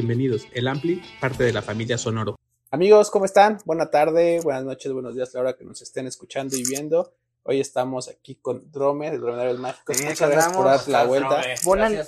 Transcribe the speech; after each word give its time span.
bienvenidos. 0.00 0.46
El 0.52 0.68
Ampli, 0.68 1.00
parte 1.22 1.42
de 1.44 1.54
la 1.54 1.62
familia 1.62 1.96
Sonoro. 1.96 2.36
Amigos, 2.70 3.10
¿cómo 3.10 3.24
están? 3.24 3.56
Buena 3.64 3.90
tarde, 3.90 4.40
buenas 4.42 4.62
noches, 4.64 4.92
buenos 4.92 5.14
días 5.14 5.32
la 5.32 5.40
hora 5.40 5.52
que 5.56 5.64
nos 5.64 5.80
estén 5.80 6.06
escuchando 6.06 6.54
y 6.54 6.62
viendo. 6.64 7.14
Hoy 7.44 7.60
estamos 7.60 8.08
aquí 8.10 8.34
con 8.34 8.70
Drome, 8.70 9.08
el 9.08 9.20
Dromedario 9.22 9.52
del 9.52 9.62
Mágico. 9.62 9.94
Sí, 9.94 10.04
Muchas 10.04 10.28
gracias 10.28 10.52
por 10.54 10.66
andamos. 10.66 10.86
dar 10.86 11.00
la 11.00 11.04
vuelta. 11.06 11.42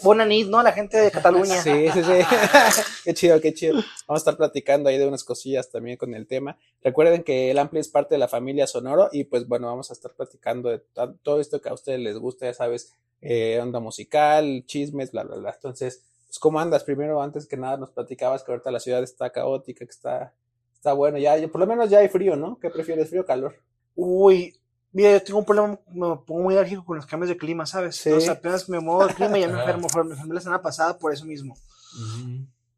Buena, 0.03 0.25
nit, 0.27 0.49
¿no? 0.49 0.63
La 0.63 0.73
gente 0.73 0.99
de 0.99 1.11
Cataluña. 1.11 1.63
Sí, 1.63 1.87
sí, 1.95 2.03
sí. 2.05 2.83
qué 3.05 3.15
chido, 3.15 3.41
qué 3.41 3.55
chido. 3.55 3.75
Vamos 3.75 3.87
a 4.11 4.17
estar 4.17 4.37
platicando 4.37 4.91
ahí 4.91 4.99
de 4.99 5.07
unas 5.09 5.25
cosillas 5.25 5.71
también 5.71 5.97
con 5.97 6.13
el 6.15 6.27
tema. 6.27 6.59
Recuerden 6.83 7.23
que 7.23 7.51
el 7.51 7.59
Ampli 7.59 7.81
es 7.81 7.89
parte 7.89 8.17
de 8.17 8.19
la 8.19 8.29
familia 8.29 8.67
Sonoro 8.67 9.09
y 9.13 9.25
pues 9.25 9.49
bueno, 9.49 9.69
vamos 9.69 9.89
a 9.89 9.95
estar 9.95 10.13
platicando 10.13 10.69
de 10.69 10.81
to- 10.93 11.15
todo 11.23 11.41
esto 11.41 11.63
que 11.63 11.71
a 11.71 11.73
ustedes 11.75 12.01
les 12.01 12.19
gusta, 12.19 12.45
ya 12.45 12.53
sabes, 12.53 12.93
eh, 13.23 13.59
onda 13.63 13.81
musical, 13.81 14.65
chismes, 14.67 15.13
bla, 15.13 15.23
bla, 15.23 15.37
bla. 15.37 15.53
Entonces, 15.55 16.03
pues 16.29 16.39
¿cómo 16.39 16.61
andas? 16.61 16.85
Primero, 16.85 17.23
antes 17.23 17.47
que 17.47 17.57
nada, 17.57 17.79
nos 17.79 17.91
platicabas 17.91 18.45
que 18.45 18.53
ahorita 18.53 18.71
la 18.71 18.81
ciudad 18.81 19.03
está 19.03 19.31
caótica, 19.31 19.85
que 19.85 19.91
está, 19.91 20.35
está 20.75 20.93
bueno, 20.93 21.17
ya, 21.17 21.35
por 21.49 21.61
lo 21.61 21.67
menos 21.67 21.89
ya 21.89 21.99
hay 21.99 22.09
frío, 22.09 22.37
¿no? 22.37 22.59
¿Qué 22.61 22.69
prefieres, 22.69 23.09
frío 23.09 23.23
o 23.23 23.25
calor? 23.25 23.57
Uy, 23.95 24.55
mira, 24.93 25.13
yo 25.13 25.23
tengo 25.23 25.39
un 25.39 25.47
problema, 25.47 25.81
me 25.89 26.17
pongo 26.27 26.43
muy 26.43 26.55
alérgico 26.55 26.85
con 26.85 26.97
los 26.97 27.07
cambios 27.07 27.31
de 27.31 27.39
clima, 27.39 27.65
¿sabes? 27.65 27.97
Sí. 27.97 28.21
Sea, 28.21 28.33
apenas 28.33 28.69
me 28.69 28.79
muevo 28.79 29.09
el 29.09 29.15
clima 29.15 29.39
y 29.39 29.41
ya 29.41 29.49
me 29.49 29.55
Ajá. 29.55 29.63
enfermo. 29.73 29.89
Me 30.05 30.13
enfermé 30.13 30.35
la 30.35 30.41
semana 30.41 30.63
pasada 30.63 30.99
por 30.99 31.13
eso 31.13 31.25
mismo. 31.25 31.57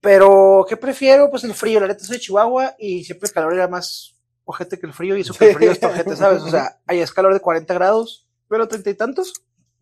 Pero, 0.00 0.64
¿qué 0.68 0.76
prefiero? 0.76 1.28
Pues 1.28 1.42
el 1.42 1.54
frío. 1.54 1.80
La 1.80 1.88
neta 1.88 2.04
soy 2.04 2.16
de 2.16 2.22
Chihuahua 2.22 2.76
y 2.78 3.02
siempre 3.04 3.26
el 3.26 3.34
calor 3.34 3.54
era 3.54 3.66
más 3.66 4.14
ojete 4.44 4.78
que 4.78 4.86
el 4.86 4.92
frío 4.92 5.16
y 5.16 5.22
eso 5.22 5.34
que 5.34 5.50
el 5.50 5.54
frío 5.56 5.72
es 5.72 5.82
ojete, 5.82 6.16
¿sabes? 6.16 6.42
O 6.42 6.48
sea, 6.48 6.80
ahí 6.86 7.00
es 7.00 7.12
calor 7.12 7.34
de 7.34 7.40
40 7.40 7.74
grados, 7.74 8.28
pero 8.48 8.68
treinta 8.68 8.90
y 8.90 8.94
tantos. 8.94 9.32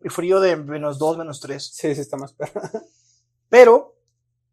Y 0.03 0.09
frío 0.09 0.39
de 0.39 0.55
menos 0.55 0.97
2, 0.97 1.17
menos 1.17 1.39
3. 1.39 1.63
Sí, 1.63 1.93
sí, 1.93 2.01
está 2.01 2.17
más 2.17 2.33
perro. 2.33 2.61
Pero 3.49 3.95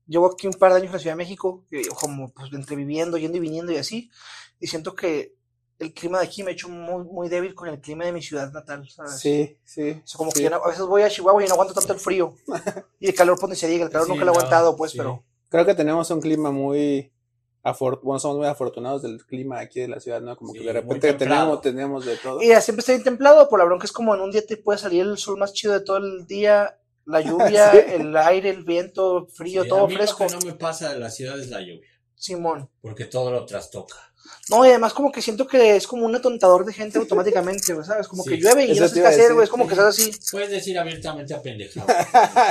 llevo 0.06 0.26
aquí 0.26 0.46
un 0.46 0.54
par 0.54 0.72
de 0.72 0.78
años 0.78 0.86
en 0.88 0.92
la 0.94 0.98
Ciudad 0.98 1.14
de 1.14 1.18
México, 1.24 1.64
como 2.00 2.32
pues 2.32 2.52
entre 2.52 2.76
viviendo, 2.76 3.16
yendo 3.18 3.36
y 3.36 3.40
viniendo 3.40 3.72
y 3.72 3.76
así, 3.76 4.10
y 4.60 4.66
siento 4.66 4.94
que 4.94 5.34
el 5.78 5.92
clima 5.92 6.18
de 6.20 6.24
aquí 6.24 6.42
me 6.42 6.50
ha 6.50 6.54
hecho 6.54 6.68
muy, 6.70 7.04
muy 7.04 7.28
débil 7.28 7.54
con 7.54 7.68
el 7.68 7.78
clima 7.80 8.04
de 8.06 8.12
mi 8.12 8.22
ciudad 8.22 8.50
natal, 8.50 8.88
¿sabes? 8.88 9.18
Sí, 9.18 9.58
sí. 9.62 9.90
O 9.90 10.06
sea, 10.06 10.16
como 10.16 10.30
sí. 10.30 10.38
que 10.38 10.42
ya 10.44 10.50
no- 10.50 10.64
a 10.64 10.68
veces 10.68 10.86
voy 10.86 11.02
a 11.02 11.10
Chihuahua 11.10 11.44
y 11.44 11.48
no 11.48 11.52
aguanto 11.52 11.74
tanto 11.74 11.92
el 11.92 11.98
frío. 12.00 12.34
Y 12.98 13.08
el 13.08 13.14
calor, 13.14 13.36
pues 13.38 13.50
ni 13.50 13.56
se 13.56 13.68
diga, 13.68 13.84
el 13.84 13.90
calor 13.90 14.06
Sí, 14.06 14.12
nunca 14.12 14.24
lo 14.24 14.30
he 14.30 14.34
no, 14.34 14.38
aguantado, 14.40 14.74
pues, 14.76 14.92
sí. 14.92 14.98
pero 14.98 15.22
Creo 15.50 15.66
que 15.66 15.74
tenemos 15.74 16.10
un 16.10 16.20
clima 16.20 16.50
muy 16.50 17.12
bueno, 18.02 18.20
somos 18.20 18.36
muy 18.38 18.46
afortunados 18.46 19.02
del 19.02 19.24
clima 19.26 19.58
aquí 19.58 19.80
de 19.80 19.88
la 19.88 19.98
ciudad, 19.98 20.20
¿no? 20.20 20.36
Como 20.36 20.52
que 20.52 20.60
de 20.60 20.72
repente 20.72 21.12
tenemos, 21.14 21.60
tenemos 21.60 22.06
de 22.06 22.16
todo. 22.16 22.40
Y 22.40 22.48
ya 22.48 22.60
siempre 22.60 22.80
está 22.80 22.92
bien 22.92 23.02
templado, 23.02 23.48
por 23.48 23.58
la 23.58 23.64
bronca 23.64 23.84
es 23.86 23.92
como 23.92 24.14
en 24.14 24.20
un 24.20 24.30
día 24.30 24.46
te 24.46 24.56
puede 24.56 24.78
salir 24.78 25.02
el 25.02 25.18
sol 25.18 25.36
más 25.36 25.52
chido 25.52 25.72
de 25.74 25.80
todo 25.80 25.96
el 25.96 26.26
día, 26.28 26.78
la 27.06 27.20
lluvia, 27.22 27.70
Sí. 27.72 27.78
el 27.94 28.16
aire, 28.16 28.50
el 28.50 28.64
viento, 28.64 29.26
frío, 29.34 29.62
Sí, 29.62 29.68
todo 29.68 29.84
a 29.84 29.88
mí 29.88 29.94
fresco. 29.96 30.24
Lo 30.24 30.30
que 30.30 30.34
no 30.46 30.52
me 30.52 30.58
pasa 30.58 30.92
de 30.92 30.98
la 31.00 31.10
ciudad 31.10 31.38
es 31.40 31.48
la 31.48 31.60
lluvia, 31.60 31.88
Simón. 32.14 32.70
porque 32.82 33.04
todo 33.06 33.30
lo 33.30 33.46
trastoca. 33.46 33.96
No, 34.50 34.64
y 34.64 34.68
además 34.70 34.92
como 34.92 35.12
que 35.12 35.22
siento 35.22 35.46
que 35.46 35.76
es 35.76 35.86
como 35.86 36.04
un 36.04 36.14
atontador 36.16 36.64
de 36.64 36.72
gente 36.72 36.98
automáticamente, 36.98 37.72
güey, 37.72 37.86
¿sabes? 37.86 38.08
Como 38.08 38.22
Sí. 38.24 38.30
que 38.30 38.36
llueve 38.38 38.64
y 38.64 38.72
Eso 38.72 38.82
no 38.82 38.88
sé 38.88 38.94
qué 39.00 39.06
a 39.06 39.08
hacer, 39.10 39.32
güey, 39.34 39.44
es 39.44 39.50
como 39.50 39.64
sí. 39.64 39.68
que 39.68 39.74
estás 39.74 39.88
así. 39.98 40.10
Puedes 40.32 40.50
decir 40.50 40.78
abiertamente 40.78 41.32
apendejado. 41.34 41.86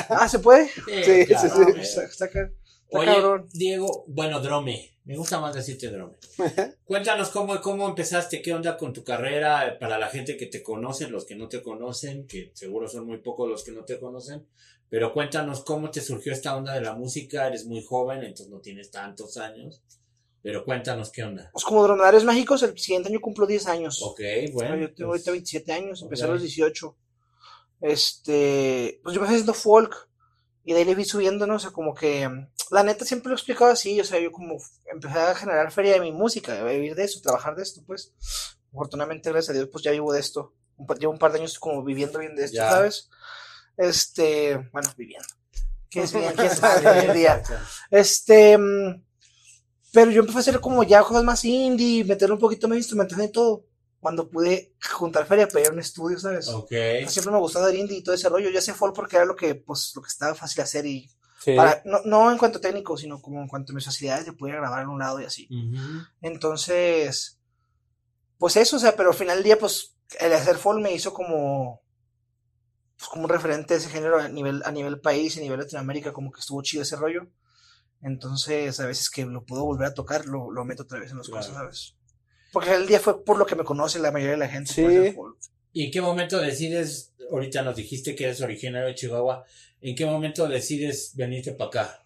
Ah, 0.09 0.27
¿se 0.29 0.39
puede? 0.39 0.67
Sí, 0.69 1.25
claro, 1.25 1.41
sí, 1.41 1.49
sí. 1.53 1.61
hombre. 1.61 1.81
Está, 1.81 2.03
está 2.03 2.29
ca- 2.29 2.39
está 2.49 2.97
Oye, 2.99 3.05
cabrón. 3.13 3.49
Diego, 3.51 4.05
bueno, 4.07 4.39
Drome, 4.39 4.94
me 5.05 5.15
gusta 5.15 5.39
más 5.39 5.55
decirte 5.55 5.89
Drome. 5.89 6.15
Cuéntanos 6.85 7.29
cómo, 7.29 7.61
cómo 7.61 7.87
empezaste, 7.87 8.41
qué 8.41 8.53
onda 8.53 8.75
con 8.75 8.91
tu 8.91 9.03
carrera 9.03 9.67
eh, 9.67 9.71
para 9.79 9.99
la 9.99 10.09
gente 10.09 10.35
que 10.35 10.47
te 10.47 10.63
conoce, 10.63 11.07
los 11.07 11.25
que 11.25 11.35
no 11.35 11.47
te 11.47 11.61
conocen, 11.61 12.27
que 12.27 12.51
seguro 12.53 12.87
son 12.87 13.05
muy 13.05 13.17
pocos 13.19 13.47
los 13.47 13.63
que 13.63 13.71
no 13.71 13.85
te 13.85 13.99
conocen, 13.99 14.47
pero 14.89 15.13
cuéntanos 15.13 15.63
cómo 15.63 15.91
te 15.91 16.01
surgió 16.01 16.33
esta 16.33 16.55
onda 16.55 16.73
de 16.73 16.81
la 16.81 16.93
música, 16.93 17.47
eres 17.47 17.65
muy 17.65 17.83
joven, 17.83 18.23
entonces 18.23 18.49
no 18.49 18.59
tienes 18.59 18.89
tantos 18.89 19.37
años, 19.37 19.83
pero 20.41 20.65
cuéntanos 20.65 21.11
qué 21.11 21.23
onda. 21.23 21.49
Pues 21.53 21.65
como 21.65 21.83
Dromedarios 21.83 22.23
Mágicos, 22.23 22.63
el 22.63 22.77
siguiente 22.77 23.09
año 23.09 23.21
cumplo 23.21 23.45
10 23.47 23.67
años. 23.67 24.01
Ok, 24.03 24.21
Bueno, 24.53 24.75
yo 24.75 24.93
tengo 24.93 25.11
pues, 25.11 25.21
ahorita 25.27 25.31
27 25.31 25.71
años, 25.71 26.01
empecé 26.01 26.23
a 26.23 26.27
los 26.27 26.41
18. 26.41 26.95
Este, 27.81 28.99
pues 29.03 29.13
yo 29.13 29.21
empecé 29.21 29.35
haciendo 29.35 29.53
folk 29.53 30.09
y 30.63 30.73
de 30.73 30.79
ahí 30.79 30.85
le 30.85 30.95
vi 30.95 31.05
subiendo, 31.05 31.45
¿no? 31.45 31.55
O 31.55 31.59
sea, 31.59 31.71
como 31.71 31.93
que, 31.93 32.29
la 32.71 32.83
neta 32.83 33.05
siempre 33.05 33.29
lo 33.29 33.35
he 33.35 33.37
explicado 33.37 33.71
así, 33.71 33.99
o 33.99 34.03
sea, 34.03 34.19
yo 34.19 34.31
como 34.31 34.57
empecé 34.91 35.19
a 35.19 35.35
generar 35.35 35.71
feria 35.71 35.93
de 35.93 35.99
mi 35.99 36.11
música, 36.11 36.63
vivir 36.63 36.95
de 36.95 37.03
eso, 37.03 37.21
trabajar 37.21 37.55
de 37.55 37.63
esto, 37.63 37.81
pues. 37.85 38.13
Afortunadamente, 38.71 39.29
gracias 39.29 39.51
a 39.51 39.53
Dios, 39.53 39.69
pues 39.71 39.83
ya 39.83 39.91
vivo 39.91 40.11
de 40.11 40.19
esto. 40.19 40.53
Llevo 40.99 41.13
un 41.13 41.19
par 41.19 41.31
de 41.31 41.39
años 41.39 41.57
como 41.59 41.83
viviendo 41.83 42.19
bien 42.19 42.35
de 42.35 42.45
esto, 42.45 42.57
Ya. 42.57 42.69
¿sabes? 42.69 43.09
Este, 43.77 44.57
bueno, 44.71 44.89
viviendo. 44.97 45.27
¿Quién 45.89 46.05
es 46.05 46.13
bien? 46.13 46.33
¿Quién 46.35 46.55
sabe 46.55 46.87
hoy 46.89 47.05
en 47.05 47.13
día? 47.13 47.43
Este, 47.89 48.57
mm, 48.57 49.03
pero 49.93 50.11
yo 50.11 50.19
empecé 50.21 50.37
a 50.37 50.41
hacer 50.41 50.59
como 50.59 50.83
ya 50.83 51.01
cosas 51.03 51.23
más 51.23 51.45
indie, 51.45 52.03
meterle 52.03 52.33
un 52.33 52.41
poquito 52.41 52.67
más 52.67 52.77
instrumental 52.77 53.23
y 53.23 53.31
todo. 53.31 53.65
Cuando 54.01 54.29
pude 54.29 54.75
juntar 54.91 55.25
feria 55.25 55.47
para 55.47 55.61
ir 55.61 55.67
a 55.67 55.71
un 55.71 55.79
estudio, 55.79 56.19
¿sabes? 56.19 56.49
Ok. 56.49 56.69
Siempre 57.07 57.31
me 57.31 57.39
gustaba 57.39 57.69
el 57.69 57.77
indie 57.77 57.97
y 57.97 58.03
todo 58.03 58.13
ese 58.13 58.29
rollo. 58.29 58.49
Yo 58.49 58.59
hacía 58.59 58.73
folk 58.75 58.93
porque 58.93 59.15
era 59.15 59.25
lo 59.25 59.35
que, 59.35 59.55
pues, 59.55 59.93
lo 59.95 60.01
que 60.01 60.09
estaba 60.09 60.35
fácil 60.35 60.61
hacer 60.61 60.85
y 60.85 61.09
Sí. 61.45 61.55
para, 61.55 61.81
no, 61.85 61.99
no 62.05 62.31
en 62.31 62.37
cuanto 62.39 62.59
técnico, 62.59 62.97
sino 62.97 63.21
como 63.21 63.39
en 63.39 63.47
cuanto 63.47 63.71
a 63.71 63.75
mis 63.75 63.85
facilidades 63.85 64.25
de 64.25 64.33
poder 64.33 64.55
grabar 64.55 64.81
en 64.81 64.89
un 64.89 64.97
lado 64.99 65.21
y 65.21 65.25
así. 65.25 65.47
Entonces, 66.21 67.39
pues 68.37 68.55
eso, 68.57 68.77
o 68.77 68.79
sea, 68.79 68.95
pero 68.95 69.09
al 69.09 69.15
final 69.15 69.37
del 69.37 69.43
día, 69.43 69.59
pues, 69.59 69.95
el 70.19 70.33
hacer 70.33 70.55
folk 70.57 70.81
me 70.81 70.93
hizo 70.93 71.13
como, 71.13 71.81
pues, 72.97 73.09
como 73.09 73.23
un 73.25 73.29
referente 73.29 73.73
de 73.75 73.79
ese 73.79 73.89
género 73.89 74.19
a 74.19 74.27
nivel, 74.27 74.63
a 74.65 74.71
nivel 74.71 74.99
país 74.99 75.35
y 75.35 75.39
a 75.39 75.43
nivel 75.43 75.59
Latinoamérica, 75.59 76.13
como 76.13 76.31
que 76.31 76.39
estuvo 76.39 76.61
chido 76.63 76.83
ese 76.83 76.95
rollo. 76.95 77.27
Entonces, 78.01 78.79
a 78.79 78.87
veces 78.87 79.09
que 79.09 79.25
lo 79.25 79.45
puedo 79.45 79.63
volver 79.65 79.87
a 79.87 79.93
tocar, 79.93 80.25
lo, 80.25 80.51
lo 80.51 80.65
meto 80.65 80.83
otra 80.83 80.99
vez 80.99 81.11
en 81.11 81.17
las 81.17 81.27
Claro. 81.27 81.41
cosas, 81.41 81.55
¿sabes? 81.55 81.95
Porque 82.51 82.73
el 82.73 82.87
día 82.87 82.99
fue 82.99 83.23
por 83.23 83.37
lo 83.37 83.45
que 83.45 83.55
me 83.55 83.63
conoce 83.63 83.99
la 83.99 84.11
mayoría 84.11 84.33
de 84.33 84.37
la 84.39 84.47
gente. 84.47 84.73
Sí. 84.73 85.11
folk. 85.13 85.37
¿Y 85.73 85.85
en 85.85 85.91
qué 85.91 86.01
momento 86.01 86.39
decides, 86.39 87.13
ahorita 87.31 87.61
nos 87.63 87.75
dijiste 87.75 88.15
que 88.15 88.23
eres 88.25 88.39
originario 88.41 88.87
de 88.87 88.95
Chihuahua, 88.95 89.43
¿en 89.89 89.95
qué 89.95 90.05
momento 90.05 90.47
decides 90.47 91.11
venirte 91.15 91.51
para 91.53 91.67
acá? 91.67 91.99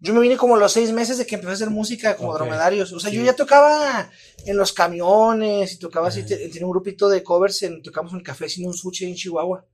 Yo 0.00 0.12
me 0.12 0.20
vine 0.20 0.36
como 0.36 0.56
a 0.56 0.58
los 0.58 0.72
seis 0.72 0.90
meses 0.92 1.16
de 1.16 1.24
que 1.26 1.36
empecé 1.36 1.50
a 1.52 1.54
hacer 1.54 1.70
música 1.70 2.16
como 2.16 2.34
dromedarios. 2.34 2.92
O 2.92 3.00
sea, 3.00 3.10
yo 3.10 3.20
Sí. 3.20 3.26
ya 3.26 3.34
tocaba 3.34 4.10
en 4.44 4.56
los 4.56 4.72
camiones 4.72 5.72
y 5.72 5.78
tocaba 5.78 6.08
así, 6.08 6.24
tenía 6.24 6.64
un 6.66 6.70
grupito 6.72 7.08
de 7.08 7.22
covers, 7.22 7.62
en, 7.62 7.82
tocamos 7.82 8.12
en 8.12 8.18
el 8.18 8.24
café 8.24 8.48
sin 8.48 8.66
un 8.66 8.74
sushi 8.74 9.06
en 9.06 9.14
Chihuahua. 9.14 9.64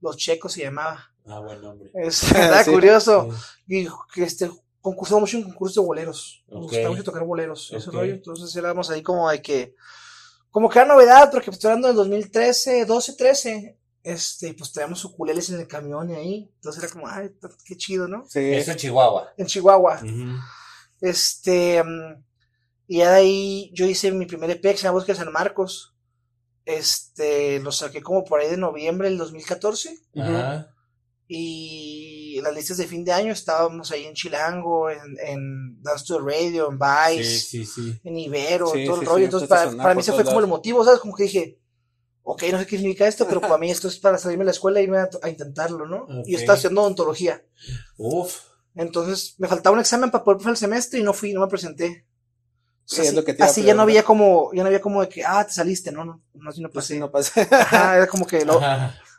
Los 0.00 0.16
checos 0.16 0.52
se 0.54 0.62
llamaba. 0.62 1.12
Ah, 1.26 1.38
buen 1.40 1.60
nombre. 1.60 1.90
Es, 1.94 2.22
está 2.32 2.64
Sí. 2.64 2.70
curioso. 2.72 3.28
Y 3.68 3.86
que 4.14 4.24
este, 4.24 4.50
concursamos 4.80 5.20
mucho 5.22 5.36
en 5.36 5.44
concursos 5.44 5.76
de 5.76 5.86
boleros. 5.86 6.42
Nos 6.48 6.56
Ok. 6.56 6.62
gustaba 6.70 6.90
mucho 6.90 7.04
tocar 7.04 7.24
boleros, 7.24 7.70
ese 7.72 7.88
Ok. 7.90 7.94
rollo. 7.94 8.14
Entonces 8.14 8.56
éramos 8.56 8.90
ahí 8.90 9.02
como 9.02 9.30
de 9.30 9.40
que, 9.42 9.74
como 10.50 10.68
que 10.68 10.78
era 10.80 10.88
novedad, 10.88 11.30
porque 11.30 11.50
estoy 11.50 11.68
hablando 11.68 11.86
del 11.88 11.96
2013, 11.98 12.84
12, 12.86 13.12
13. 13.14 13.76
Este, 14.02 14.54
pues 14.54 14.72
traíamos 14.72 15.04
ukuleles 15.04 15.50
en 15.50 15.60
el 15.60 15.68
camión 15.68 16.10
y 16.10 16.14
ahí. 16.14 16.50
Entonces 16.56 16.82
era 16.82 16.92
como, 16.92 17.06
ay, 17.06 17.30
qué 17.64 17.76
chido, 17.76 18.08
¿no? 18.08 18.24
Sí. 18.28 18.40
Eso 18.40 18.70
es 18.72 18.76
Chihuahua. 18.78 19.32
En 19.36 19.46
Chihuahua. 19.46 20.00
Ujú. 20.02 20.36
Este, 21.00 21.82
mm, 21.82 22.24
y 22.88 22.98
ya 22.98 23.10
de 23.12 23.16
ahí 23.18 23.70
yo 23.74 23.86
hice 23.86 24.10
mi 24.12 24.26
primer 24.26 24.50
EP 24.50 24.62
que 24.62 24.76
se 24.76 24.84
llama 24.84 24.94
Bosque 24.98 25.12
de 25.12 25.18
San 25.18 25.32
Marcos. 25.32 25.94
Este, 26.64 27.60
lo 27.60 27.72
saqué 27.72 28.00
como 28.02 28.24
por 28.24 28.40
ahí 28.40 28.48
de 28.48 28.56
noviembre 28.56 29.08
del 29.08 29.18
2014. 29.18 29.96
Ajá. 30.16 30.74
Y 31.32 32.38
en 32.38 32.42
las 32.44 32.54
listas 32.54 32.76
de 32.78 32.88
fin 32.88 33.04
de 33.04 33.12
año 33.12 33.32
estábamos 33.32 33.92
ahí 33.92 34.04
en 34.04 34.14
Chilango, 34.14 34.90
en, 34.90 34.98
en 35.24 35.80
Dance 35.80 36.04
to 36.06 36.16
the 36.18 36.22
Radio, 36.24 36.70
en 36.72 36.78
Sí, 36.78 37.18
Vice, 37.18 37.40
sí, 37.40 37.64
sí. 37.64 38.00
en 38.02 38.18
Ibero, 38.18 38.66
Sí, 38.66 38.84
todo 38.84 38.96
sí, 38.96 39.00
el 39.02 39.06
rollo. 39.06 39.18
sí, 39.18 39.24
Entonces, 39.26 39.48
para, 39.48 39.70
para 39.76 39.94
mí 39.94 40.00
ese 40.00 40.12
fue 40.12 40.24
como 40.24 40.40
el 40.40 40.48
motivo, 40.48 40.84
¿sabes? 40.84 40.98
Como 40.98 41.14
que 41.14 41.22
dije, 41.24 41.59
ok, 42.32 42.42
no 42.52 42.58
sé 42.58 42.66
qué 42.66 42.76
significa 42.76 43.06
esto, 43.06 43.26
pero 43.26 43.40
para 43.40 43.58
mí 43.58 43.70
esto 43.70 43.88
es 43.88 43.98
para 43.98 44.18
salirme 44.18 44.42
de 44.42 44.46
la 44.46 44.50
escuela 44.52 44.80
e 44.80 44.84
irme 44.84 44.98
a, 44.98 45.08
a 45.22 45.28
intentarlo, 45.28 45.86
¿no? 45.86 46.06
Y 46.24 46.32
yo 46.32 46.38
estaba 46.38 46.56
haciendo 46.56 46.82
odontología. 46.82 47.42
Uf. 47.96 48.36
Entonces, 48.74 49.34
me 49.38 49.48
faltaba 49.48 49.74
un 49.74 49.80
examen 49.80 50.10
para 50.10 50.22
poder 50.24 50.38
pasar 50.38 50.52
el 50.52 50.56
semestre 50.56 51.00
y 51.00 51.02
no 51.02 51.12
fui, 51.12 51.32
no 51.32 51.40
me 51.40 51.48
presenté. 51.48 52.06
Sí, 52.84 53.02
es 53.02 53.14
lo 53.14 53.24
que 53.24 53.34
te 53.34 53.42
así 53.44 53.62
ya 53.62 53.74
no 53.74 53.82
había 53.82 54.02
como, 54.02 54.52
ya 54.52 54.62
no 54.62 54.66
había 54.66 54.80
como 54.80 55.00
de 55.00 55.08
que, 55.08 55.24
ah, 55.24 55.46
te 55.46 55.52
saliste, 55.52 55.92
no, 55.92 56.04
no, 56.04 56.22
no, 56.34 56.50
así 56.50 56.60
no 56.60 56.70
Pues 56.70 56.86
pasé. 56.86 56.94
sí, 56.94 57.00
no. 57.50 57.56
Ajá, 57.56 57.96
era 57.96 58.06
como 58.08 58.26
que 58.26 58.44
lo, 58.44 58.60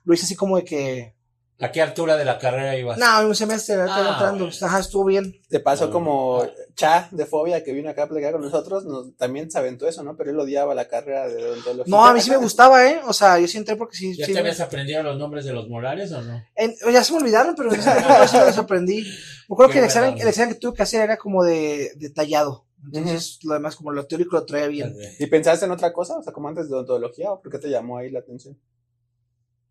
lo 0.04 0.14
hice 0.14 0.26
así 0.26 0.36
como 0.36 0.58
de 0.58 0.66
que, 0.66 1.16
¿A 1.62 1.72
qué 1.72 1.82
altura 1.82 2.18
de 2.18 2.26
la 2.26 2.40
carrera 2.40 2.76
ibas? 2.76 2.98
no, 2.98 3.28
un 3.28 3.36
semestre, 3.36 3.76
Ah, 3.76 4.08
entrando, 4.12 4.46
bueno. 4.46 4.58
ajá, 4.62 4.80
estuvo 4.80 5.06
bien. 5.06 5.40
Te 5.48 5.60
pasó 5.60 5.86
No, 5.88 5.92
como 5.92 6.44
no. 6.44 6.52
Cha 6.76 7.08
de 7.12 7.26
Fobia 7.26 7.64
que 7.64 7.72
vino 7.72 7.90
acá 7.90 8.04
a 8.04 8.08
platicar 8.08 8.32
con 8.34 8.42
nosotros, 8.42 8.84
nos, 8.86 9.16
también 9.16 9.52
se 9.52 9.58
aventó 9.60 9.88
eso, 9.88 10.02
¿no? 10.04 10.18
Pero 10.18 10.32
él 10.32 10.40
odiaba 10.40 10.74
la 10.74 10.88
carrera 10.88 11.28
de 11.28 11.44
odontología. 11.46 11.92
No, 11.96 12.06
a 12.06 12.14
mí 12.14 12.22
sí 12.22 12.30
me 12.32 12.38
gustaba, 12.38 12.90
¿eh? 12.90 13.00
O 13.06 13.14
sea, 13.14 13.38
yo 13.40 13.48
sí 13.48 13.58
entré 13.58 13.76
porque 13.76 13.96
sí, 13.96 14.16
¿Ya 14.18 14.26
sí 14.26 14.32
te 14.32 14.36
me- 14.36 14.40
habías 14.42 14.60
aprendido 14.60 15.04
los 15.04 15.18
nombres 15.18 15.46
de 15.46 15.54
los 15.54 15.68
morales 15.70 16.12
o 16.14 16.22
no? 16.22 16.42
en- 16.56 16.76
ya 16.92 17.04
se 17.04 17.14
me 17.14 17.20
olvidaron, 17.20 17.54
pero 17.56 17.72
en 17.74 17.80
ese 17.80 17.90
momento 17.90 18.28
sí 18.28 18.38
me 18.38 18.46
los 18.46 18.58
aprendí. 18.58 19.04
Me 19.04 19.54
acuerdo 19.54 19.68
Qué 19.70 19.74
que 19.74 19.80
el 19.80 19.86
examen, 19.86 20.10
buena 20.12 20.24
el 20.24 20.30
examen 20.30 20.54
que 20.56 20.60
tuve 20.60 20.74
que 20.74 20.84
hacer 20.84 21.02
era 21.02 21.18
como 21.18 21.44
de, 21.44 21.92
de 21.96 22.10
tallado. 22.10 22.66
Entonces, 22.84 23.38
lo 23.44 23.54
demás, 23.54 23.76
como 23.76 23.92
lo 23.92 24.08
teórico 24.08 24.36
lo 24.36 24.46
traía 24.46 24.68
bien. 24.68 24.96
¿Y 25.20 25.28
pensaste 25.28 25.66
en 25.66 25.72
otra 25.72 25.94
cosa? 25.94 26.18
O 26.18 26.24
sea, 26.24 26.34
como 26.34 26.48
antes 26.48 26.68
de 26.68 26.74
odontología, 26.76 27.32
¿o 27.32 27.40
por 27.40 27.52
qué 27.52 27.60
te 27.60 27.70
llamó 27.70 27.98
ahí 28.00 28.10
la 28.10 28.20
atención? 28.20 28.58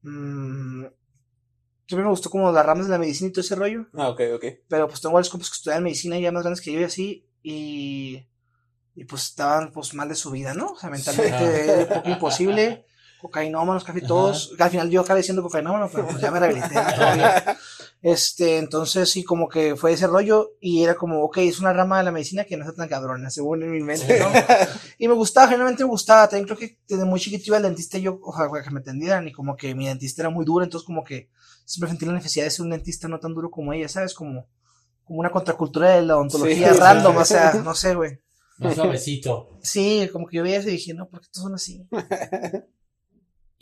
Mm, 0.03 0.85
siempre 1.91 2.05
me 2.05 2.11
gustó 2.11 2.31
como 2.31 2.53
las 2.53 2.65
ramas 2.65 2.87
de 2.87 2.93
la 2.93 2.99
medicina 2.99 3.29
y 3.29 3.33
todo 3.33 3.41
ese 3.41 3.57
rollo. 3.57 3.87
Ah, 3.95 4.11
ok, 4.11 4.21
ok. 4.37 4.45
Pero 4.69 4.87
pues 4.87 5.01
tengo 5.01 5.13
varios 5.13 5.29
compas 5.29 5.51
que 5.51 5.57
estudian 5.57 5.83
medicina 5.83 6.17
ya 6.21 6.31
más 6.31 6.45
grandes 6.45 6.61
que 6.61 6.73
yo 6.73 6.79
y 6.79 6.85
así. 6.85 7.27
Y, 7.43 8.29
y 8.95 9.05
pues 9.07 9.25
estaban 9.25 9.73
pues 9.73 9.93
mal 9.95 10.09
de 10.09 10.15
su 10.15 10.31
vida, 10.31 10.55
¿no? 10.55 10.69
O 10.69 10.79
sea, 10.79 10.89
mentalmente 10.89 11.65
era 11.65 11.81
un 11.81 11.89
poco 11.89 12.09
imposible. 12.11 12.87
Cocainómanos, 13.21 13.83
casi 13.83 13.99
Ajá. 13.99 14.07
todos. 14.07 14.55
Al 14.57 14.71
final 14.71 14.89
yo 14.89 15.01
acabé 15.01 15.25
siendo 15.25 15.43
cocainómano, 15.43 15.91
pero 15.93 16.07
pues 16.07 16.21
ya 16.21 16.31
me 16.31 16.39
rehabilité. 16.39 16.75
Este, 18.03 18.57
entonces 18.57 19.11
sí, 19.11 19.25
como 19.25 19.47
que 19.47 19.77
fue 19.77 19.93
ese 19.93 20.07
rollo 20.07 20.53
y 20.59 20.83
era 20.83 20.95
como, 20.95 21.23
ok, 21.25 21.37
es 21.39 21.61
una 21.61 21.75
rama 21.75 21.99
de 21.99 22.05
la 22.05 22.13
medicina 22.13 22.45
que 22.45 22.57
no 22.57 22.65
está 22.65 22.75
tan 22.75 22.89
cabrona, 22.89 23.29
según 23.29 23.63
en 23.63 23.73
mi 23.73 23.83
mente, 23.83 24.19
¿no? 24.19 24.31
Y 24.97 25.07
me 25.07 25.13
gustaba, 25.13 25.49
generalmente 25.49 25.85
me 25.85 25.91
gustaba, 25.91 26.27
también 26.27 26.47
creo 26.47 26.57
que 26.57 26.79
desde 26.89 27.05
muy 27.05 27.21
chiquito 27.21 27.45
iba 27.49 27.59
al 27.59 27.63
dentista 27.65 27.99
y 27.99 28.03
yo, 28.03 28.19
ojalá 28.23 28.63
que 28.63 28.71
me 28.71 28.81
atendieran 28.81 29.29
y 29.29 29.33
como 29.33 29.55
que 29.55 29.75
mi 29.75 29.87
dentista 29.87 30.23
era 30.23 30.31
muy 30.31 30.47
duro, 30.47 30.65
entonces 30.65 30.87
como 30.87 31.05
que 31.05 31.29
siempre 31.71 31.91
sentí 31.91 32.07
la 32.07 32.13
necesidad 32.15 32.45
de 32.45 32.51
ser 32.51 32.63
un 32.65 32.71
dentista 32.71 33.07
no 33.09 33.21
tan 33.21 33.35
duro 33.35 33.51
como 33.51 33.73
ella, 33.73 33.89
¿sabes? 33.89 34.13
Como, 34.15 34.49
como 35.05 35.21
una 35.21 35.31
contracultura 35.31 35.91
de 35.97 36.03
la 36.03 36.17
odontología 36.17 36.73
Sí, 36.75 36.79
random, 36.81 37.15
sí. 37.15 37.21
o 37.21 37.25
sea, 37.25 37.53
no 37.55 37.75
sé, 37.75 37.95
güey. 37.95 38.19
Más 38.59 38.75
suavecito. 38.75 39.59
Sí, 39.63 40.09
como 40.13 40.27
que 40.27 40.37
yo 40.39 40.43
veía 40.43 40.59
eso 40.59 40.69
y 40.69 40.73
dije, 40.73 40.93
no, 40.95 41.09
¿por 41.09 41.21
qué 41.21 41.29
todos 41.33 41.45
son 41.45 41.55
así? 41.55 41.87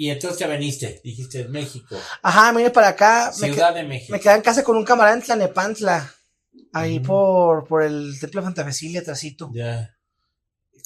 Y 0.00 0.10
entonces 0.10 0.38
te 0.38 0.46
veniste, 0.46 1.00
dijiste 1.02 1.48
México. 1.48 1.96
Ajá, 2.22 2.52
me 2.52 2.58
vine 2.58 2.70
para 2.70 2.86
acá, 2.88 3.32
me, 3.40 3.48
Ciudad 3.52 3.74
que- 3.74 3.80
de 3.80 3.84
México. 3.88 4.12
me 4.12 4.20
quedé 4.20 4.34
en 4.36 4.42
casa 4.42 4.62
con 4.62 4.76
un 4.76 4.84
camarada 4.84 5.16
en 5.16 5.22
Tlanepantla, 5.24 6.14
ahí 6.72 6.98
Ujú. 6.98 7.06
por, 7.08 7.64
por 7.66 7.82
el 7.82 8.16
Templo 8.20 8.40
de 8.40 8.44
Santa 8.46 8.62
Cecilia, 8.64 9.00
atrásito. 9.00 9.50
Ya. 9.52 9.90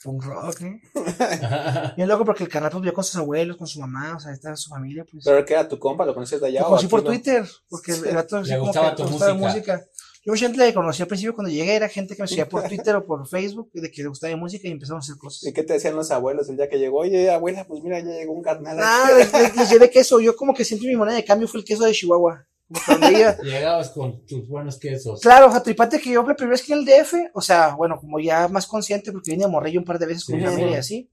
Punk 0.02 0.24
rock, 0.24 0.60
¿eh? 0.62 0.80
Bien 1.96 2.08
loco 2.08 2.24
porque 2.24 2.44
el 2.44 2.48
canal 2.48 2.70
pues 2.70 2.80
vivió 2.82 2.94
con 2.94 3.04
sus 3.04 3.16
abuelos, 3.16 3.56
con 3.56 3.66
su 3.66 3.80
mamá, 3.80 4.16
o 4.16 4.20
sea, 4.20 4.32
estaba 4.32 4.56
su 4.56 4.68
familia, 4.70 5.04
pues. 5.10 5.24
Pero 5.24 5.44
que 5.44 5.52
era 5.54 5.68
tu 5.68 5.78
compa, 5.78 6.04
lo 6.04 6.14
conocías 6.14 6.40
de 6.40 6.48
allá. 6.48 6.60
Lo 6.60 6.66
o 6.66 6.68
conocí 6.70 6.86
por 6.88 7.02
no? 7.02 7.06
Twitter, 7.10 7.46
porque 7.68 7.92
el, 7.92 8.14
vato 8.14 8.42
Le 8.42 8.58
gustaba 8.58 8.90
que 8.96 9.02
tu 9.02 9.08
gustaba 9.08 9.34
música. 9.34 9.84
Yo 10.24 10.32
mucha 10.32 10.46
gente 10.46 10.58
le 10.64 10.72
conocí 10.72 11.02
al 11.02 11.08
principio 11.08 11.34
cuando 11.34 11.50
llegué, 11.50 11.74
era 11.74 11.88
gente 11.88 12.14
que 12.14 12.22
me 12.22 12.28
seguía 12.28 12.48
por 12.48 12.62
Twitter 12.68 12.94
o 12.94 13.04
por 13.04 13.26
Facebook, 13.26 13.70
de 13.72 13.90
que 13.90 14.02
le 14.02 14.08
gustaba 14.08 14.32
mi 14.32 14.38
música 14.38 14.68
y 14.68 14.70
empezamos 14.70 15.02
a 15.02 15.04
hacer 15.04 15.16
¿Y 15.16 15.18
cosas. 15.18 15.52
qué 15.52 15.62
te 15.64 15.72
decían 15.72 15.96
los 15.96 16.12
abuelos 16.12 16.48
el 16.48 16.56
día 16.56 16.68
que 16.68 16.78
llegó? 16.78 17.00
Oye, 17.00 17.28
abuela, 17.28 17.64
pues 17.66 17.82
mira, 17.82 17.98
ya 17.98 18.06
llegó 18.12 18.32
un 18.32 18.42
carnal. 18.42 18.76
Nada, 18.76 19.18
les, 19.18 19.32
les- 19.32 19.56
les 19.56 19.70
llevé 19.70 19.90
queso, 19.90 20.20
yo 20.20 20.36
como 20.36 20.54
que 20.54 20.64
siempre 20.64 20.88
mi 20.88 20.94
moneda 20.96 21.16
de 21.16 21.24
cambio 21.24 21.48
fue 21.48 21.58
el 21.58 21.66
queso 21.66 21.82
de 21.84 21.92
Chihuahua. 21.92 22.46
Como 22.72 22.84
que 22.84 22.92
donde 23.06 23.20
iba. 23.20 23.36
Llegabas 23.42 23.90
con 23.90 24.24
tus 24.26 24.48
buenos 24.48 24.78
quesos. 24.78 25.20
Claro, 25.20 25.50
Jatripate 25.50 26.00
que 26.00 26.10
yo 26.10 26.22
la 26.22 26.34
primera 26.34 26.52
vez 26.56 26.62
que 26.62 26.72
en 26.72 26.80
el 26.80 26.84
DF, 26.84 27.14
o 27.34 27.40
sea, 27.40 27.74
bueno, 27.74 27.98
como 28.00 28.18
ya 28.20 28.48
más 28.48 28.66
consciente, 28.66 29.12
porque 29.12 29.30
vine 29.32 29.44
a 29.44 29.48
Morrillo 29.48 29.80
un 29.80 29.84
par 29.86 29.98
de 29.98 30.06
veces 30.06 30.24
con 30.24 30.34
Sí, 30.36 30.40
mi 30.40 30.46
familia 30.46 30.70
y 30.70 30.72
sí. 30.74 30.78
así. 30.78 31.10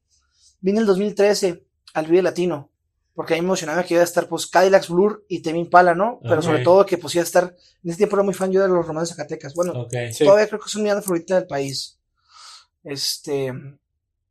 Vine 0.61 0.77
en 0.77 0.81
el 0.81 0.88
2013 0.88 1.63
al 1.94 2.06
Vive 2.06 2.21
Latino, 2.21 2.69
porque 3.15 3.33
a 3.33 3.38
mí 3.38 3.41
me 3.41 3.47
emocionaba 3.47 3.83
que 3.83 3.94
iba 3.95 4.01
a 4.01 4.06
estar 4.06 4.27
pues 4.27 4.47
Cadillacs 4.47 4.89
Blur 4.89 5.25
y 5.27 5.41
Temi 5.41 5.59
Impala, 5.59 5.94
¿no? 5.95 6.19
Pero 6.23 6.41
sobre 6.41 6.63
todo 6.63 6.85
que 6.85 6.97
pues 6.97 7.15
iba 7.15 7.21
a 7.21 7.25
estar, 7.25 7.44
en 7.83 7.89
ese 7.89 7.97
tiempo 7.97 8.15
era 8.15 8.23
muy 8.23 8.33
fan 8.33 8.51
yo 8.51 8.61
de 8.61 8.67
los 8.69 8.85
romanos 8.85 9.09
de 9.09 9.15
Zacatecas. 9.15 9.53
Bueno, 9.53 9.73
Ok. 9.81 9.94
Sí. 10.13 10.23
todavía 10.25 10.47
creo 10.47 10.59
que 10.59 10.65
es 10.67 10.75
mi 10.75 10.88
banda 10.88 11.01
favorita 11.01 11.35
del 11.35 11.47
país. 11.47 12.00
Este, 12.83 13.53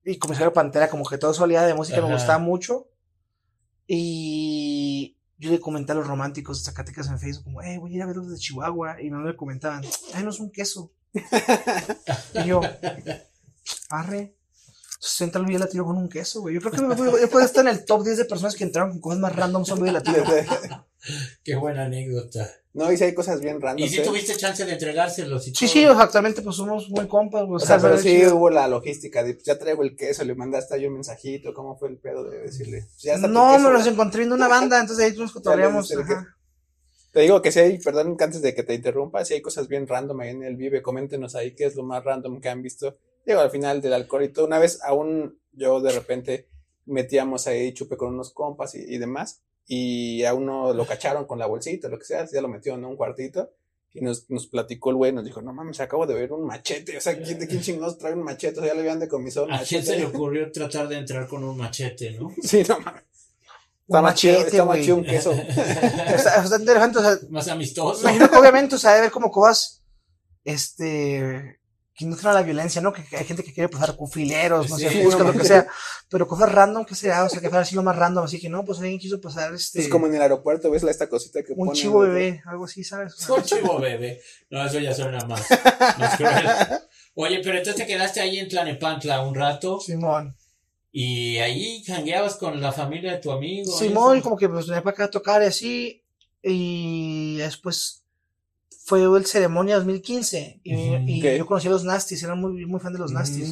y 0.05 0.19
Comisario 0.19 0.53
Pantera, 0.53 0.89
como 0.89 1.05
que 1.05 1.19
todo 1.19 1.35
su 1.35 1.45
aliada 1.45 1.67
de 1.67 1.75
música 1.75 2.01
me 2.01 2.13
gustaba 2.13 2.39
mucho. 2.39 2.89
Y 3.87 5.17
yo 5.39 5.51
le 5.51 5.61
comenté 5.61 5.93
a 5.93 5.95
los 5.95 6.07
románticos 6.07 6.59
de 6.59 6.65
Zacatecas 6.65 7.09
en 7.09 7.19
Facebook, 7.19 7.45
como, 7.45 7.63
eh, 7.63 7.79
voy 7.79 7.93
a 7.93 7.97
ir 7.97 8.03
a 8.03 8.07
ver 8.07 8.17
los 8.17 8.31
de 8.31 8.39
Chihuahua. 8.39 9.01
Y 9.01 9.11
me 9.11 9.37
comentaban, 9.37 9.83
ay, 10.15 10.25
no 10.25 10.31
es 10.31 10.41
un 10.41 10.51
queso. 10.51 10.93
y 12.35 12.45
yo, 12.47 12.61
arre. 13.89 14.38
Entonces 14.99 15.21
entra 15.21 15.41
el 15.41 15.47
video 15.47 15.61
latino 15.61 15.85
con 15.85 15.97
un 15.97 16.09
queso, 16.09 16.41
güey. 16.41 16.57
Yo 16.57 16.61
creo 16.61 16.73
que 16.73 16.83
me, 16.83 16.97
yo 16.97 17.31
puedo 17.31 17.47
estar 17.47 17.65
en 17.65 17.71
el 17.73 17.85
top 17.85 18.03
10 18.03 18.17
de 18.19 18.25
personas 18.25 18.57
que 18.57 18.65
entraron 18.65 18.91
con 18.91 19.01
cosas 19.01 19.21
más 19.21 19.37
random 19.37 19.65
son 19.65 19.79
video 19.79 19.93
latino. 19.95 20.25
Qué 21.45 21.55
buena 21.55 21.85
anécdota. 21.85 22.51
no, 22.73 22.91
y 22.91 22.97
si 22.97 23.05
hay 23.05 23.15
cosas 23.15 23.41
bien 23.41 23.61
random. 23.61 23.85
¿Y 23.87 23.89
si 23.89 24.03
tuviste 24.03 24.37
chance 24.37 24.65
de 24.65 24.73
entregárselos? 24.73 25.47
Y 25.47 25.55
Sí, 25.55 25.67
todo? 25.67 25.95
sí, 25.95 26.01
actualmente 26.01 26.43
pues 26.43 26.57
somos 26.57 26.89
muy 26.91 27.07
compas, 27.07 27.45
güey. 27.47 27.57
O 27.63 27.65
sea, 27.65 27.79
pero 27.79 27.97
sí 27.97 28.09
chido. 28.09 28.35
hubo 28.35 28.51
la 28.51 28.67
logística 28.67 29.23
de, 29.23 29.35
pues, 29.35 29.45
ya 29.45 29.57
traigo 29.57 29.85
el 29.85 29.95
queso, 29.97 30.25
le 30.25 30.35
mandaste 30.35 30.75
ahí 30.75 30.87
un 30.87 30.95
mensajito, 30.95 31.55
¿cómo 31.55 31.79
fue 31.79 31.91
el 31.91 31.99
pedo 31.99 32.25
de 32.29 32.39
decirle? 32.41 32.83
pues, 32.89 33.03
ya 33.03 33.15
está 33.15 33.29
tu 33.29 33.33
No, 33.33 33.53
queso, 33.53 33.69
me 33.69 33.73
los 33.75 33.87
encontré 33.87 34.19
viendo 34.19 34.35
una 34.35 34.49
banda, 34.49 34.81
entonces 34.81 35.05
ahí 35.05 35.17
nos 35.17 35.31
cotorreamos. 35.33 35.95
Te 37.13 37.21
digo 37.21 37.41
que 37.41 37.53
si 37.53 37.61
hay, 37.61 37.79
perdón, 37.79 38.17
que 38.17 38.25
antes 38.25 38.43
de 38.43 38.53
que 38.55 38.65
te 38.65 38.75
interrumpa, 38.75 39.25
si 39.25 39.35
hay 39.35 39.41
cosas 39.43 39.69
bien 39.69 39.87
random 39.87 40.21
ahí 40.21 40.31
en 40.31 40.43
el 40.43 40.57
Vive, 40.57 40.83
coméntenos 40.83 41.37
ahí 41.37 41.55
qué 41.55 41.65
es 41.67 41.77
lo 41.77 41.85
más 41.85 42.03
random 42.05 42.41
que 42.41 42.49
han 42.49 42.63
visto. 42.63 42.99
Digo, 43.29 43.41
al 43.41 43.51
final 43.51 43.83
del 43.83 43.93
alcohol 43.93 44.25
y 44.25 44.29
todo. 44.31 44.47
Una 44.47 44.59
vez 44.59 44.81
aún 44.83 45.39
yo 45.53 45.81
de 45.81 45.93
repente 45.93 46.49
metíamos 46.87 47.47
ahí 47.47 47.75
chupe 47.75 47.99
con 47.99 48.15
unos 48.15 48.33
compas 48.33 48.75
y, 48.75 48.79
y 48.79 48.97
demás, 48.99 49.43
y 49.67 50.25
a 50.25 50.33
uno 50.33 50.73
lo 50.73 50.87
cacharon 50.87 51.27
con 51.27 51.39
la 51.39 51.45
bolsita, 51.47 51.89
lo 51.89 51.99
que 51.99 52.07
sea, 52.07 52.27
ya 52.33 52.41
lo 52.41 52.49
metieron 52.49 52.81
en 52.81 52.87
un 52.87 52.97
cuartito, 52.97 53.53
y 53.93 54.01
nos, 54.01 54.31
nos 54.31 54.47
platicó 54.47 54.89
el 54.89 54.97
güey, 54.97 55.13
nos 55.13 55.27
dijo, 55.27 55.43
no 55.43 55.53
mames, 55.53 55.79
acabo 55.81 56.07
de 56.07 56.15
ver 56.15 56.33
un 56.33 56.47
machete, 56.47 56.97
o 56.97 57.01
sea, 57.03 57.21
¿quién, 57.23 57.39
de 57.39 57.47
quién 57.47 57.61
chingados 57.61 57.99
trae 57.99 58.15
un 58.15 58.23
machete? 58.23 58.61
O 58.61 58.63
sea, 58.63 58.69
ya 58.69 58.75
le 58.75 58.81
habían 58.81 58.99
decomisado 59.01 59.45
un 59.45 59.53
¿A 59.53 59.59
quién 59.63 59.81
machete. 59.83 59.85
se 59.85 59.99
le 59.99 60.07
ocurrió 60.07 60.51
tratar 60.51 60.89
de 60.89 60.97
entrar 60.97 61.29
con 61.29 61.45
un 61.45 61.57
machete, 61.59 62.13
no? 62.13 62.33
Sí, 62.43 62.63
no 62.67 62.81
mames. 62.81 63.03
Está 63.87 64.01
más 64.03 64.15
chido, 64.15 64.35
machete, 64.39 64.51
está 64.57 64.65
más 64.65 64.77
güey. 64.77 64.85
chido 64.85 64.97
un 64.97 65.05
queso. 65.05 65.33
Está, 65.33 66.43
está 66.45 66.57
interesante, 66.59 66.99
o 66.99 67.03
sea, 67.03 67.19
Más 67.29 67.49
amistoso. 67.49 68.01
imagino 68.03 68.31
que 68.31 68.37
obviamente, 68.39 68.75
o 68.75 68.79
sea, 68.79 68.91
debe 68.93 69.01
haber 69.01 69.13
como 69.13 69.31
cosas, 69.31 69.83
este, 70.45 71.59
que 71.99 72.07
no 72.07 72.17
traen 72.17 72.37
la 72.37 72.43
violencia, 72.43 72.81
¿no? 72.81 72.93
Que, 72.93 73.05
que 73.05 73.17
hay 73.17 73.25
gente 73.25 73.43
que 73.43 73.53
quiere 73.53 73.69
pasar 73.69 73.97
con 73.97 74.09
fileros, 74.09 74.71
no 74.71 74.79
sé, 74.79 74.89
Sí, 74.89 75.03
busca 75.03 75.25
no 75.25 75.33
lo 75.33 75.39
que 75.39 75.45
sea, 75.45 75.67
pero 76.09 76.29
cosas 76.29 76.53
random 76.53 76.85
que 76.85 76.95
sea, 76.95 77.25
o 77.25 77.29
sea, 77.29 77.41
que 77.41 77.49
fuera 77.49 77.63
así 77.63 77.75
lo 77.75 77.83
más 77.83 77.97
random, 77.97 78.25
así 78.25 78.39
que 78.39 78.49
no, 78.49 78.65
pues 78.65 78.79
alguien 78.79 79.01
quiso 79.01 79.21
pasar, 79.21 79.53
este, 79.53 79.81
Es 79.81 79.89
como 79.89 80.07
en 80.07 80.15
el 80.15 80.23
aeropuerto, 80.23 80.71
ves 80.71 80.85
la 80.85 80.93
esta 80.93 81.09
cosita 81.09 81.43
que 81.43 81.53
un 81.53 81.67
ponen 81.67 81.75
chivo 81.75 81.99
bebé, 82.01 82.41
algo 82.47 82.67
así, 82.67 82.85
¿sabes? 82.85 83.15
O 83.15 83.17
sea, 83.19 83.35
Un 83.35 83.43
chivo 83.43 83.81
bebé. 83.81 84.23
No, 84.49 84.65
eso 84.65 84.79
ya 84.79 84.95
suena 84.95 85.19
más, 85.27 85.45
más 85.99 86.17
cruel. 86.17 86.47
Oye, 87.15 87.41
pero 87.43 87.59
entonces 87.59 87.83
te 87.83 87.87
quedaste 87.87 88.21
ahí 88.21 88.39
en 88.39 88.49
Tlanepantla 88.49 89.27
un 89.27 89.35
rato 89.35 89.81
Simón. 89.81 90.37
y 90.93 91.39
ahí 91.39 91.83
jangueabas 91.83 92.37
con 92.37 92.61
la 92.61 92.71
familia 92.71 93.11
de 93.11 93.19
tu 93.19 93.33
amigo. 93.33 93.77
Simón, 93.77 94.21
como 94.21 94.37
que 94.37 94.49
pues 94.49 94.69
venía 94.69 94.85
para 94.85 94.95
acá 94.95 95.05
a 95.07 95.11
tocar 95.11 95.43
y 95.43 95.47
así, 95.47 96.05
y 96.45 97.39
después 97.39 98.05
fue 98.89 99.03
el 99.05 99.27
ceremonia 99.27 99.77
2015, 99.77 100.61
y, 100.65 100.75
Ujú, 100.97 101.05
y 101.07 101.19
ok. 101.21 101.37
yo 101.39 101.47
conocí 101.47 101.67
a 101.69 101.71
los 101.71 101.85
Nasties, 101.85 102.23
era 102.23 102.35
muy, 102.35 102.65
muy 102.65 102.81
fan 102.81 102.93
de 102.95 102.99
los. 102.99 103.13
Nasties. 103.13 103.51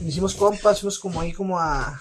Y 0.00 0.04
nos 0.04 0.12
hicimos 0.12 0.34
compas, 0.36 0.80
fuimos 0.80 0.98
como 1.00 1.20
ahí 1.20 1.32
como 1.32 1.58
a, 1.58 2.00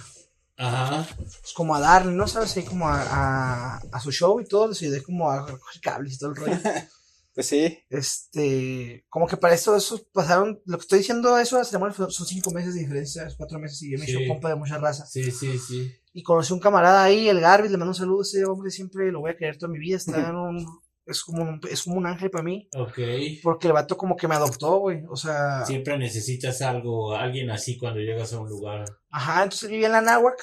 Ajá. 0.58 1.08
pues 1.18 1.54
como 1.56 1.74
a 1.76 1.80
darle, 1.80 2.12
¿no? 2.14 2.28
¿Sabes? 2.28 2.56
Ahí 2.56 2.64
como 2.64 2.88
a, 2.88 3.02
a, 3.02 3.78
a 3.92 4.00
su 4.00 4.12
show 4.12 4.40
y 4.40 4.46
todo, 4.46 4.68
les 4.68 4.82
ayudé 4.82 5.02
como 5.02 5.30
a 5.30 5.40
recoger 5.48 5.82
cables 5.82 6.14
y 6.14 6.18
todo 6.20 6.30
el 6.30 6.36
rollo. 6.36 6.58
Pues 7.34 7.48
sí, 7.48 7.80
este, 7.90 9.06
como 9.08 9.26
que 9.26 9.38
para 9.38 9.54
eso, 9.56 9.74
eso 9.78 10.02
pasaron, 10.12 10.62
lo 10.66 10.78
que 10.78 10.82
estoy 10.82 11.00
diciendo, 11.00 11.38
eso 11.40 11.56
de 11.56 11.62
la 11.62 11.66
ceremonia 11.66 11.96
fue- 11.96 12.12
son 12.12 12.28
cinco 12.28 12.52
meses 12.52 12.74
de 12.74 12.82
diferencia, 12.82 13.26
cuatro 13.38 13.58
meses, 13.58 13.82
y 13.84 13.92
yo 13.92 13.98
me 13.98 14.06
Sí. 14.06 14.12
hice 14.18 14.28
compa 14.28 14.50
de 14.50 14.56
mucha 14.56 14.78
raza. 14.78 15.06
Sí, 15.06 15.32
sí, 15.32 15.58
sí. 15.58 15.90
Y 16.12 16.24
conocí 16.24 16.52
un 16.52 16.60
camarada 16.60 17.02
ahí, 17.04 17.30
el 17.30 17.40
Garbis, 17.40 17.72
le 17.72 17.78
mando 17.78 17.92
un 17.92 17.96
saludo, 17.96 18.24
ese 18.24 18.44
hombre 18.44 18.70
siempre 18.70 19.10
lo 19.14 19.22
voy 19.22 19.32
a 19.32 19.38
querer 19.38 19.58
toda 19.58 19.72
mi 19.72 19.80
vida, 19.80 19.96
está 19.96 20.12
en 20.30 20.36
un, 20.36 20.68
es 21.06 21.24
como 21.24 21.44
un, 21.44 21.60
es 21.70 21.84
como 21.84 21.98
un 21.98 22.06
ángel 22.06 22.30
para 22.30 22.44
mí, 22.44 22.70
Ok. 22.76 23.00
porque 23.44 23.68
el 23.68 23.74
vato 23.74 23.98
como 23.98 24.16
que 24.16 24.28
me 24.28 24.36
adoptó, 24.36 24.78
güey, 24.80 25.04
o 25.10 25.16
sea, 25.16 25.66
Siempre 25.66 25.98
necesitas 25.98 26.62
algo, 26.62 27.16
alguien 27.16 27.50
así 27.50 27.78
cuando 27.78 28.00
llegas 28.00 28.34
a 28.34 28.40
un 28.40 28.50
lugar. 28.50 28.86
ajá, 29.10 29.44
entonces 29.44 29.70
vivía 29.70 29.88
en 29.88 29.94
la 29.94 30.02
náhuac, 30.02 30.40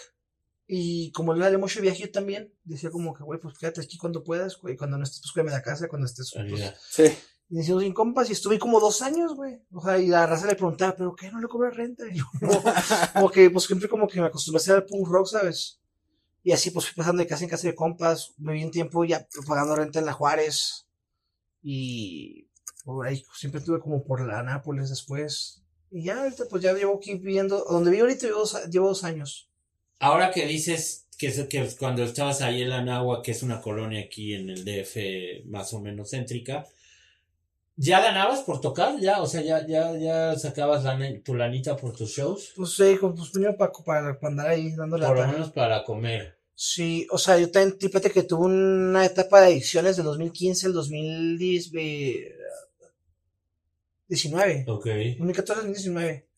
y 0.66 1.10
como 1.12 1.32
él 1.32 1.38
le 1.40 1.56
mucho 1.56 1.80
viaje 1.80 2.02
yo 2.02 2.10
también, 2.10 2.52
decía 2.64 2.90
como 2.90 3.14
que, 3.14 3.22
güey, 3.24 3.40
pues 3.40 3.56
quédate 3.56 3.80
aquí 3.80 3.96
cuando 3.96 4.22
puedas, 4.22 4.58
güey, 4.60 4.76
cuando 4.76 4.98
no 4.98 5.04
estés, 5.04 5.20
pues 5.22 5.32
cuídame 5.32 5.50
de 5.52 5.56
la 5.58 5.62
casa, 5.62 5.88
cuando 5.88 6.06
estés, 6.06 6.30
pues, 6.34 6.44
Ayuda. 6.44 6.74
sí. 6.90 7.04
Y 7.50 7.54
nos 7.54 7.64
hicimos 7.64 7.82
sin 7.82 7.94
compas 7.94 8.28
y 8.28 8.34
estuve 8.34 8.58
como 8.58 8.78
dos 8.78 9.00
años, 9.00 9.34
güey. 9.34 9.58
O 9.72 9.80
sea, 9.80 9.98
y 9.98 10.08
la 10.08 10.26
raza 10.26 10.46
le 10.46 10.54
preguntaba, 10.54 10.94
¿pero 10.94 11.14
qué? 11.16 11.30
¿No 11.30 11.40
le 11.40 11.48
cobras 11.48 11.74
renta? 11.74 12.02
Y 12.12 12.18
yo, 12.18 12.24
no. 12.42 12.50
como 13.14 13.30
que, 13.30 13.48
pues 13.48 13.64
siempre 13.64 13.88
como 13.88 14.06
que 14.06 14.20
me 14.20 14.26
acostumbré 14.26 14.58
a 14.58 14.60
hacer 14.60 14.76
el 14.76 14.84
punk 14.84 15.08
rock, 15.08 15.28
¿sabes? 15.28 15.80
Y 16.42 16.52
así, 16.52 16.70
pues 16.70 16.86
fui 16.86 16.94
pasando 16.94 17.22
de 17.22 17.28
casa 17.28 17.44
en 17.44 17.50
casa 17.50 17.66
de 17.66 17.74
compas. 17.74 18.32
Viví 18.36 18.64
un 18.64 18.70
tiempo 18.70 19.04
ya 19.04 19.26
pagando 19.46 19.76
renta 19.76 19.98
en 19.98 20.06
la 20.06 20.12
Juárez. 20.12 20.86
Y 21.62 22.46
por 22.84 23.06
ahí 23.06 23.24
siempre 23.34 23.60
estuve 23.60 23.80
como 23.80 24.04
por 24.04 24.26
la 24.26 24.42
Nápoles 24.42 24.88
después. 24.90 25.62
Y 25.90 26.04
ya 26.04 26.22
ahorita, 26.22 26.44
pues 26.48 26.62
ya 26.62 26.72
llevo 26.72 26.96
aquí 26.96 27.14
viviendo. 27.14 27.64
Donde 27.68 27.90
vivo 27.90 28.04
ahorita 28.04 28.26
llevo 28.26 28.40
dos, 28.40 28.64
llevo 28.70 28.88
dos 28.88 29.04
años. 29.04 29.48
Ahora 29.98 30.30
que 30.30 30.46
dices 30.46 31.06
que, 31.18 31.48
que 31.48 31.68
cuando 31.78 32.04
estabas 32.04 32.40
ahí 32.40 32.62
en 32.62 32.70
la 32.70 32.82
Nahua, 32.82 33.22
que 33.22 33.32
es 33.32 33.42
una 33.42 33.60
colonia 33.60 34.00
aquí 34.00 34.34
en 34.34 34.48
el 34.50 34.64
DF 34.64 35.46
más 35.46 35.72
o 35.74 35.80
menos 35.80 36.10
céntrica, 36.10 36.66
¿ya 37.78 38.00
ganabas 38.00 38.40
por 38.40 38.60
tocar? 38.60 38.98
¿Ya? 39.00 39.22
O 39.22 39.26
sea, 39.26 39.40
¿ya, 39.40 39.66
ya, 39.66 39.96
ya 39.96 40.36
sacabas 40.36 40.84
la, 40.84 40.98
tu 41.24 41.34
lanita 41.34 41.76
por 41.76 41.96
tus 41.96 42.10
shows? 42.10 42.52
Pues 42.56 42.72
sí, 42.72 42.96
como, 42.98 43.14
pues 43.14 43.30
primero 43.30 43.56
para, 43.56 43.72
para, 43.72 44.18
para 44.18 44.30
andar 44.30 44.48
ahí 44.48 44.74
dando 44.74 44.98
la 44.98 45.06
Por 45.06 45.18
lo 45.18 45.28
menos 45.28 45.50
para 45.52 45.84
comer. 45.84 46.36
Sí, 46.54 47.06
o 47.10 47.18
sea, 47.18 47.38
yo 47.38 47.50
también, 47.52 47.78
fíjate 47.78 48.10
que 48.10 48.24
tuve 48.24 48.46
una 48.46 49.04
etapa 49.06 49.40
de 49.40 49.46
adicciones 49.46 49.96
del 49.96 50.06
2015 50.06 50.66
al 50.66 50.72
2010, 50.72 51.70
eh, 51.76 52.34
19, 54.08 54.64
Ok. 54.66 54.86
2014 55.18 55.62
2019. 55.62 56.28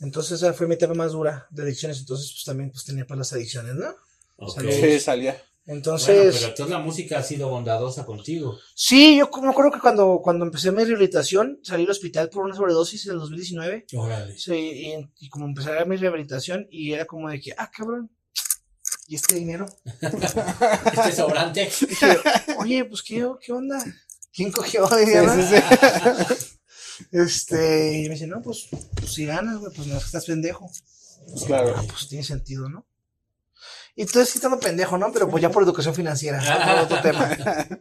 Entonces 0.00 0.42
esa 0.42 0.54
fue 0.54 0.66
mi 0.66 0.74
etapa 0.74 0.94
más 0.94 1.12
dura 1.12 1.46
de 1.50 1.62
adicciones, 1.62 1.98
entonces 2.00 2.32
pues 2.32 2.44
también 2.44 2.70
pues 2.70 2.84
tenía 2.84 3.06
para 3.06 3.18
las 3.18 3.32
adicciones, 3.34 3.74
¿no? 3.74 3.94
Ok. 4.36 4.54
Saludos. 4.54 4.74
Sí, 4.76 5.00
salía. 5.00 5.42
Entonces, 5.68 6.16
Bueno, 6.16 6.38
pero 6.40 6.54
toda 6.54 6.68
la 6.68 6.78
música 6.78 7.18
ha 7.18 7.22
sido 7.22 7.48
bondadosa 7.48 8.06
contigo. 8.06 8.56
sí, 8.74 9.18
yo 9.18 9.28
me 9.42 9.48
acuerdo 9.50 9.72
que 9.72 9.80
cuando, 9.80 10.20
cuando 10.22 10.44
empecé 10.44 10.70
mi 10.70 10.84
rehabilitación, 10.84 11.58
salí 11.62 11.82
del 11.82 11.90
hospital 11.90 12.30
por 12.30 12.44
una 12.44 12.54
sobredosis 12.54 13.06
en 13.06 13.12
el 13.14 13.18
2019. 13.18 13.86
Órale. 13.96 14.38
Sí, 14.38 14.54
y, 14.54 14.94
y 15.18 15.28
como 15.28 15.46
empecé 15.46 15.76
a 15.76 15.84
mi 15.84 15.96
rehabilitación 15.96 16.66
y 16.70 16.92
era 16.92 17.04
como 17.04 17.28
de 17.28 17.40
que, 17.40 17.52
ah, 17.58 17.68
cabrón, 17.76 18.10
¿y 19.08 19.16
este 19.16 19.34
dinero? 19.36 19.66
Este 20.00 21.12
sobrante. 21.12 21.68
Dije, 21.88 22.18
oye, 22.58 22.84
pues, 22.84 23.02
¿qué, 23.02 23.28
qué 23.40 23.52
onda? 23.52 23.84
¿Quién 24.32 24.52
cogió? 24.52 24.88
Este, 27.12 27.98
y 27.98 28.08
me 28.08 28.14
dice, 28.14 28.26
no, 28.26 28.40
pues, 28.40 28.68
pues 28.94 29.12
si 29.12 29.26
ganas, 29.26 29.58
güey, 29.58 29.72
pues 29.74 29.86
no 29.86 29.96
es 29.96 30.02
que 30.02 30.06
estás 30.06 30.24
pendejo. 30.24 30.70
Pues 31.30 31.44
claro. 31.44 31.74
Ah, 31.76 31.84
pues 31.86 32.08
tiene 32.08 32.24
sentido, 32.24 32.68
¿no? 32.68 32.86
Y 33.96 34.02
entonces 34.02 34.28
sí 34.28 34.38
estando 34.38 34.60
pendejo, 34.60 34.98
¿no? 34.98 35.10
Pero 35.10 35.28
pues 35.28 35.42
ya 35.42 35.50
por 35.50 35.62
educación 35.62 35.94
financiera, 35.94 36.40
¿no? 36.40 36.82
Otro 36.82 37.00
tema. 37.00 37.36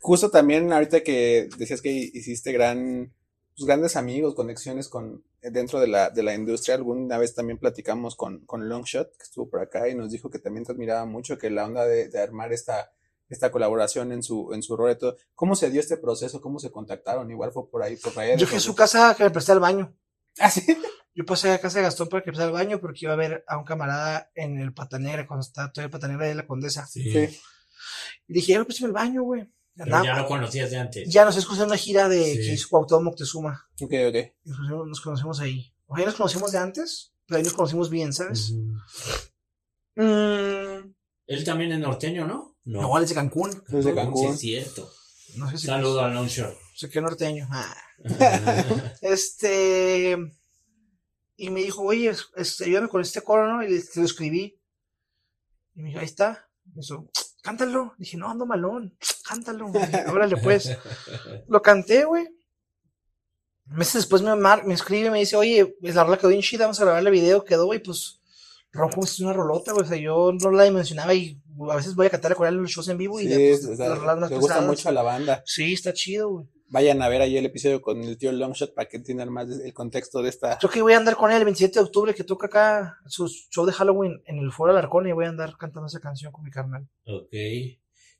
Justo 0.00 0.30
también 0.30 0.70
ahorita 0.70 1.02
que 1.02 1.48
decías 1.56 1.80
que 1.80 1.90
hiciste 1.90 2.52
gran, 2.52 3.10
pues, 3.56 3.66
grandes 3.66 3.96
amigos, 3.96 4.34
conexiones 4.34 4.88
con 4.88 5.24
dentro 5.40 5.80
de 5.80 5.86
la, 5.86 6.10
de 6.10 6.22
la 6.22 6.34
industria. 6.34 6.74
Alguna 6.74 7.16
vez 7.16 7.34
también 7.34 7.58
platicamos 7.58 8.16
con, 8.16 8.44
con 8.44 8.68
Longshot, 8.68 9.16
que 9.16 9.22
estuvo 9.22 9.48
por 9.48 9.60
acá, 9.60 9.88
y 9.88 9.94
nos 9.94 10.10
dijo 10.10 10.28
que 10.28 10.38
también 10.38 10.66
te 10.66 10.72
admiraba 10.72 11.06
mucho, 11.06 11.38
que 11.38 11.48
la 11.48 11.64
onda 11.64 11.86
de, 11.86 12.08
de 12.10 12.20
armar 12.20 12.52
esta, 12.52 12.92
esta 13.30 13.50
colaboración 13.50 14.12
en 14.12 14.22
su, 14.22 14.52
en 14.52 14.62
su 14.62 14.76
rol 14.76 14.92
y 14.92 14.98
todo. 14.98 15.16
¿Cómo 15.34 15.56
se 15.56 15.70
dio 15.70 15.80
este 15.80 15.96
proceso? 15.96 16.42
¿Cómo 16.42 16.58
se 16.58 16.70
contactaron? 16.70 17.30
Igual 17.30 17.52
fue 17.52 17.70
por 17.70 17.82
ahí, 17.82 17.96
por 17.96 18.18
ahí. 18.18 18.36
Yo 18.36 18.46
fui 18.46 18.58
a 18.58 18.60
su 18.60 18.74
casa 18.74 19.14
que 19.16 19.24
me 19.24 19.30
presté 19.30 19.52
al 19.52 19.60
baño. 19.60 19.96
Ah, 20.38 20.50
sí. 20.50 20.66
Yo 21.14 21.24
pasé 21.24 21.52
a 21.52 21.60
casa 21.60 21.78
de 21.78 21.84
Gastón 21.84 22.08
para 22.08 22.22
que 22.22 22.30
me 22.30 22.32
prestara 22.32 22.48
al 22.48 22.52
baño 22.66 22.80
porque 22.80 23.00
iba 23.04 23.12
a 23.12 23.16
ver 23.16 23.44
a 23.46 23.56
un 23.56 23.64
camarada 23.64 24.30
en 24.34 24.58
el 24.58 24.72
Patanegra, 24.74 25.26
cuando 25.26 25.46
estaba 25.46 25.70
todavía 25.72 25.86
el 25.86 25.90
Patanegra 25.92 26.26
de 26.26 26.34
la 26.34 26.46
Condesa. 26.46 26.86
Sí. 26.86 27.04
Sí. 27.10 27.38
Y 28.28 28.32
dije, 28.34 28.52
ya 28.52 28.58
me 28.58 28.64
presté 28.64 28.84
el 28.86 28.92
baño, 28.92 29.22
güey. 29.22 29.48
Andaba- 29.78 30.04
ya 30.04 30.16
lo 30.16 30.26
conocías 30.26 30.70
de 30.70 30.76
antes. 30.78 31.08
ya 31.08 31.24
nos 31.24 31.36
escuché 31.36 31.60
en 31.62 31.66
una 31.66 31.76
gira 31.76 32.08
de 32.08 32.24
Sí. 32.24 32.36
que 32.38 32.52
hizo 32.54 32.68
Cuauhtémoc 32.68 33.02
Moctezuma. 33.04 33.68
Ok, 33.80 33.92
ok. 34.08 34.14
Y 34.44 34.48
Nos 34.50 34.56
conocimos, 34.58 34.86
nos 34.88 35.00
conocimos 35.00 35.40
ahí. 35.40 35.72
Ojalá 35.86 36.06
nos 36.06 36.14
conocimos 36.14 36.52
de 36.52 36.58
antes, 36.58 37.12
pero 37.26 37.38
ahí 37.38 37.44
nos 37.44 37.52
conocimos 37.54 37.90
bien, 37.90 38.12
¿sabes? 38.12 38.52
Mm, 39.96 40.94
Él 41.26 41.44
también 41.44 41.72
es 41.72 41.78
norteño, 41.78 42.26
¿no? 42.26 42.56
no, 42.64 42.96
él 42.98 43.04
es 43.04 43.10
de 43.10 43.14
Cancún. 43.14 43.62
Desde 43.68 43.90
Sí, 43.90 43.96
Cancún. 43.96 44.32
es 44.34 44.40
cierto. 44.40 44.90
No 45.36 45.50
sé 45.50 45.58
si 45.58 45.66
Saludo 45.66 46.00
a 46.00 46.08
Longshore. 46.08 46.56
sé 46.74 46.88
qué 46.88 47.00
norteño. 47.00 47.46
Ah. 47.50 47.76
Este. 49.02 50.16
Y 51.36 51.50
me 51.50 51.60
dijo, 51.62 51.82
oye, 51.82 52.10
es- 52.10 52.28
este, 52.36 52.64
ayúdame 52.64 52.88
con 52.88 53.00
este 53.00 53.20
coro, 53.22 53.48
¿no? 53.48 53.62
Y 53.62 53.68
le, 53.68 53.82
lo 53.96 54.04
escribí. 54.04 54.58
Y 55.74 55.82
me 55.82 55.88
dijo, 55.88 56.00
ahí 56.00 56.04
está. 56.06 56.48
Me 56.72 56.80
dijo, 56.80 57.08
cántalo. 57.42 57.94
Dije, 57.98 58.16
no, 58.16 58.30
ando 58.30 58.46
malón. 58.46 58.96
Cántalo. 59.28 59.70
Dije, 59.72 60.04
Órale, 60.08 60.36
pues. 60.36 60.70
Lo 61.48 61.60
canté, 61.60 62.04
güey. 62.04 62.28
Meses 63.66 63.94
después 63.94 64.20
me, 64.22 64.34
mar- 64.36 64.64
me 64.66 64.74
escribe, 64.74 65.10
me 65.10 65.18
dice, 65.20 65.36
oye, 65.36 65.74
pues 65.80 65.94
la 65.94 66.04
rola 66.04 66.18
quedó 66.18 66.28
bien 66.28 66.42
chida, 66.42 66.64
vamos 66.66 66.78
a 66.80 66.84
grabarle 66.84 67.10
video, 67.10 67.44
quedó, 67.44 67.66
güey, 67.66 67.82
pues. 67.82 68.20
Ronco 68.72 69.04
es 69.04 69.20
una 69.20 69.32
rolota, 69.32 69.72
güey. 69.72 69.84
O 69.84 69.88
sea, 69.88 69.96
yo 69.96 70.32
no 70.40 70.50
la 70.50 70.64
dimensionaba 70.64 71.14
y 71.14 71.40
a 71.70 71.76
veces 71.76 71.94
voy 71.94 72.06
a 72.06 72.10
cantar 72.10 72.34
con 72.34 72.46
él 72.48 72.54
en 72.54 72.62
los 72.62 72.70
shows 72.72 72.88
en 72.88 72.98
vivo 72.98 73.20
y 73.20 73.24
Sí, 73.24 73.30
ya, 73.30 73.36
pues, 73.36 73.64
o 73.66 73.76
sea, 73.76 73.88
las 73.88 73.98
rolas 73.98 74.18
más 74.18 74.30
le 74.30 74.36
gusta 74.38 74.54
mucho 74.66 74.88
a 74.88 74.92
la 74.92 75.02
banda. 75.02 75.42
Sí, 75.46 75.72
está 75.72 75.92
chido, 75.92 76.28
güey. 76.30 76.46
Vayan 76.68 77.02
a 77.02 77.08
ver 77.08 77.20
ahí 77.22 77.36
el 77.36 77.46
episodio 77.46 77.80
con 77.82 78.02
el 78.02 78.16
tío 78.18 78.32
Longshot 78.32 78.74
para 78.74 78.88
que 78.88 78.96
entiendan 78.96 79.30
más 79.32 79.48
el 79.48 79.72
contexto 79.74 80.22
de 80.22 80.30
esta. 80.30 80.58
Yo 80.58 80.68
que 80.68 80.82
voy 80.82 80.94
a 80.94 80.96
andar 80.96 81.14
con 81.16 81.30
él 81.30 81.38
el 81.38 81.44
27 81.44 81.78
de 81.78 81.84
octubre 81.84 82.14
que 82.14 82.24
toca 82.24 82.46
acá 82.46 82.98
su 83.06 83.28
show 83.28 83.64
de 83.66 83.72
Halloween 83.72 84.22
en 84.26 84.38
el 84.38 84.50
Foro 84.50 84.72
Alarcón 84.72 85.06
y 85.06 85.12
voy 85.12 85.26
a 85.26 85.28
andar 85.28 85.56
cantando 85.58 85.86
esa 85.86 86.00
canción 86.00 86.32
con 86.32 86.42
mi 86.44 86.50
carnal. 86.50 86.88
ok. 87.06 87.32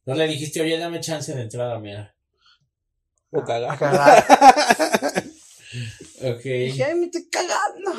No 0.06 0.14
le 0.14 0.28
dijiste, 0.28 0.60
oye, 0.60 0.76
dame 0.78 1.00
chance 1.00 1.34
de 1.34 1.40
entrar 1.40 1.70
a 1.72 1.78
mirar. 1.80 2.14
O 3.30 3.40
A 3.40 3.44
cagar. 3.44 3.78
cagar. 3.78 4.24
Ok. 6.22 6.42
Dije, 6.44 6.84
ay, 6.84 6.94
me 6.94 7.06
estoy 7.06 7.28
cagando. 7.28 7.92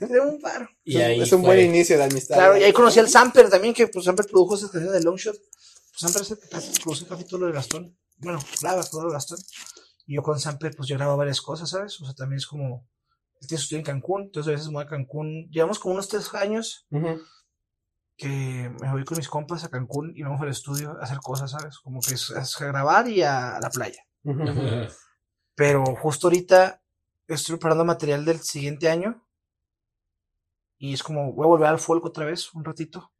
Debo 0.08 0.28
un 0.30 0.40
paro. 0.40 0.68
Y 0.84 0.96
ahí 0.98 1.20
es 1.20 1.32
un 1.32 1.40
fue. 1.42 1.56
buen 1.56 1.66
inicio 1.66 1.98
de 1.98 2.04
amistad. 2.04 2.36
Claro, 2.36 2.56
y 2.58 2.62
ahí 2.62 2.72
conocí 2.72 3.00
al 3.00 3.08
Samper 3.08 3.50
también, 3.50 3.74
que 3.74 3.88
pues 3.88 4.04
Samper 4.04 4.26
produjo 4.26 4.54
esas 4.54 4.70
canciones 4.70 5.00
de 5.00 5.04
Longshot. 5.04 5.36
Pues 5.36 6.00
Samper 6.00 6.22
es 6.22 6.30
el 6.30 6.38
que 6.38 6.48
casi- 6.48 6.80
produce 6.80 7.06
casi 7.06 7.24
todo 7.24 7.40
lo 7.40 7.46
de 7.48 7.52
Gastón. 7.54 7.96
Bueno, 8.18 8.38
graba 8.60 8.82
todo 8.84 9.02
lo 9.02 9.08
de 9.08 9.14
Gastón. 9.14 9.38
Y 10.06 10.14
yo 10.14 10.22
con 10.22 10.38
Samper, 10.38 10.74
pues 10.76 10.88
yo 10.88 10.96
grabo 10.96 11.16
varias 11.16 11.40
cosas, 11.40 11.70
¿sabes? 11.70 12.00
O 12.00 12.04
sea, 12.04 12.14
también 12.14 12.38
es 12.38 12.46
como. 12.46 12.86
Él 13.40 13.48
tiene 13.48 13.58
su 13.58 13.64
estudio 13.64 13.80
en 13.80 13.84
Cancún, 13.84 14.22
entonces 14.22 14.48
a 14.48 14.52
veces 14.52 14.68
me 14.68 14.74
voy 14.74 14.84
a 14.84 14.88
Cancún. 14.88 15.48
Llevamos 15.50 15.78
como 15.78 15.94
unos 15.94 16.08
tres 16.08 16.32
años 16.34 16.86
que 18.16 18.70
me 18.80 18.90
voy 18.90 19.04
con 19.04 19.18
mis 19.18 19.28
compas 19.28 19.64
a 19.64 19.68
Cancún 19.68 20.12
y 20.14 20.22
vamos 20.22 20.40
al 20.40 20.48
estudio 20.48 20.96
a 20.98 21.04
hacer 21.04 21.18
cosas, 21.18 21.50
¿sabes? 21.50 21.78
Como 21.78 22.00
que 22.00 22.14
es, 22.14 22.30
es 22.30 22.60
a 22.60 22.66
grabar 22.66 23.08
y 23.08 23.22
a, 23.22 23.58
la 23.60 23.68
playa. 23.68 24.02
Pero 25.54 25.84
justo 25.96 26.28
ahorita 26.28 26.82
estoy 27.28 27.56
preparando 27.56 27.84
material 27.84 28.24
del 28.24 28.40
siguiente 28.40 28.88
año. 28.88 29.22
Y 30.78 30.94
es 30.94 31.02
como, 31.02 31.32
voy 31.32 31.44
a 31.44 31.48
volver 31.48 31.68
al 31.68 31.78
folk 31.78 32.04
otra 32.04 32.26
vez, 32.26 32.52
un 32.54 32.64
ratito. 32.64 33.10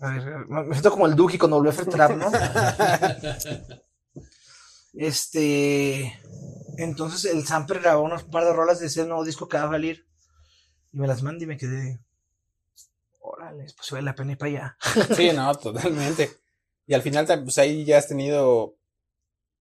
A 0.00 0.10
ver, 0.10 0.46
me 0.48 0.72
siento 0.72 0.90
como 0.90 1.06
el 1.06 1.14
Duki 1.14 1.38
cuando 1.38 1.56
volvió 1.56 1.70
a 1.70 1.74
filtrar, 1.74 2.16
¿no? 2.16 2.30
Este. 4.92 6.20
Entonces 6.76 7.32
el 7.32 7.46
Samper 7.46 7.80
grabó 7.80 8.02
unos 8.02 8.24
par 8.24 8.44
de 8.44 8.52
rolas 8.52 8.80
de 8.80 8.86
ese 8.86 9.06
nuevo 9.06 9.24
disco 9.24 9.48
que 9.48 9.56
va 9.56 9.64
a 9.64 9.70
salir. 9.70 10.04
Y 10.92 10.98
me 10.98 11.06
las 11.06 11.22
mandé 11.22 11.44
y 11.44 11.46
me 11.46 11.56
quedé. 11.56 12.00
Órale, 13.20 13.66
pues 13.76 13.90
vale 13.90 14.04
la 14.04 14.14
pena 14.14 14.32
ir 14.32 14.38
para 14.38 14.50
allá. 14.50 14.76
Sí, 15.16 15.30
no, 15.32 15.54
totalmente. 15.54 16.40
Y 16.86 16.94
al 16.94 17.02
final, 17.02 17.26
pues 17.44 17.58
ahí 17.58 17.84
ya 17.84 17.98
has 17.98 18.08
tenido, 18.08 18.74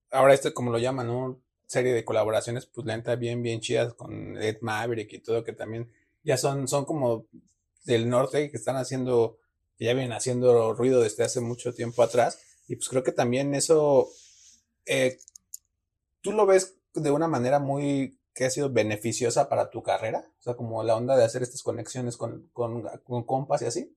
ahora 0.10 0.34
esto 0.34 0.52
como 0.54 0.72
lo 0.72 0.80
llaman, 0.80 1.08
¿no? 1.08 1.40
Serie 1.68 1.94
de 1.94 2.04
colaboraciones, 2.04 2.66
pues 2.66 2.88
la 2.88 2.98
neta 2.98 3.16
bien, 3.16 3.44
bien 3.44 3.60
chidas 3.60 3.94
con 3.94 4.36
Ed 4.42 4.58
Maverick 4.62 5.14
y 5.14 5.20
todo, 5.20 5.44
que 5.44 5.54
también 5.54 5.92
ya 6.24 6.38
son, 6.38 6.68
son 6.68 6.86
como 6.86 7.28
del 7.84 8.10
norte, 8.10 8.50
que 8.50 8.58
están 8.58 8.78
haciendo, 8.78 9.38
que 9.80 9.86
ya 9.86 9.94
vienen 9.94 10.12
haciendo 10.12 10.74
ruido 10.74 11.00
desde 11.02 11.24
hace 11.24 11.40
mucho 11.40 11.74
tiempo 11.74 12.04
atrás. 12.04 12.40
Y 12.68 12.76
pues 12.76 12.90
creo 12.90 13.02
que 13.02 13.14
también 13.14 13.56
eso, 13.56 14.10
eh, 14.86 15.18
tú 16.22 16.34
lo 16.34 16.46
ves 16.46 16.76
de 16.94 17.12
una 17.12 17.30
manera 17.30 17.60
muy, 17.60 18.20
que 18.36 18.46
ha 18.46 18.50
sido 18.50 18.70
beneficiosa 18.70 19.48
para 19.48 19.70
tu 19.70 19.82
carrera, 19.82 20.30
o 20.38 20.42
sea, 20.42 20.56
como 20.56 20.84
la 20.84 20.98
onda 20.98 21.16
de 21.16 21.24
hacer 21.24 21.44
estas 21.44 21.64
conexiones 21.64 22.18
con, 22.18 22.50
con, 22.52 22.84
con 23.04 23.24
compas 23.24 23.62
y 23.62 23.66
así. 23.66 23.96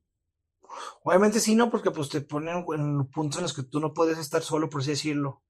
Obviamente 1.03 1.41
sí, 1.41 1.57
no, 1.57 1.69
porque 1.69 1.91
pues 1.91 2.09
te 2.09 2.21
ponen 2.21 2.65
en 2.75 3.07
puntos 3.09 3.39
en 3.39 3.43
los 3.43 3.53
que 3.53 3.65
tú 3.65 3.81
no 3.81 3.93
puedes 3.93 4.19
estar 4.19 4.43
solo, 4.43 4.71
por 4.71 4.81
así 4.81 4.91
decirlo. 4.91 5.43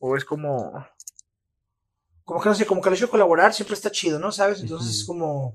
O 0.00 0.16
es 0.16 0.24
como. 0.24 0.72
Como 2.24 2.40
que 2.40 2.48
no 2.48 2.54
sé, 2.54 2.64
como 2.66 2.80
que 2.80 2.88
el 2.88 2.94
hecho 2.94 3.06
de 3.06 3.10
colaborar 3.10 3.52
siempre 3.52 3.74
está 3.74 3.92
chido, 3.92 4.18
¿no? 4.18 4.32
¿Sabes? 4.32 4.62
Entonces 4.62 4.96
es 4.96 5.04
como. 5.04 5.54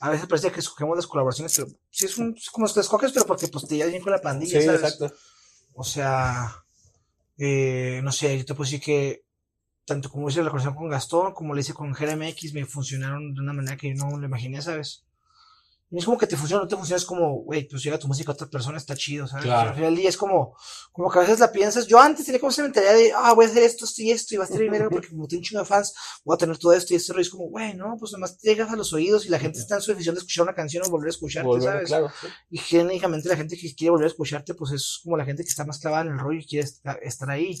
A 0.00 0.10
veces 0.10 0.26
parece 0.26 0.52
que 0.52 0.60
escogemos 0.60 0.96
las 0.96 1.06
colaboraciones, 1.06 1.54
pero 1.56 1.68
sí 1.90 2.06
es, 2.06 2.18
un, 2.18 2.34
es 2.36 2.50
como 2.50 2.72
que 2.72 2.80
escoges, 2.80 3.12
pero 3.12 3.26
porque 3.26 3.48
pues 3.48 3.66
te 3.66 3.76
llevas 3.76 3.90
bien 3.90 4.02
con 4.02 4.12
la 4.12 4.20
pandilla, 4.20 4.60
Sí, 4.60 4.66
¿sabes? 4.66 4.82
exacto. 4.82 5.12
O 5.74 5.84
sea, 5.84 6.64
eh, 7.36 8.00
no 8.04 8.12
sé, 8.12 8.38
yo 8.38 8.44
te 8.44 8.54
puedo 8.54 8.68
decir 8.68 8.80
que 8.80 9.24
tanto 9.84 10.10
como 10.10 10.28
hice 10.28 10.40
la 10.42 10.50
colaboración 10.50 10.74
con 10.74 10.88
Gastón, 10.90 11.32
como 11.32 11.54
le 11.54 11.62
hice 11.62 11.72
con 11.74 11.92
GRMX, 11.92 12.52
me 12.52 12.66
funcionaron 12.66 13.34
de 13.34 13.40
una 13.40 13.52
manera 13.52 13.76
que 13.76 13.88
yo 13.88 14.04
no 14.04 14.18
lo 14.18 14.26
imaginé, 14.26 14.60
¿sabes? 14.62 15.04
Y 15.90 15.98
es 15.98 16.04
como 16.04 16.18
que 16.18 16.26
te 16.26 16.36
funciona, 16.36 16.62
no 16.62 16.68
te 16.68 16.76
funciona, 16.76 16.98
es 16.98 17.06
como, 17.06 17.36
güey, 17.44 17.66
pues 17.66 17.82
llega 17.82 17.98
tu 17.98 18.08
música 18.08 18.30
a 18.30 18.34
otra 18.34 18.46
persona, 18.46 18.76
está 18.76 18.94
chido, 18.94 19.26
¿sabes? 19.26 19.44
Claro. 19.46 19.70
Al 19.70 19.74
final 19.74 19.90
del 19.94 20.00
día 20.00 20.10
es 20.10 20.18
como, 20.18 20.54
como 20.92 21.10
que 21.10 21.18
a 21.18 21.22
veces 21.22 21.38
la 21.40 21.50
piensas, 21.50 21.86
yo 21.86 21.98
antes 21.98 22.26
tenía 22.26 22.38
como 22.40 22.50
esa 22.50 22.62
mentalidad 22.62 22.92
de, 22.94 23.12
ah, 23.16 23.32
voy 23.32 23.46
a 23.46 23.48
hacer 23.48 23.62
esto, 23.62 23.86
esto 23.86 24.02
y 24.02 24.10
esto, 24.10 24.34
y 24.34 24.36
va 24.36 24.44
a 24.44 24.46
estar 24.48 24.60
verga, 24.68 24.90
porque 24.90 25.08
como 25.08 25.26
tengo 25.26 25.40
un 25.40 25.44
chingo 25.44 25.60
de 25.62 25.66
fans, 25.66 25.94
voy 26.26 26.34
a 26.34 26.38
tener 26.38 26.58
todo 26.58 26.74
esto 26.74 26.92
y 26.92 26.96
este 26.96 27.12
rollo, 27.14 27.22
es 27.22 27.30
como, 27.30 27.44
güey, 27.48 27.72
no, 27.74 27.96
pues 27.98 28.12
nomás 28.12 28.36
te 28.36 28.50
llegas 28.50 28.70
a 28.70 28.76
los 28.76 28.92
oídos 28.92 29.24
y 29.24 29.30
la 29.30 29.38
gente 29.38 29.58
está 29.60 29.76
en 29.76 29.80
su 29.80 29.92
decisión 29.92 30.14
de 30.14 30.18
escuchar 30.18 30.42
una 30.42 30.54
canción 30.54 30.84
o 30.86 30.90
volver 30.90 31.06
a 31.06 31.10
escucharte, 31.10 31.46
Volver, 31.48 31.64
¿sabes? 31.72 31.88
claro. 31.88 32.10
sí. 32.20 32.26
Y 32.50 32.58
genéricamente 32.58 33.28
la 33.30 33.36
gente 33.36 33.56
que 33.56 33.74
quiere 33.74 33.90
volver 33.92 34.04
a 34.04 34.10
escucharte, 34.10 34.52
pues 34.52 34.72
es 34.72 35.00
como 35.02 35.16
la 35.16 35.24
gente 35.24 35.42
que 35.42 35.48
está 35.48 35.64
más 35.64 35.78
clavada 35.78 36.02
en 36.04 36.12
el 36.12 36.18
rollo 36.18 36.40
y 36.40 36.44
quiere 36.46 36.66
esta- 36.66 36.98
estar 37.00 37.30
ahí. 37.30 37.52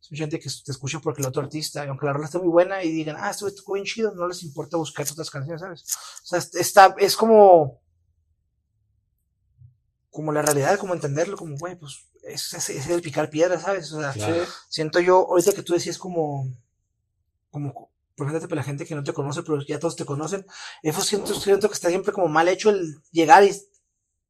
Es 0.00 0.10
mucha 0.10 0.24
gente 0.24 0.40
que 0.40 0.48
te 0.64 0.72
escucha 0.72 0.98
porque 0.98 1.22
el 1.22 1.28
otro 1.28 1.42
artista, 1.42 1.84
y 1.84 1.88
aunque 1.88 2.06
la 2.06 2.12
rola 2.12 2.26
esté 2.26 2.38
muy 2.38 2.48
buena 2.48 2.82
y 2.82 2.90
digan, 2.90 3.16
ah, 3.20 3.30
esto 3.30 3.48
tocó 3.54 3.74
bien 3.74 3.86
chido, 3.86 4.12
no 4.12 4.26
les 4.26 4.42
importa 4.42 4.76
buscar 4.76 5.06
otras 5.08 5.30
canciones, 5.30 5.60
¿sabes? 5.60 5.84
O 6.24 6.26
sea, 6.26 6.60
está, 6.60 6.94
es 6.98 7.14
como, 7.16 7.71
como 10.12 10.30
la 10.30 10.42
realidad, 10.42 10.78
como 10.78 10.94
entenderlo, 10.94 11.36
como, 11.36 11.56
güey, 11.56 11.74
pues 11.74 12.04
es, 12.22 12.52
es, 12.54 12.68
es 12.70 12.86
el 12.86 13.02
picar 13.02 13.28
piedra, 13.30 13.58
¿sabes? 13.58 13.90
O 13.92 14.00
sea, 14.00 14.12
Claro. 14.12 14.44
siento 14.68 15.00
yo, 15.00 15.26
ahorita 15.28 15.52
que 15.52 15.62
tú 15.62 15.72
decías 15.72 15.98
como, 15.98 16.46
como, 17.50 17.90
preséntate 18.14 18.46
para 18.46 18.60
la 18.60 18.64
gente 18.64 18.84
que 18.86 18.94
no 18.94 19.02
te 19.02 19.12
conoce, 19.12 19.42
pero 19.42 19.60
ya 19.62 19.80
todos 19.80 19.96
te 19.96 20.04
conocen, 20.04 20.46
eso 20.82 21.00
siento, 21.00 21.34
siento 21.34 21.66
que 21.68 21.74
está 21.74 21.88
siempre 21.88 22.12
como 22.12 22.28
mal 22.28 22.46
hecho 22.46 22.70
el 22.70 23.00
llegar 23.10 23.42
y 23.42 23.50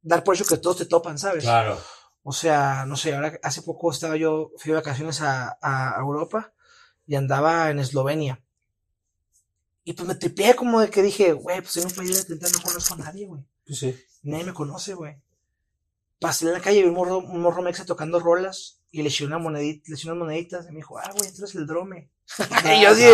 dar 0.01 0.25
por 0.25 0.35
hecho 0.35 0.47
que 0.47 0.57
todos 0.57 0.79
te 0.79 0.87
topan, 0.87 1.19
¿sabes? 1.19 1.45
Claro. 1.45 1.79
O 2.23 2.33
sea, 2.33 2.87
no 2.87 2.97
sé, 2.97 3.15
ahora 3.15 3.39
hace 3.43 3.63
poco 3.63 3.91
estaba 3.91 4.17
yo, 4.17 4.53
fui 4.57 4.71
de 4.71 4.77
vacaciones 4.77 5.21
a, 5.21 5.59
a 5.61 5.97
Europa 6.01 6.53
y 7.07 7.17
andaba 7.17 7.69
en 7.71 7.81
Eslovenia. 7.81 8.41
Y 9.85 9.95
pues 9.95 10.07
me 10.07 10.15
tripié 10.15 10.55
como 10.55 10.81
de 10.81 10.89
que 10.91 11.03
dije, 11.03 11.33
güey, 11.33 11.61
pues 11.61 11.77
en 11.77 11.87
un 11.87 11.93
país 11.93 12.29
de 12.29 12.37
no 12.37 12.63
conozco 12.63 12.95
a 12.95 12.99
nadie, 12.99 13.27
güey. 13.27 13.45
Pues 13.67 13.81
sí. 13.81 14.01
Nadie 14.23 14.45
me 14.45 14.55
conoce, 14.55 14.95
güey. 14.95 15.17
Pasé 16.23 16.47
en 16.47 16.53
la 16.53 16.61
calle 16.61 16.79
y 16.79 16.83
vi 16.83 16.89
un 16.89 16.95
morro, 16.95 17.19
un 17.19 17.41
morro 17.41 17.63
mexa 17.63 17.85
tocando 17.85 18.21
rolas 18.21 18.81
y 18.93 19.03
le 19.03 19.09
eché 19.09 19.27
una 19.27 19.39
monedita, 19.39 19.83
le 19.89 19.95
eché 19.97 20.09
unas 20.09 20.19
moneditas 20.19 20.67
y 20.67 20.71
me 20.71 20.77
dijo, 20.77 20.97
ah, 20.97 21.11
güey, 21.15 21.29
eres 21.29 21.55
el 21.55 21.67
drome. 21.67 22.11
y 22.65 22.83
yo 22.83 22.91
así, 22.91 23.05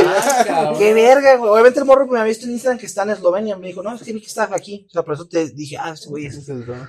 Ah, 0.51 0.75
qué 0.77 0.93
verga, 0.93 1.37
güey. 1.37 1.51
Obviamente 1.51 1.81
el 1.81 1.87
morro 1.87 2.05
que 2.05 2.13
me 2.13 2.19
había 2.19 2.29
visto 2.29 2.45
en 2.45 2.53
Instagram 2.53 2.79
que 2.79 2.87
está 2.87 3.05
en 3.05 3.11
Eslovenia 3.11 3.57
me 3.57 3.69
dijo, 3.69 3.83
no, 3.83 3.95
es 3.95 4.03
que 4.03 4.13
vi 4.13 4.21
que 4.21 4.27
estaba 4.27 4.55
aquí. 4.55 4.87
O 4.91 4.93
sea, 4.93 5.03
por 5.03 5.15
eso 5.15 5.27
te 5.27 5.49
dije, 5.49 5.79
ah, 5.79 5.95
güey 6.07 6.27
es. 6.27 6.35
Ese 6.35 6.43
es 6.43 6.49
el 6.51 6.67
drone. 6.67 6.87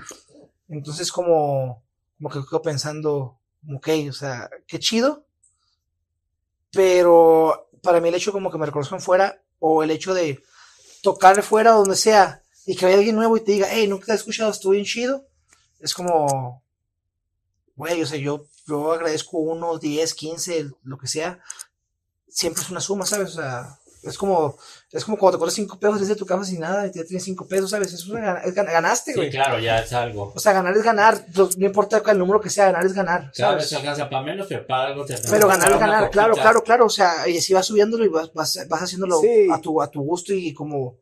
Entonces 0.68 1.12
como, 1.12 1.84
como 2.18 2.30
que 2.30 2.40
quedo 2.48 2.62
pensando, 2.62 3.40
ok, 3.74 3.88
o 4.10 4.14
sea, 4.14 4.50
qué 4.68 4.78
chido. 4.78 5.26
Pero 6.72 7.70
para 7.82 8.02
mí 8.02 8.10
el 8.10 8.16
hecho 8.16 8.34
como 8.34 8.52
que 8.52 8.58
me 8.58 8.66
reconozcan 8.66 9.02
fuera 9.02 9.42
o 9.60 9.84
el 9.84 9.92
hecho 9.92 10.14
de 10.14 10.44
tocar 11.02 11.42
fuera 11.42 11.76
o 11.76 11.80
donde 11.80 11.96
sea 11.96 12.44
y 12.66 12.76
que 12.76 12.86
haya 12.86 12.98
alguien 12.98 13.16
nuevo 13.16 13.38
y 13.38 13.42
te 13.42 13.54
diga, 13.54 13.68
hey, 13.72 13.88
nunca 13.88 14.08
te 14.08 14.12
he 14.12 14.16
escuchado, 14.16 14.52
estuvo 14.52 14.74
bien 14.74 14.86
chido. 14.86 15.29
Es 15.80 15.94
como, 15.94 16.62
güey, 17.76 18.02
o 18.02 18.06
sea, 18.06 18.18
yo, 18.20 18.46
yo 18.68 18.92
agradezco 18.92 19.38
uno, 19.38 19.78
10, 19.78 20.14
15, 20.14 20.72
lo 20.84 20.98
que 20.98 21.08
sea. 21.08 21.40
Siempre 22.28 22.62
es 22.64 22.70
una 22.70 22.82
suma, 22.82 23.06
¿sabes? 23.06 23.30
O 23.30 23.42
sea, 23.42 23.80
es 24.04 24.18
como, 24.18 24.58
es 24.92 25.04
como 25.04 25.18
cuando 25.18 25.38
te 25.38 25.40
cobras 25.40 25.54
5 25.56 25.78
pesos 25.80 26.00
desde 26.00 26.16
tu 26.16 26.26
casa 26.26 26.46
sin 26.46 26.60
nada 26.62 26.88
y 26.88 26.92
ya 26.94 27.04
tienes 27.04 27.24
5 27.24 27.48
pesos, 27.48 27.72
¿sabes? 27.72 27.92
Es 27.94 28.06
una, 28.08 28.20
gana- 28.22 28.40
es 28.44 28.56
gan- 28.56 28.66
ganaste, 28.72 29.12
Sí, 29.14 29.18
güey. 29.18 29.30
claro, 29.30 29.60
ya 29.60 29.80
es 29.80 29.92
algo. 29.94 30.32
O 30.36 30.40
sea, 30.40 30.54
ganar 30.54 30.76
es 30.78 30.84
ganar. 30.84 31.26
No 31.36 31.50
no 31.58 31.66
importa 31.66 32.02
el 32.12 32.18
número 32.18 32.40
que 32.40 32.50
sea, 32.50 32.66
ganar 32.68 32.86
es 32.86 32.94
ganar. 32.94 33.32
Cada 33.36 33.52
¿sabes? 33.52 33.70
vez 33.70 33.74
alcanza 33.80 34.10
para 34.10 34.24
menos, 34.24 34.48
pero 34.48 34.66
para 34.68 34.88
algo 34.90 35.06
te 35.06 35.18
Pero 35.30 35.48
ganar 35.48 35.72
es 35.72 35.80
ganar, 35.80 36.10
claro, 36.12 36.34
claro, 36.36 36.64
claro. 36.64 36.86
O 36.86 36.90
sea, 36.90 37.28
y 37.28 37.38
así 37.38 37.54
vas 37.54 37.66
subiéndolo 37.66 38.06
y 38.06 38.10
vas, 38.10 38.32
vas, 38.34 38.60
vas 38.70 38.82
haciéndolo 38.84 39.20
Sí. 39.20 39.48
a, 39.52 39.60
tu, 39.60 39.82
a 39.82 39.90
tu 39.90 40.02
gusto 40.02 40.34
y 40.34 40.54
como, 40.54 40.98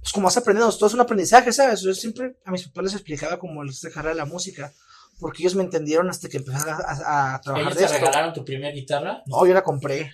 pues 0.00 0.12
como 0.12 0.24
vas 0.26 0.36
aprendiendo. 0.36 0.72
Todo 0.76 0.86
es 0.88 0.94
un 0.94 1.00
aprendizaje, 1.00 1.52
¿sabes? 1.52 1.80
Yo 1.80 1.94
siempre 1.94 2.36
a 2.44 2.50
mis 2.50 2.64
papás 2.68 2.84
les 2.84 2.92
explicaba 2.94 3.38
como 3.38 3.62
el 3.62 3.70
dejar 3.82 4.06
de 4.06 4.14
la 4.14 4.24
música. 4.24 4.72
Porque 5.18 5.42
ellos 5.42 5.54
me 5.54 5.62
entendieron 5.64 6.10
hasta 6.10 6.28
que 6.28 6.36
empecé 6.36 6.58
a, 6.58 7.40
trabajar 7.42 7.56
¿Ellos 7.72 7.74
de 7.74 7.80
te 7.80 7.84
esto. 7.86 7.96
regalaron 7.98 8.34
tu 8.34 8.44
primera 8.44 8.70
guitarra? 8.74 9.22
No, 9.26 9.46
yo 9.46 9.54
la 9.54 9.62
compré. 9.64 10.12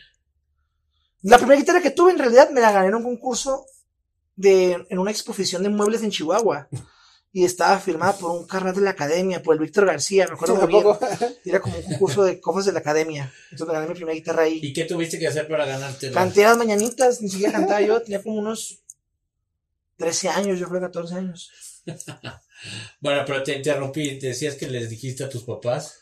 La 1.23 1.39
primera 1.39 1.59
guitarra 1.59 1.81
que 1.83 1.91
tuve 1.91 2.13
en 2.13 2.19
realidad 2.19 2.51
me 2.51 2.61
la 2.61 2.71
gané 2.73 2.89
en 2.89 2.95
un 2.97 3.03
concurso 3.03 3.67
de, 4.37 4.87
en 4.89 4.99
una 4.99 5.11
exposición 5.11 5.63
de 5.65 5.69
muebles 5.71 6.03
en 6.03 6.11
Chihuahua. 6.11 6.69
Y 7.35 7.45
estaba 7.47 7.79
firmada 7.79 8.13
por 8.13 8.31
un 8.33 8.47
carnal 8.47 8.75
de 8.75 8.83
la 8.83 8.91
academia, 8.91 9.43
por 9.43 9.55
el 9.55 9.61
Víctor 9.61 9.87
García, 9.87 10.27
me 10.29 10.35
acuerdo 10.35 10.55
muy 10.57 10.67
bien. 10.67 10.85
Era 11.47 11.61
como 11.61 11.77
un 11.79 11.83
concurso 11.83 12.23
de 12.25 12.39
cofres 12.41 12.67
de 12.67 12.73
la 12.73 12.81
academia. 12.81 13.33
Entonces 13.51 13.67
me 13.69 13.73
gané 13.73 13.89
mi 13.89 13.95
primera 13.95 14.15
guitarra 14.15 14.43
ahí. 14.43 14.61
¿Y 14.63 14.73
qué 14.75 14.85
tuviste 14.85 15.19
que 15.19 15.27
hacer 15.29 15.49
para 15.49 15.65
ganarte? 15.65 16.11
la- 16.11 16.15
Canté 16.15 16.43
las 16.43 16.59
mañanitas, 16.59 17.23
ni 17.23 17.31
siquiera 17.31 17.53
cantaba 17.55 17.81
yo, 17.81 18.03
tenía 18.03 18.23
como 18.23 18.37
unos 18.37 18.82
13 20.03 20.29
años, 20.31 20.59
yo 20.59 20.69
creo 20.69 20.81
14 20.81 21.15
años. 21.15 21.51
Bueno, 23.01 23.23
pero 23.27 23.43
te 23.43 23.57
interrumpí, 23.57 24.19
decías 24.21 24.55
que 24.55 24.69
les 24.69 24.89
dijiste 24.89 25.25
a 25.25 25.29
tus 25.29 25.43
papás. 25.43 25.95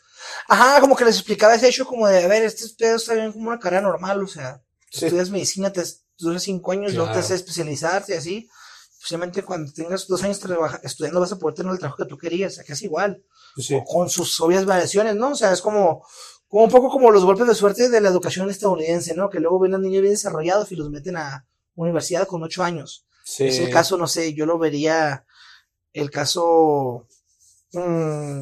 Ajá, 0.47 0.79
como 0.79 0.95
que 0.95 1.03
les 1.05 1.15
explicaba 1.15 1.55
ese 1.55 1.67
hecho 1.67 1.85
como 1.85 2.07
de, 2.07 2.23
a 2.23 2.27
ver, 2.27 2.43
este 2.43 2.65
pedo 2.77 2.97
está 2.97 3.15
bien 3.15 3.31
como 3.31 3.47
una 3.49 3.57
carrera 3.59 3.81
normal, 3.81 4.23
o 4.23 4.27
sea, 4.27 4.61
Sí. 4.91 5.05
estudias 5.05 5.31
medicina, 5.31 5.73
te 5.73 5.83
duras 6.19 6.43
5 6.43 6.71
años, 6.71 6.93
luego 6.93 7.11
te 7.11 7.17
haces 7.19 7.37
especializarte 7.37 8.13
y 8.13 8.17
así. 8.17 8.49
Posiblemente 8.99 9.41
cuando 9.41 9.71
tengas 9.73 10.05
dos 10.07 10.21
años 10.21 10.39
trabaja- 10.39 10.79
estudiando 10.83 11.19
vas 11.19 11.31
a 11.31 11.39
poder 11.39 11.55
tener 11.55 11.71
el 11.71 11.79
trabajo 11.79 12.03
que 12.03 12.09
tú 12.09 12.17
querías, 12.17 12.51
o 12.53 12.55
sea, 12.57 12.63
que 12.63 12.73
es 12.73 12.81
igual, 12.83 13.23
Pues 13.55 13.65
sí. 13.67 13.73
o 13.75 13.83
con 13.83 14.07
sus 14.11 14.39
obvias 14.41 14.65
variaciones, 14.65 15.15
¿no? 15.15 15.29
O 15.31 15.35
sea, 15.35 15.51
es 15.51 15.61
como, 15.61 16.05
como 16.47 16.65
un 16.65 16.69
poco 16.69 16.89
como 16.91 17.09
los 17.09 17.25
golpes 17.25 17.47
de 17.47 17.55
suerte 17.55 17.89
de 17.89 18.01
la 18.01 18.09
educación 18.09 18.51
estadounidense, 18.51 19.15
¿no? 19.15 19.31
Que 19.31 19.39
luego 19.39 19.57
ven 19.59 19.73
a 19.73 19.79
niños 19.79 20.01
bien 20.03 20.13
desarrollados 20.13 20.71
y 20.71 20.75
los 20.75 20.91
meten 20.91 21.17
a 21.17 21.47
universidad 21.73 22.27
con 22.27 22.43
8 22.43 22.61
años. 22.63 23.07
Sí. 23.23 23.45
Es 23.45 23.59
el 23.59 23.69
caso, 23.69 23.97
no 23.97 24.07
sé, 24.07 24.33
yo 24.33 24.45
lo 24.45 24.57
vería 24.57 25.25
el 25.93 26.09
caso 26.09 27.07
mm, 27.73 28.41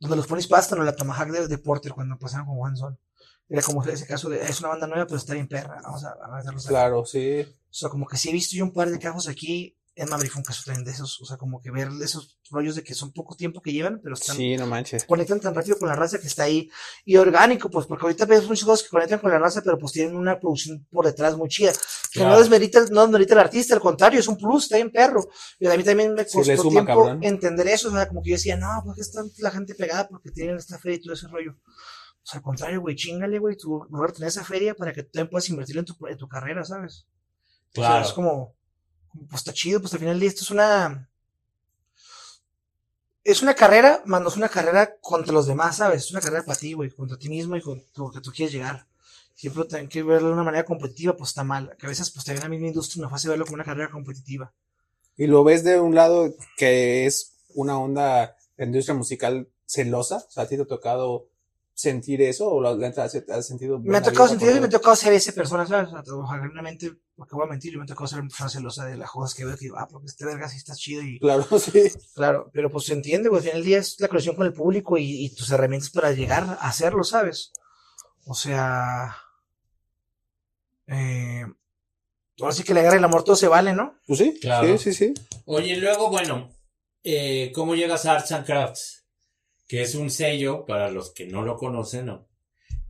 donde 0.00 0.16
los 0.16 0.26
ponis 0.26 0.46
pastan 0.46 0.80
o 0.80 0.84
la 0.84 0.96
Tomahawk 0.96 1.30
de, 1.30 1.48
de 1.48 1.58
Porter 1.58 1.92
cuando 1.92 2.18
pasaron 2.18 2.46
con 2.46 2.58
One 2.60 2.76
Son. 2.76 2.98
Era 3.48 3.62
como 3.62 3.84
ese 3.84 4.06
caso 4.06 4.28
de, 4.30 4.42
es 4.42 4.60
una 4.60 4.70
banda 4.70 4.86
nueva, 4.86 5.06
pero 5.06 5.18
está 5.18 5.34
bien 5.34 5.48
perra, 5.48 5.80
vamos 5.82 6.04
a, 6.04 6.16
a 6.22 6.36
meterlos 6.36 6.64
aquí". 6.64 6.72
Claro, 6.72 7.04
sí. 7.04 7.40
O 7.42 7.74
sea, 7.74 7.88
como 7.88 8.06
que 8.06 8.16
sí 8.16 8.30
he 8.30 8.32
visto 8.32 8.56
yo 8.56 8.64
un 8.64 8.72
par 8.72 8.90
de 8.90 8.98
casos 8.98 9.28
aquí, 9.28 9.76
en 9.94 10.08
Madrid 10.08 10.30
fue 10.30 10.40
un 10.40 10.44
caso 10.44 10.62
también 10.64 10.84
de 10.86 10.90
esos, 10.92 11.20
o 11.20 11.26
sea, 11.26 11.36
como 11.36 11.60
que 11.60 11.70
ver 11.70 11.88
esos 12.02 12.38
rollos 12.50 12.76
de 12.76 12.82
que 12.82 12.94
son 12.94 13.12
poco 13.12 13.36
tiempo 13.36 13.60
que 13.60 13.72
llevan, 13.72 14.00
pero 14.02 14.14
están, 14.14 14.36
Sí, 14.36 14.56
no 14.56 14.66
manches. 14.66 15.04
conectan 15.04 15.38
tan 15.40 15.54
rápido 15.54 15.78
con 15.78 15.88
la 15.88 15.94
raza 15.94 16.18
que 16.18 16.26
está 16.26 16.44
ahí 16.44 16.70
y 17.04 17.16
orgánico, 17.16 17.68
pues 17.68 17.86
porque 17.86 18.06
ahorita 18.06 18.24
ves 18.24 18.46
muchos 18.48 18.64
cosas 18.64 18.84
que 18.84 18.88
conectan 18.90 19.18
con 19.18 19.30
la 19.30 19.38
raza, 19.38 19.60
pero 19.62 19.76
pues 19.78 19.92
tienen 19.92 20.16
una 20.16 20.40
producción 20.40 20.86
por 20.90 21.04
detrás 21.04 21.36
muy 21.36 21.48
chida, 21.50 21.72
que 22.10 22.20
no 22.20 22.26
Claro. 22.26 22.38
desmerita, 22.40 22.84
no 22.90 23.02
desmerita 23.02 23.34
al 23.34 23.40
artista, 23.40 23.74
al 23.74 23.80
contrario, 23.80 24.20
es 24.20 24.28
un 24.28 24.38
plus, 24.38 24.64
está 24.64 24.76
bien 24.76 24.90
perro. 24.90 25.28
Y 25.58 25.66
a 25.66 25.76
mí 25.76 25.84
también 25.84 26.14
me 26.14 26.24
Sí, 26.24 26.38
costó 26.38 26.56
suma, 26.56 26.70
tiempo 26.70 26.86
cabrón. 27.04 27.18
entender 27.22 27.68
eso, 27.68 27.88
o 27.88 27.92
sea, 27.92 28.08
como 28.08 28.22
que 28.22 28.30
yo 28.30 28.36
decía, 28.36 28.56
no, 28.56 28.68
pues 28.84 28.96
que 28.96 29.02
está 29.02 29.22
la 29.38 29.50
gente 29.50 29.74
pegada 29.74 30.08
porque 30.08 30.30
tienen 30.30 30.56
esta 30.56 30.78
feria 30.78 30.96
y 30.96 31.02
todo 31.02 31.12
ese 31.12 31.28
rollo. 31.28 31.52
O 31.52 32.24
sea, 32.24 32.38
al 32.38 32.42
contrario, 32.42 32.80
güey, 32.80 32.94
chingale, 32.96 33.38
güey, 33.38 33.56
tú 33.56 33.84
mejor 33.90 34.12
tener 34.12 34.28
esa 34.28 34.44
feria 34.44 34.74
para 34.74 34.92
que 34.94 35.02
tú 35.02 35.10
también 35.12 35.28
puedas 35.30 35.48
invertir 35.50 35.76
en 35.76 35.84
tu, 35.84 35.94
en 36.06 36.16
tu 36.16 36.28
carrera, 36.28 36.64
¿sabes? 36.64 37.06
O 37.74 37.80
sea, 37.80 37.88
Claro. 37.88 38.06
es 38.06 38.12
como, 38.12 38.54
pues 39.28 39.40
está 39.40 39.52
chido, 39.52 39.80
pues 39.80 39.92
al 39.92 40.00
final 40.00 40.18
día 40.18 40.28
esto 40.28 40.42
es 40.42 40.50
una. 40.50 41.08
Es 43.24 43.40
una 43.40 43.54
carrera, 43.54 44.02
más 44.04 44.20
no 44.20 44.28
es 44.28 44.36
una 44.36 44.48
carrera 44.48 44.96
contra 45.00 45.32
los 45.32 45.46
demás, 45.46 45.76
¿sabes? 45.76 46.04
Es 46.04 46.10
una 46.10 46.20
carrera 46.20 46.44
para 46.44 46.58
ti, 46.58 46.72
güey, 46.72 46.90
contra 46.90 47.16
ti 47.16 47.28
mismo 47.28 47.56
y 47.56 47.60
contra 47.60 47.86
lo 47.96 48.10
que 48.10 48.20
tú 48.20 48.32
quieres 48.32 48.52
llegar. 48.52 48.86
Siempre 49.34 49.64
tienen 49.64 49.88
que 49.88 50.02
verlo 50.02 50.28
de 50.28 50.34
una 50.34 50.42
manera 50.42 50.64
competitiva, 50.64 51.16
pues 51.16 51.30
está 51.30 51.44
mal. 51.44 51.76
Que 51.78 51.86
a 51.86 51.88
veces, 51.88 52.10
pues 52.10 52.24
también 52.24 52.42
la 52.42 52.48
misma 52.48 52.66
industria 52.66 53.02
nos 53.02 53.12
hace 53.12 53.28
verlo 53.28 53.44
como 53.44 53.54
una 53.54 53.64
carrera 53.64 53.90
competitiva. 53.90 54.52
Y 55.16 55.26
lo 55.26 55.44
ves 55.44 55.62
de 55.62 55.78
un 55.78 55.94
lado 55.94 56.34
que 56.56 57.06
es 57.06 57.34
una 57.54 57.78
onda 57.78 58.36
de 58.56 58.64
industria 58.64 58.94
musical 58.94 59.48
celosa. 59.66 60.16
O 60.16 60.30
sea, 60.30 60.44
¿a 60.44 60.48
ti 60.48 60.56
te 60.56 60.62
ha 60.62 60.66
tocado 60.66 61.28
sentir 61.74 62.20
eso 62.22 62.48
o 62.48 62.60
lo 62.60 62.68
has, 62.68 62.98
has 62.98 63.46
sentido? 63.46 63.78
Me 63.80 63.96
ha 63.98 64.02
tocado 64.02 64.28
sentir 64.28 64.48
por 64.48 64.56
y 64.56 64.60
me 64.60 64.66
ha 64.66 64.70
tocado 64.70 64.94
ser 64.96 65.12
esa 65.12 65.32
persona, 65.32 65.66
¿sabes? 65.66 65.90
Realmente, 66.52 66.92
porque 67.14 67.34
voy 67.34 67.44
a 67.46 67.50
mentir, 67.50 67.72
yo 67.72 67.78
me 67.78 67.84
ha 67.84 67.86
tocado 67.86 68.06
ser 68.06 68.20
una 68.20 68.28
persona 68.28 68.50
celosa 68.50 68.84
de 68.86 68.96
las 68.96 69.10
cosas 69.10 69.34
que 69.34 69.44
veo 69.44 69.54
que 69.56 69.64
digo, 69.66 69.78
ah, 69.78 69.88
porque 69.90 70.06
este 70.06 70.24
verga 70.24 70.48
sí 70.48 70.56
está 70.58 70.74
chido 70.74 71.02
y 71.02 71.18
Claro, 71.18 71.46
sí. 71.58 71.90
Claro, 72.14 72.50
pero 72.52 72.70
pues 72.70 72.84
se 72.86 72.92
entiende, 72.92 73.28
güey. 73.28 73.38
Al 73.38 73.44
final 73.44 73.58
del 73.58 73.66
día 73.66 73.78
es 73.78 73.96
la 74.00 74.08
conexión 74.08 74.36
con 74.36 74.46
el 74.46 74.52
público 74.52 74.98
y, 74.98 75.24
y 75.24 75.34
tus 75.34 75.50
herramientas 75.50 75.90
para 75.90 76.12
llegar 76.12 76.44
a 76.44 76.68
hacerlo, 76.68 77.04
¿sabes? 77.04 77.52
O 78.26 78.34
sea. 78.34 79.16
Eh, 80.86 81.44
ahora 82.40 82.52
sí 82.54 82.64
que 82.64 82.74
la 82.74 82.82
guerra 82.82 82.96
y 82.96 82.98
el 82.98 83.04
amor 83.04 83.24
todo 83.24 83.36
se 83.36 83.48
vale, 83.48 83.72
¿no? 83.72 83.98
Pues 84.06 84.18
sí, 84.18 84.38
Claro. 84.40 84.66
sí, 84.78 84.92
sí, 84.92 85.14
sí. 85.14 85.14
Oye, 85.46 85.76
luego, 85.76 86.10
bueno, 86.10 86.50
eh, 87.02 87.50
¿cómo 87.54 87.74
llegas 87.74 88.04
a 88.06 88.12
Arts 88.12 88.32
and 88.32 88.44
Crafts? 88.46 89.01
Que 89.68 89.82
es 89.82 89.94
un 89.94 90.10
sello, 90.10 90.64
para 90.66 90.90
los 90.90 91.12
que 91.12 91.26
no 91.26 91.42
lo 91.42 91.56
conocen, 91.56 92.06
¿no? 92.06 92.28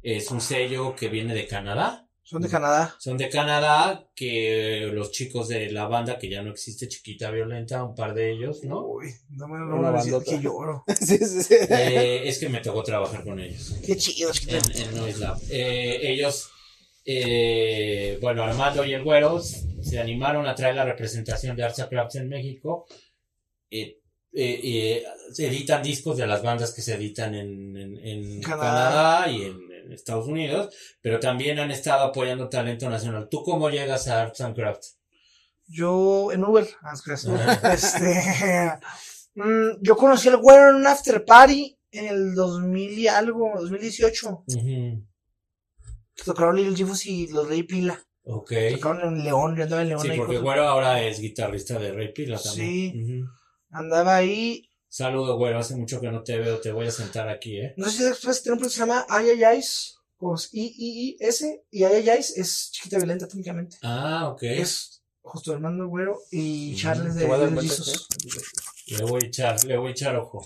Es 0.02 0.30
un 0.30 0.40
sello 0.40 0.96
que 0.96 1.08
viene 1.08 1.34
de 1.34 1.46
Canadá. 1.46 2.08
Son 2.24 2.40
de 2.40 2.48
Canadá. 2.48 2.94
Son 2.98 3.18
de 3.18 3.28
Canadá, 3.28 4.08
que 4.14 4.88
los 4.92 5.10
chicos 5.10 5.48
de 5.48 5.70
la 5.70 5.86
banda, 5.86 6.18
que 6.18 6.30
ya 6.30 6.42
no 6.42 6.50
existe, 6.50 6.88
Chiquita 6.88 7.30
Violenta, 7.30 7.84
un 7.84 7.94
par 7.94 8.14
de 8.14 8.32
ellos, 8.32 8.64
¿no? 8.64 8.86
Uy, 8.86 9.12
no 9.30 9.48
me, 9.48 9.54
Una 9.62 9.90
no 10.02 10.20
que 10.22 10.40
lloro. 10.40 10.84
sí, 11.00 11.18
sí, 11.18 11.42
sí. 11.42 11.54
Eh, 11.68 12.22
es 12.24 12.38
que 12.38 12.48
me 12.48 12.60
tocó 12.60 12.82
trabajar 12.82 13.22
con 13.24 13.38
ellos. 13.38 13.76
Qué 13.84 13.96
chido. 13.96 14.30
es 14.30 14.40
que- 14.40 14.56
en, 14.56 14.62
en 14.76 14.96
Noise 14.96 15.18
Lab. 15.18 15.38
Eh, 15.50 16.00
ellos, 16.12 16.48
eh, 17.04 18.18
bueno, 18.22 18.44
Armando 18.44 18.84
y 18.84 18.94
el 18.94 19.02
Güero 19.02 19.40
se 19.40 19.98
animaron 19.98 20.46
a 20.46 20.54
traer 20.54 20.76
la 20.76 20.84
representación 20.84 21.56
de 21.56 21.64
Arts 21.64 21.80
and 21.80 21.90
Crafts 21.90 22.14
en 22.16 22.28
México. 22.28 22.86
Eh, 23.70 23.98
eh, 24.34 24.60
eh, 24.62 25.04
editan 25.38 25.82
discos 25.82 26.16
de 26.16 26.26
las 26.26 26.42
bandas 26.42 26.72
que 26.72 26.82
se 26.82 26.94
editan 26.94 27.34
en, 27.34 27.76
en- 27.76 27.98
en 27.98 28.42
Canadá. 28.42 28.88
Canadá. 29.22 29.28
y 29.30 29.42
en, 29.42 29.58
en 29.84 29.92
Estados 29.92 30.26
Unidos, 30.26 30.74
pero 31.00 31.18
también 31.20 31.58
han 31.58 31.70
estado 31.70 32.04
apoyando 32.04 32.48
talento 32.48 32.88
nacional. 32.88 33.28
¿Tú 33.30 33.42
cómo 33.42 33.68
llegas 33.70 34.08
a 34.08 34.22
Arts 34.22 34.40
and 34.40 34.54
Crafts? 34.54 34.98
Yo 35.66 36.30
en 36.32 36.44
Uber. 36.44 36.66
ah, 36.82 36.92
es- 36.94 37.26
Ajá. 37.28 37.72
este. 37.74 38.78
mm, 39.34 39.78
yo 39.82 39.96
conocí 39.96 40.28
al 40.28 40.36
güero 40.38 40.70
en 40.70 40.76
un 40.76 40.86
after 40.86 41.24
party 41.24 41.76
en 41.90 42.06
el 42.06 42.34
2000 42.34 42.98
y 42.98 43.08
algo, 43.08 43.52
2018. 43.60 44.44
Ujú. 44.46 45.06
Tocaron 46.24 46.56
Little 46.56 46.76
Jesus 46.76 47.06
y 47.06 47.26
los 47.28 47.48
Rey 47.48 47.62
Pila. 47.64 48.00
Ok. 48.24 48.52
Tocaron 48.74 49.00
en 49.18 49.24
León, 49.24 49.56
yo 49.56 49.64
andaba 49.64 49.82
en 49.82 49.88
León 49.88 50.00
Sí, 50.02 50.10
porque 50.16 50.38
Güero 50.38 50.62
ahora 50.68 51.02
es 51.02 51.20
guitarrista 51.20 51.78
de 51.78 51.92
Ray 51.92 52.12
Pila 52.12 52.38
también. 52.40 52.92
Sí. 52.92 53.02
Ujú. 53.02 53.30
Andaba 53.72 54.16
ahí. 54.16 54.68
Saludo, 54.88 55.36
Güero. 55.38 55.58
Hace 55.58 55.74
mucho 55.74 56.00
que 56.00 56.10
no 56.10 56.22
te 56.22 56.38
veo. 56.38 56.60
Te 56.60 56.70
voy 56.70 56.86
a 56.86 56.90
sentar 56.90 57.28
aquí, 57.28 57.58
¿eh? 57.58 57.74
No 57.78 57.88
sé 57.88 57.96
si 57.98 58.04
después 58.04 58.42
tiene 58.42 58.54
un 58.54 58.58
proyecto 58.60 58.68
que 58.68 58.74
se 58.74 58.80
llama 58.80 59.06
Ayayais, 59.08 59.96
con 60.18 60.38
I-I-I-S, 60.52 61.64
y 61.70 61.84
Ayayais 61.84 62.36
es 62.36 62.70
chiquita 62.70 62.98
violenta 62.98 63.26
técnicamente. 63.26 63.78
Ah, 63.82 64.28
ok. 64.28 64.42
Es 64.42 65.02
justo 65.22 65.52
Armando 65.52 65.86
Güero 65.88 66.18
y 66.30 66.72
Ujú. 66.72 66.80
Charles 66.82 67.14
de 67.14 67.26
Jesus. 67.62 68.08
Le 68.88 69.04
voy 69.04 69.20
a 69.22 69.26
echar, 69.26 69.64
le 69.64 69.76
voy 69.78 69.88
a 69.88 69.92
echar 69.92 70.16
ojo. 70.16 70.44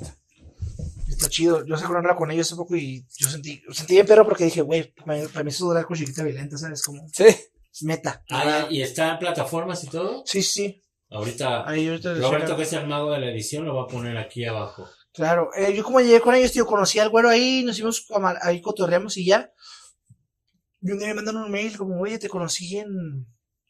Está 1.08 1.28
chido. 1.28 1.64
Yo 1.64 1.76
se 1.76 1.84
hablaba 1.84 2.14
con 2.16 2.30
ellos 2.30 2.46
hace 2.46 2.56
poco 2.56 2.76
y 2.76 3.04
yo 3.16 3.28
sentí, 3.28 3.62
sentí 3.72 3.94
bien 3.94 4.06
perro 4.06 4.24
porque 4.24 4.44
dije, 4.44 4.60
güey, 4.62 4.92
para 4.94 5.16
mí, 5.18 5.22
eso 5.24 5.42
es 5.48 5.58
durar 5.58 5.84
con 5.86 5.96
chiquita 5.96 6.22
violenta, 6.22 6.56
¿sabes? 6.58 6.82
Como 6.82 7.08
Sí. 7.12 7.24
es 7.24 7.82
meta. 7.82 8.22
Ah, 8.30 8.66
¿y 8.70 8.82
está 8.82 9.12
en 9.12 9.18
plataformas 9.18 9.82
y 9.84 9.88
todo? 9.88 10.22
Sí, 10.26 10.42
sí. 10.42 10.82
Ahorita, 11.08 11.68
Ahí 11.68 11.88
ahorita 11.88 12.14
Roberto, 12.14 12.56
que 12.56 12.64
es 12.64 12.72
el 12.72 12.86
mago 12.86 13.12
de 13.12 13.20
la 13.20 13.30
edición, 13.30 13.64
lo 13.64 13.76
va 13.76 13.84
a 13.84 13.86
poner 13.86 14.16
aquí 14.16 14.44
abajo. 14.44 14.88
Claro, 15.12 15.50
eh, 15.56 15.74
yo 15.74 15.82
como 15.84 16.00
llegué 16.00 16.20
con 16.20 16.34
ellos, 16.34 16.52
tío, 16.52 16.66
conocí 16.66 16.98
al 16.98 17.08
güero 17.08 17.28
ahí, 17.28 17.62
nos 17.64 17.76
fuimos 17.76 18.06
a 18.10 18.38
ahí 18.42 18.60
cotorreamos 18.60 19.16
y 19.16 19.26
ya. 19.26 19.50
Y 20.82 20.90
un 20.90 20.98
día 20.98 21.08
me 21.08 21.14
mandaron 21.14 21.42
un 21.42 21.50
mail 21.50 21.76
como, 21.76 22.00
oye, 22.00 22.18
te 22.18 22.28
conocí 22.28 22.78
en... 22.78 23.26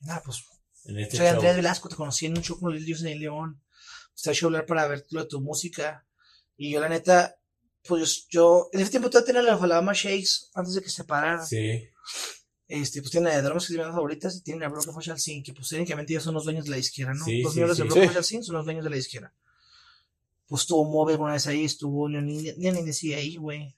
Ah, 0.09 0.23
pues, 0.25 0.43
En 0.85 0.99
este 0.99 1.19
soy 1.19 1.27
show. 1.27 1.35
Andrés 1.35 1.57
Velasco, 1.57 1.89
te 1.89 1.95
conocí 1.95 2.27
en 2.27 2.37
un 2.37 2.43
show 2.43 2.59
con 2.59 2.73
los 2.75 2.85
Dios 2.85 3.03
en 3.05 3.21
León. 3.21 3.63
Te 4.21 4.31
hecho 4.31 4.47
hablar 4.47 4.67
para 4.67 4.89
ver 4.89 5.05
lo 5.11 5.23
de 5.23 5.29
tu 5.29 5.41
música. 5.41 6.07
Y 6.57 6.73
yo, 6.73 6.81
la 6.81 6.89
neta, 6.89 7.37
pues 7.87 8.27
yo, 8.29 8.69
en 8.73 8.81
ese 8.81 8.91
tiempo 8.91 9.11
todavía 9.11 9.27
tenía 9.27 9.43
la 9.43 9.63
Alabama 9.63 9.93
Shakes, 9.95 10.51
antes 10.55 10.75
de 10.75 10.81
que 10.81 10.89
se 10.89 10.97
separaran. 10.97 11.47
Sí. 11.47 11.89
Este, 12.69 13.01
pues 13.01 13.13
tienen 13.13 13.33
de 13.33 13.43
Drums 13.43 13.69
que 13.69 13.75
de 13.75 13.79
mis 13.79 13.93
favoritas 13.93 14.37
y 14.37 14.43
tienen 14.43 14.65
a 14.65 14.69
Broken 14.69 14.93
Social 14.93 15.19
Scene, 15.21 15.43
que 15.43 15.53
pues 15.53 15.69
técnicamente 15.69 16.13
ellos 16.13 16.25
son 16.25 16.35
los 16.35 16.45
dueños 16.45 16.65
de 16.65 16.73
la 16.73 16.79
izquierda, 16.79 17.15
¿no? 17.15 17.25
Sí, 17.25 17.43
los 17.43 17.53
sí, 17.53 17.59
miembros 17.59 17.79
de 17.79 17.85
sí. 17.85 17.89
Broken 17.89 18.03
Sí. 18.03 18.09
Social 18.09 18.25
Scene 18.25 18.43
son 18.43 18.57
los 18.57 18.65
dueños 18.65 18.85
de 18.85 18.91
la 18.91 18.97
izquierda. 18.97 19.35
Pues 20.49 20.63
estuvo 20.63 20.85
Mobe 20.85 21.13
alguna 21.13 21.33
vez 21.35 21.47
ahí, 21.47 21.65
estuvo 21.65 22.09
ni 22.09 22.21
ni 22.21 22.83
decía 22.83 23.19
ahí, 23.19 23.37
güey. 23.37 23.77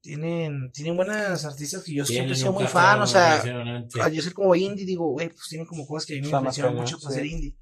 Tienen, 0.00 0.70
tienen 0.70 0.96
buenas 0.96 1.44
artistas 1.44 1.82
que 1.82 1.92
yo 1.92 2.04
siempre 2.04 2.32
he 2.32 2.36
Tienen 2.36 2.36
sido 2.36 2.52
muy 2.52 2.66
fan, 2.66 3.02
o 3.02 3.06
sea, 3.08 3.42
al 3.42 4.12
yo 4.12 4.22
ser 4.22 4.34
como 4.34 4.54
indie, 4.54 4.86
digo, 4.86 5.10
güey, 5.10 5.28
pues 5.28 5.48
tienen 5.48 5.66
como 5.66 5.84
cosas 5.84 6.06
que 6.06 6.12
a 6.12 6.22
mí 6.22 6.28
me 6.28 6.36
impresionan 6.36 6.76
mucho 6.76 6.98
para 7.00 7.10
sí. 7.10 7.16
ser 7.16 7.26
indie. 7.26 7.56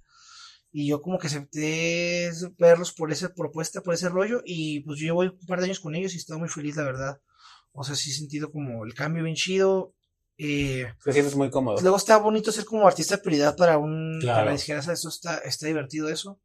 Y 0.70 0.88
yo 0.88 1.00
como 1.00 1.18
que 1.18 1.28
acepté 1.28 2.30
verlos 2.58 2.92
por 2.92 3.10
esa 3.10 3.32
propuesta, 3.32 3.80
por 3.80 3.94
ese 3.94 4.10
rollo, 4.10 4.42
y 4.44 4.80
pues 4.80 4.98
yo 4.98 5.06
llevo 5.06 5.20
un 5.20 5.46
par 5.46 5.60
de 5.60 5.66
años 5.66 5.80
con 5.80 5.94
ellos 5.94 6.12
y 6.12 6.18
estoy 6.18 6.36
muy 6.38 6.50
feliz, 6.50 6.76
la 6.76 6.82
verdad. 6.82 7.20
O 7.72 7.82
sea, 7.82 7.94
sí 7.94 8.10
he 8.10 8.14
sentido 8.14 8.52
como 8.52 8.84
el 8.84 8.92
cambio 8.92 9.24
bien 9.24 9.36
chido. 9.36 9.94
Eh, 10.38 10.86
Te 11.04 11.12
sientes 11.12 11.36
muy 11.36 11.48
cómodo. 11.50 11.80
luego 11.80 11.96
está 11.96 12.16
bonito 12.18 12.50
ser 12.50 12.64
como 12.64 12.86
artista 12.86 13.16
de 13.16 13.22
prioridad 13.22 13.56
para 13.56 13.78
un 13.78 14.18
Claro. 14.20 14.38
para 14.38 14.50
la 14.50 14.54
izquierda, 14.56 14.92
eso 14.92 15.08
está, 15.08 15.38
está 15.38 15.66
divertido 15.66 16.08
eso. 16.08 16.40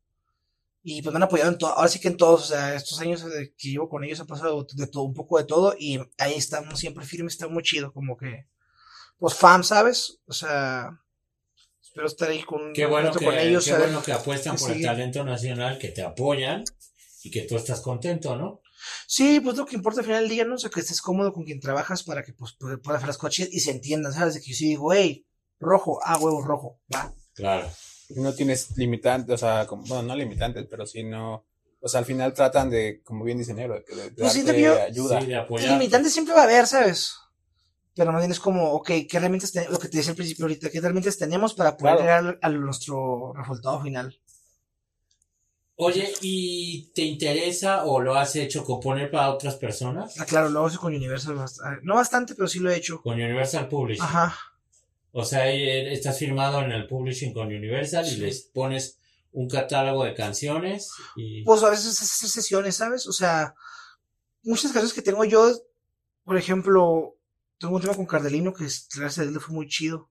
Y 0.83 1.01
pues 1.01 1.11
me 1.11 1.17
han 1.17 1.23
apoyado 1.23 1.51
en 1.51 1.57
todo, 1.57 1.71
ahora 1.73 1.89
sí 1.89 1.99
que 1.99 2.07
en 2.07 2.15
todos, 2.17 2.43
o 2.43 2.45
sea, 2.47 2.73
estos 2.75 2.99
años 3.01 3.23
que 3.57 3.69
llevo 3.69 3.89
con 3.89 4.03
ellos 4.03 4.19
ha 4.21 4.25
pasado 4.25 4.65
de 4.73 4.87
todo, 4.87 5.03
un 5.03 5.13
poco 5.13 5.37
de 5.37 5.43
todo, 5.43 5.75
y 5.77 5.99
ahí 6.17 6.35
estamos 6.35 6.79
siempre 6.79 7.03
firmes, 7.05 7.33
está 7.33 7.47
muy 7.49 7.63
chido, 7.63 7.91
como 7.91 8.15
que, 8.15 8.45
pues 9.17 9.33
fan, 9.33 9.63
¿sabes? 9.65 10.19
O 10.25 10.31
sea, 10.33 11.01
espero 11.81 12.07
estar 12.07 12.29
ahí 12.29 12.43
con, 12.43 12.71
Qué 12.73 12.85
bueno 12.85 13.11
que, 13.11 13.25
con 13.25 13.37
ellos, 13.37 13.65
qué 13.65 13.73
bueno 13.77 14.01
que 14.01 14.13
apuestan 14.13 14.55
que 14.55 14.61
por 14.61 14.69
el 14.69 14.75
sigue. 14.77 14.87
talento 14.87 15.23
nacional, 15.25 15.77
que 15.79 15.89
te 15.89 16.01
apoyan 16.01 16.63
y 17.23 17.29
que 17.31 17.41
tú 17.41 17.57
estás 17.57 17.81
contento, 17.81 18.37
¿no? 18.37 18.61
Sí, 19.07 19.39
pues 19.39 19.57
lo 19.57 19.65
que 19.65 19.75
importa 19.75 19.99
al 20.01 20.05
final 20.05 20.21
del 20.21 20.29
día, 20.29 20.45
¿no? 20.45 20.55
O 20.55 20.57
sea, 20.57 20.69
que 20.69 20.79
estés 20.79 21.01
cómodo 21.01 21.33
con 21.33 21.43
quien 21.43 21.59
trabajas 21.59 22.03
para 22.03 22.23
que 22.23 22.33
pues 22.33 22.53
pueda 22.53 22.77
pueda 22.77 22.97
hacer 22.97 23.07
las 23.07 23.17
cosas 23.17 23.47
y 23.51 23.59
se 23.59 23.71
entiendan, 23.71 24.13
¿sabes? 24.13 24.35
De 24.35 24.41
que 24.41 24.51
yo 24.51 24.55
sí 24.55 24.65
digo, 24.69 24.93
hey, 24.93 25.25
rojo, 25.59 25.99
ah, 26.03 26.17
huevo, 26.17 26.41
rojo, 26.41 26.79
va. 26.93 27.13
Claro. 27.33 27.69
No 28.15 28.33
tienes 28.33 28.75
limitantes, 28.77 29.35
o 29.35 29.37
sea, 29.37 29.67
como- 29.67 29.83
bueno, 29.85 30.03
no 30.03 30.15
limitantes, 30.15 30.65
pero 30.69 30.85
sí 30.85 31.03
no. 31.03 31.45
O 31.81 31.87
sea, 31.87 31.99
al 31.99 32.05
final 32.05 32.33
tratan 32.33 32.69
de, 32.69 33.01
como 33.03 33.23
bien 33.23 33.37
dice 33.37 33.53
Negro, 33.53 33.75
de, 33.75 33.83
que- 33.85 33.95
de 33.95 34.11
Pues 34.11 34.33
darte 34.35 34.53
que 34.55 34.61
yo- 34.61 34.81
ayuda. 34.81 35.21
Sí, 35.21 35.27
de 35.27 35.67
limitantes 35.69 36.11
siempre 36.11 36.33
va 36.33 36.41
a 36.41 36.43
haber, 36.45 36.65
¿sabes? 36.67 37.13
Pero 37.95 38.11
más 38.11 38.21
bien 38.21 38.31
es 38.31 38.39
como, 38.39 38.71
ok, 38.73 38.87
¿qué 39.09 39.17
herramientas 39.17 39.51
tenemos? 39.51 39.73
Lo 39.73 39.79
que 39.79 39.89
te 39.89 39.97
decía 39.97 40.11
al 40.11 40.15
principio 40.15 40.45
ahorita, 40.45 40.69
¿qué 40.69 40.77
herramientas 40.77 41.17
tenemos 41.17 41.53
para 41.53 41.75
poder 41.77 41.97
Claro. 41.97 42.21
llegar 42.23 42.39
a 42.41 42.49
nuestro 42.49 43.33
resultado 43.33 43.81
final? 43.81 44.17
Oye, 45.81 46.11
¿y 46.19 46.91
te 46.93 47.03
interesa 47.03 47.85
o 47.85 48.01
lo 48.01 48.15
has 48.15 48.35
hecho 48.35 48.65
componer 48.65 49.09
para 49.09 49.29
otras 49.29 49.55
personas? 49.55 50.19
Ah, 50.19 50.25
claro, 50.25 50.49
lo 50.49 50.65
hago 50.65 50.77
con 50.77 50.93
Universal, 50.93 51.39
ah, 51.39 51.77
no 51.83 51.95
bastante, 51.95 52.35
pero 52.35 52.49
sí 52.49 52.59
lo 52.59 52.69
he 52.69 52.75
hecho. 52.75 53.01
Con 53.01 53.13
Universal 53.13 53.69
Publishing. 53.69 54.03
Ajá. 54.03 54.35
O 55.13 55.23
sea, 55.23 55.49
eh, 55.49 55.93
estás 55.93 56.19
firmado 56.19 56.61
en 56.61 56.73
el 56.73 56.85
Publishing 56.85 57.33
con 57.33 57.47
Universal 57.47 58.05
y 58.05 58.17
les 58.17 58.41
pones 58.41 58.99
un 59.31 59.47
catálogo 59.47 60.03
de 60.03 60.13
canciones 60.15 60.91
y... 61.15 61.45
Pues 61.45 61.63
a 61.63 61.69
veces 61.69 61.93
es 61.93 62.01
hacer 62.01 62.27
sesiones, 62.27 62.75
¿sabes? 62.75 63.07
O 63.07 63.13
sea, 63.13 63.55
muchas 64.43 64.73
canciones 64.73 64.91
que 64.91 65.01
tengo 65.01 65.23
yo, 65.23 65.49
por 66.25 66.35
ejemplo, 66.35 67.15
tengo 67.57 67.77
un 67.77 67.81
tema 67.81 67.95
con 67.95 68.05
Cardelino 68.05 68.51
que 68.51 68.65
gracias 68.65 69.19
a 69.19 69.23
él 69.23 69.33
le 69.33 69.39
fue 69.39 69.55
muy 69.55 69.69
chido. 69.69 70.09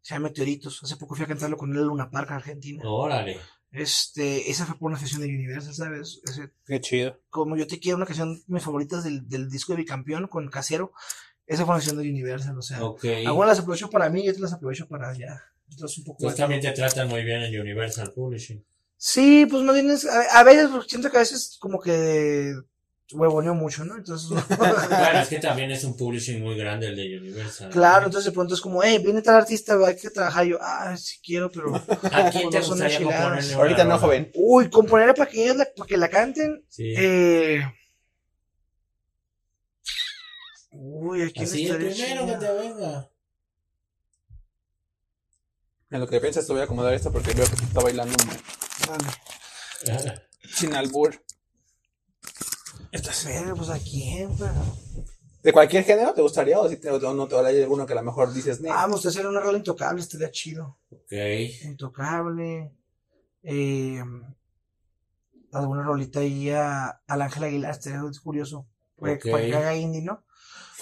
Se 0.00 0.14
llama 0.14 0.28
Meteoritos. 0.28 0.80
Hace 0.80 0.96
poco 0.96 1.16
fui 1.16 1.24
a 1.24 1.28
cantarlo 1.28 1.56
con 1.56 1.72
él 1.72 1.78
en 1.78 1.86
Luna 1.86 2.08
Park, 2.08 2.30
Argentina. 2.30 2.82
Órale. 2.84 3.40
Este, 3.72 4.50
esa 4.50 4.66
fue 4.66 4.78
por 4.78 4.90
una 4.90 5.00
sesión 5.00 5.22
de 5.22 5.28
Universal, 5.28 5.74
¿sabes? 5.74 6.20
Ese, 6.24 6.50
Qué 6.66 6.80
chido. 6.80 7.18
como 7.30 7.56
yo 7.56 7.66
te 7.66 7.80
quiero, 7.80 7.96
una 7.96 8.06
canción 8.06 8.36
de 8.36 8.42
mis 8.46 8.62
favoritas 8.62 9.02
del, 9.02 9.26
del 9.28 9.50
disco 9.50 9.72
de 9.72 9.78
Bicampeón 9.78 10.28
con 10.28 10.48
Casero. 10.50 10.92
Esa 11.46 11.64
fue 11.64 11.74
una 11.74 11.80
canción 11.80 12.00
de 12.02 12.08
Universal, 12.08 12.56
o 12.58 12.62
sea. 12.62 12.84
Ok. 12.84 13.04
Algunas 13.26 13.48
las 13.48 13.58
aprovecho 13.60 13.88
para 13.88 14.10
mí 14.10 14.24
y 14.24 14.28
otras 14.28 14.42
las 14.42 14.52
aprovecho 14.52 14.86
para 14.86 15.08
allá. 15.08 15.42
Entonces 15.70 15.98
un 15.98 16.04
poco. 16.04 16.18
Pues 16.22 16.36
también 16.36 16.60
te 16.60 16.70
tratan 16.72 17.08
muy 17.08 17.24
bien 17.24 17.42
en 17.42 17.60
Universal 17.60 18.12
Publishing. 18.12 18.62
Sí, 18.98 19.46
pues 19.50 19.62
más 19.62 19.74
bien 19.74 19.90
es, 19.90 20.04
a, 20.04 20.38
a 20.38 20.44
veces 20.44 20.68
pues, 20.70 20.86
siento 20.86 21.10
que 21.10 21.16
a 21.16 21.20
veces 21.20 21.56
como 21.58 21.80
que 21.80 22.54
huevoneo 23.14 23.54
mucho, 23.54 23.84
¿no? 23.84 23.96
Entonces, 23.96 24.28
Bueno, 24.58 25.20
es 25.20 25.28
que 25.28 25.38
también 25.40 25.70
es 25.70 25.84
un 25.84 25.96
publishing 25.96 26.42
muy 26.42 26.56
grande 26.56 26.88
el 26.88 26.96
de 26.96 27.18
Universal. 27.18 27.68
¿no? 27.68 27.72
claro, 27.72 28.06
entonces 28.06 28.26
de 28.26 28.32
pronto 28.32 28.54
es 28.54 28.60
como, 28.60 28.82
hey, 28.82 29.00
viene 29.02 29.22
tal 29.22 29.36
artista, 29.36 29.74
hay 29.86 29.96
que 29.96 30.10
trabajar. 30.10 30.44
Yo, 30.46 30.58
ah, 30.60 30.96
sí 30.96 31.18
quiero, 31.24 31.50
pero. 31.50 31.74
¿A 31.74 32.30
quién 32.30 32.50
te 32.50 32.60
gustaría 32.60 33.02
componerle 33.02 33.54
Ahorita 33.54 33.84
no, 33.84 33.98
joven. 33.98 34.30
Uy, 34.34 34.70
componer 34.70 35.14
para 35.14 35.30
que 35.30 35.44
ellos 35.44 35.56
la, 35.56 35.66
para 35.76 35.88
que 35.88 35.96
la 35.96 36.08
canten. 36.08 36.64
Sí. 36.68 36.94
Eh... 36.96 37.62
Uy, 40.72 41.22
aquí 41.22 41.42
Así 41.42 41.66
el 41.66 41.76
primero 41.76 42.26
que 42.26 42.32
te 42.34 42.52
venga. 42.52 43.08
En 45.90 46.00
lo 46.00 46.08
que 46.08 46.20
piensas, 46.20 46.46
te 46.46 46.52
voy 46.52 46.62
a 46.62 46.64
acomodar 46.64 46.94
esto 46.94 47.12
porque 47.12 47.34
veo 47.34 47.44
que 47.44 47.56
te 47.56 47.64
está 47.64 47.80
bailando 47.82 48.14
un- 48.14 50.12
sin 50.54 50.74
albur. 50.74 51.22
Pero, 52.92 53.56
pues 53.56 53.70
a 53.70 53.78
quién, 53.78 54.30
pero... 54.38 54.52
¿De 55.42 55.52
cualquier 55.52 55.82
género 55.82 56.14
te 56.14 56.22
gustaría 56.22 56.60
o, 56.60 56.68
si 56.68 56.76
te, 56.76 56.88
o 56.90 57.14
no 57.14 57.26
te 57.26 57.36
hay 57.36 57.62
alguno 57.62 57.84
que 57.84 57.94
a 57.94 57.96
lo 57.96 58.02
mejor 58.02 58.32
dices? 58.32 58.60
Ah, 58.70 58.86
me 58.86 58.92
gustaría 58.92 59.18
hacer 59.18 59.26
una 59.26 59.40
rola 59.40 59.58
intocable, 59.58 60.00
estaría 60.00 60.30
chido. 60.30 60.78
ok. 60.90 61.12
Intocable. 61.64 62.72
Eh, 63.42 64.00
alguna 65.52 65.82
rolita 65.82 66.20
ahí 66.20 66.50
a, 66.50 67.02
al 67.06 67.22
Ángel 67.22 67.44
Aguilar, 67.44 67.72
estaría 67.72 68.00
curioso. 68.22 68.68
Para, 68.96 69.14
Ok. 69.14 69.30
para 69.30 69.44
que 69.44 69.56
haga 69.56 69.74
indie, 69.74 70.02
¿no? 70.02 70.24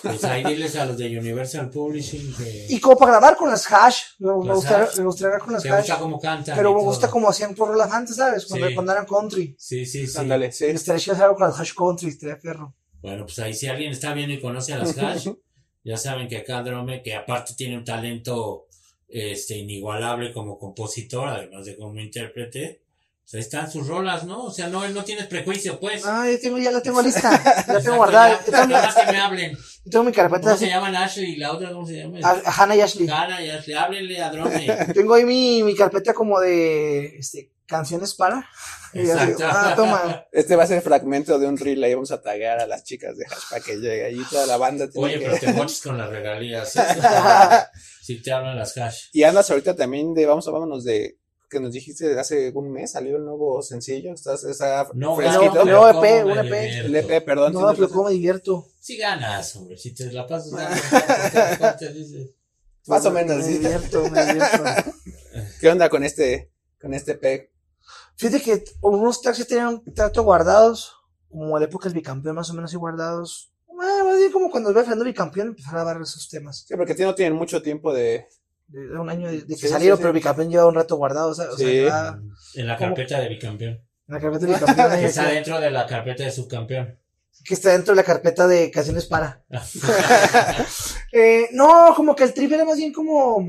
Pues 0.03 0.25
ahí 0.25 0.43
diles 0.45 0.77
a 0.77 0.87
los 0.87 0.97
de 0.97 1.19
Universal 1.19 1.69
Publishing 1.71 2.35
que 2.37 2.67
Y 2.71 2.81
como 2.81 2.97
para 2.97 3.13
grabar 3.13 3.37
con 3.37 3.51
las 3.51 3.67
hash. 3.71 3.99
Me, 4.19 4.29
me 4.35 4.45
Las 4.47 4.57
gustaría, 4.57 4.85
hash. 4.87 4.99
me 4.99 5.05
gustaría 5.05 5.29
grabar 5.31 5.45
con 5.45 5.55
las 5.55 5.63
te 5.63 5.69
hash. 5.71 5.79
gusta 5.81 5.99
cómo 5.99 6.21
cantan. 6.21 6.57
Pero 6.57 6.71
me 6.73 6.79
todo. 6.81 6.85
gusta 6.87 7.11
como 7.11 7.29
hacían 7.29 7.55
por 7.55 7.69
rolas 7.69 7.93
antes, 7.93 8.17
¿sabes? 8.17 8.47
Cuando, 8.47 8.69
Sí. 8.69 8.75
cuando 8.75 8.93
eran 8.93 9.07
country. 9.07 9.55
Sí, 9.59 9.85
sí, 9.85 10.07
sí. 10.07 10.19
Ándale, 10.19 10.53
sí. 10.53 10.65
Estaría 10.67 10.99
chido 11.01 11.13
hacer 11.15 11.25
algo 11.25 11.37
con 11.37 11.49
las 11.49 11.59
hash 11.61 11.73
country, 11.75 12.09
estaría 12.09 12.39
perro. 12.39 12.75
Bueno, 13.03 13.25
pues 13.25 13.39
ahí 13.41 13.53
si 13.55 13.67
alguien 13.67 13.93
está 13.93 14.13
viendo 14.15 14.35
y 14.35 14.41
conoce 14.41 14.73
a 14.75 14.79
las 14.79 14.97
Hash, 14.99 15.29
ya 15.85 15.97
saben 15.97 16.29
que 16.29 16.37
acá 16.39 16.63
Drome, 16.63 17.03
que 17.03 17.15
aparte 17.15 17.55
tiene 17.57 17.77
un 17.79 17.85
talento 17.85 18.67
este 19.09 19.57
inigualable 19.59 20.33
como 20.33 20.59
compositor, 20.59 21.27
además 21.29 21.67
de 21.67 21.77
como 21.77 21.99
intérprete, 21.99 22.83
pues 23.31 23.35
ahí 23.35 23.41
están 23.41 23.71
sus 23.71 23.87
rolas, 23.87 24.25
¿no? 24.25 24.45
O 24.47 24.51
sea, 24.51 24.67
no, 24.69 24.89
no 24.89 25.05
tienes 25.05 25.27
prejuicio, 25.27 25.79
pues. 25.79 26.05
Ah, 26.05 26.29
yo 26.29 26.41
tengo, 26.41 26.59
ya 26.59 26.73
la 26.73 26.83
tengo 26.83 27.01
lista. 27.01 27.31
Ya 27.67 27.75
la 27.75 27.81
tengo 27.81 27.97
guardada. 27.97 28.41
Yo 28.45 28.53
tengo, 28.53 28.67
nada 28.67 28.87
más 28.87 28.95
que 28.97 29.13
me 29.13 29.19
hablen. 29.19 29.53
yo 29.57 29.91
tengo 29.91 30.05
mi 30.05 30.13
carpeta 30.13 30.43
¿Cómo 30.43 30.57
se 30.57 30.67
llaman 30.67 30.97
Ashley 30.97 31.33
y 31.35 31.37
la 31.37 31.53
otra 31.53 31.71
cómo 31.71 31.87
se 31.87 31.99
llama? 31.99 32.19
A, 32.25 32.31
a 32.45 32.63
Hannah 32.63 32.75
y 32.75 32.81
Ashley. 32.81 33.07
Gana 33.07 33.41
y 33.41 33.51
Ashley, 33.51 33.77
háblenle 33.77 34.21
a 34.21 34.31
Drome. 34.31 34.67
Tengo 34.95 35.15
ahí 35.15 35.25
mi, 35.25 35.63
mi 35.63 35.77
carpeta 35.77 36.13
como 36.13 36.41
de 36.41 37.19
este, 37.19 37.53
canciones 37.67 38.15
para. 38.15 38.49
Exacto. 38.93 39.45
ah, 39.49 39.75
toma. 39.77 40.27
Este 40.33 40.57
va 40.57 40.65
a 40.65 40.67
ser 40.67 40.83
fragmento 40.83 41.39
de 41.39 41.47
un 41.47 41.57
reel 41.57 41.85
ahí 41.85 41.95
vamos 41.95 42.11
a 42.11 42.21
taguear 42.21 42.59
a 42.59 42.67
las 42.67 42.83
chicas 42.83 43.17
de 43.17 43.25
Hash 43.27 43.45
para 43.49 43.63
que 43.63 43.77
llegue 43.77 44.07
ahí 44.07 44.21
toda 44.29 44.47
la 44.47 44.57
banda. 44.57 44.91
tiene 44.91 45.07
Oye, 45.07 45.19
que- 45.21 45.25
pero 45.27 45.39
te 45.39 45.53
moches 45.53 45.81
con 45.81 45.97
las 45.97 46.11
regalías. 46.11 46.75
¿eh? 46.75 46.83
Si 48.03 48.21
te 48.21 48.33
hablan 48.33 48.59
las 48.59 48.77
Hash. 48.77 49.05
Y 49.13 49.23
andas 49.23 49.49
ahorita 49.51 49.77
también 49.77 50.15
de, 50.15 50.27
vamos 50.27 50.49
a 50.49 50.51
vámonos 50.51 50.83
de, 50.83 51.17
que 51.51 51.61
nos 51.61 51.73
dijiste 51.73 52.19
hace 52.19 52.51
un 52.55 52.71
mes 52.71 52.93
salió 52.93 53.17
el 53.17 53.25
nuevo 53.25 53.61
sencillo, 53.63 54.15
estás, 54.15 54.45
está 54.45 54.89
No, 54.95 55.17
fresquito. 55.17 55.47
no, 55.47 55.65
pero 55.65 55.65
no, 55.65 55.93
¿cómo 55.93 56.05
EP, 56.05 56.25
me 56.25 56.33
un 56.33 56.39
EP. 56.39 56.45
divierto? 56.45 56.87
El 56.87 56.97
EP, 56.97 57.25
perdón. 57.25 57.53
No, 57.53 57.75
pero 57.75 57.87
sí, 57.89 57.93
cómo 57.93 58.05
me 58.05 58.13
divierto. 58.13 58.67
Si 58.79 58.97
ganas, 58.97 59.57
hombre, 59.57 59.77
si 59.77 59.93
te 59.93 60.11
la 60.13 60.27
pasas 60.27 60.53
dando, 60.53 60.81
¿cómo 61.59 61.77
te 61.77 61.93
dices? 61.93 62.31
Más 62.87 63.05
o 63.05 63.11
menos, 63.11 63.37
Me 63.39 63.47
divierto, 63.49 64.09
me 64.09 64.25
divierto. 64.27 64.65
¿Qué 65.61 65.69
onda 65.69 65.89
con 65.91 66.03
este, 66.05 66.51
con 66.81 66.95
este 66.95 67.13
EP? 67.13 67.51
Fíjate 68.17 68.43
que 68.43 68.65
unos 68.83 69.21
tracks 69.21 69.39
ya 69.39 69.45
tenían 69.45 69.69
un 69.69 69.95
trato 69.95 70.23
guardados, 70.23 70.95
como 71.29 71.59
la 71.59 71.65
época 71.67 71.85
del 71.89 71.95
bicampeón, 71.95 72.37
más 72.37 72.49
o 72.51 72.55
menos 72.55 72.71
así 72.71 72.77
guardados. 72.77 73.53
Ah, 73.83 74.03
más 74.05 74.19
bien 74.19 74.31
como 74.31 74.51
cuando 74.51 74.71
iba 74.71 74.81
Fernando 74.83 75.05
bicampeón, 75.05 75.49
empezar 75.49 75.77
a 75.79 75.85
dar 75.85 76.01
esos 76.01 76.29
temas. 76.29 76.65
Sí, 76.67 76.75
porque 76.77 76.95
no 76.95 77.15
tienen 77.15 77.37
mucho 77.39 77.63
tiempo 77.63 77.93
de 77.95 78.27
un 78.73 79.11
año 79.11 79.29
de, 79.29 79.41
de 79.43 79.47
que 79.47 79.57
Sí, 79.57 79.69
salieron, 79.69 79.97
sí, 79.99 80.01
sí. 80.01 80.03
pero 80.03 80.13
bicampeón 80.13 80.51
lleva 80.51 80.67
un 80.67 80.75
rato 80.75 80.97
guardado, 80.97 81.31
o 81.31 81.35
sea, 81.35 81.47
o 81.51 81.57
sea, 81.57 81.67
Sí. 81.67 81.73
lleva 81.73 82.21
En 82.55 82.67
la 82.67 82.77
¿Cómo? 82.77 82.95
carpeta 82.95 83.21
de 83.21 83.29
bicampeón. 83.29 83.73
en 83.73 84.15
la 84.15 84.21
carpeta 84.21 84.47
de 84.47 84.53
bicampeón, 84.55 84.91
Que 85.01 85.07
está 85.07 85.29
que- 85.29 85.35
dentro 85.35 85.61
de 85.61 85.71
la 85.71 85.87
carpeta 85.87 86.25
de 86.25 86.31
subcampeón. 86.31 86.99
que 87.45 87.55
está 87.55 87.71
dentro 87.73 87.93
de 87.93 87.97
la 87.97 88.05
carpeta 88.05 88.47
de 88.47 88.71
canciones 88.71 89.07
para. 89.07 89.45
Eh, 91.13 91.49
no, 91.53 91.93
como 91.97 92.15
que 92.15 92.23
el 92.25 92.33
trip 92.35 92.53
era 92.53 92.65
más 92.65 92.77
bien 92.77 92.93
como. 92.93 93.45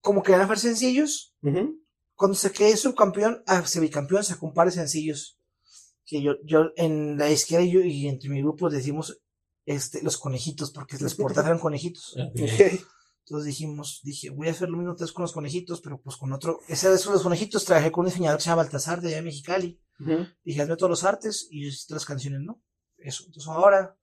Como 0.00 0.22
que 0.22 0.32
eran 0.32 0.48
ser 0.48 0.58
sencillos, 0.58 1.34
Ujú. 1.42 1.78
cuando 2.16 2.34
se 2.36 2.50
quedé 2.50 2.76
subcampeón, 2.76 3.42
ah, 3.46 3.62
se 3.64 3.78
bicampeón, 3.78 4.24
sacó 4.24 4.46
un 4.46 4.54
par 4.54 4.66
de 4.66 4.72
sencillos. 4.72 5.38
Que 6.04 6.20
yo, 6.20 6.32
yo, 6.44 6.72
en 6.76 7.16
la 7.18 7.30
izquierda 7.30 7.64
y 7.64 7.70
yo, 7.70 7.80
y 7.80 8.08
entre 8.08 8.28
mi 8.28 8.40
grupo 8.42 8.68
decimos, 8.68 9.21
este, 9.66 10.02
los 10.02 10.18
conejitos, 10.18 10.70
porque 10.70 10.98
las 10.98 11.14
portadas 11.16 11.46
eran 11.46 11.58
conejitos. 11.58 12.16
Entonces 13.24 13.46
dijimos, 13.46 14.00
dije, 14.02 14.30
voy 14.30 14.48
a 14.48 14.50
hacer 14.50 14.68
lo 14.68 14.76
mismo 14.76 14.96
con 14.96 15.22
los 15.22 15.32
conejitos, 15.32 15.80
pero 15.80 16.00
pues 16.00 16.16
con 16.16 16.32
otro. 16.32 16.58
Ese 16.68 16.88
de 16.88 16.96
esos 16.96 17.12
los 17.12 17.22
conejitos 17.22 17.64
trabajé 17.64 17.92
con 17.92 18.04
un 18.04 18.10
diseñador 18.10 18.38
que 18.38 18.44
se 18.44 18.50
llama 18.50 18.62
Baltasar 18.62 19.00
de 19.00 19.08
allá 19.08 19.16
de 19.18 19.22
Mexicali. 19.22 19.80
Dije, 20.44 20.62
hazme 20.62 20.76
todos 20.76 20.90
los 20.90 21.04
artes 21.04 21.46
y 21.48 21.64
yo 21.64 21.76
las 21.90 22.04
canciones, 22.04 22.40
¿no? 22.40 22.60
Eso. 22.98 23.24
Entonces 23.26 23.48
ahora 23.48 23.96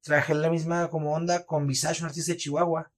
trabajé 0.00 0.34
la 0.34 0.48
misma 0.48 0.88
como 0.88 1.12
onda 1.12 1.44
con 1.44 1.66
Visage, 1.66 2.00
un 2.00 2.06
artista 2.06 2.32
de 2.32 2.38
Chihuahua. 2.38 2.90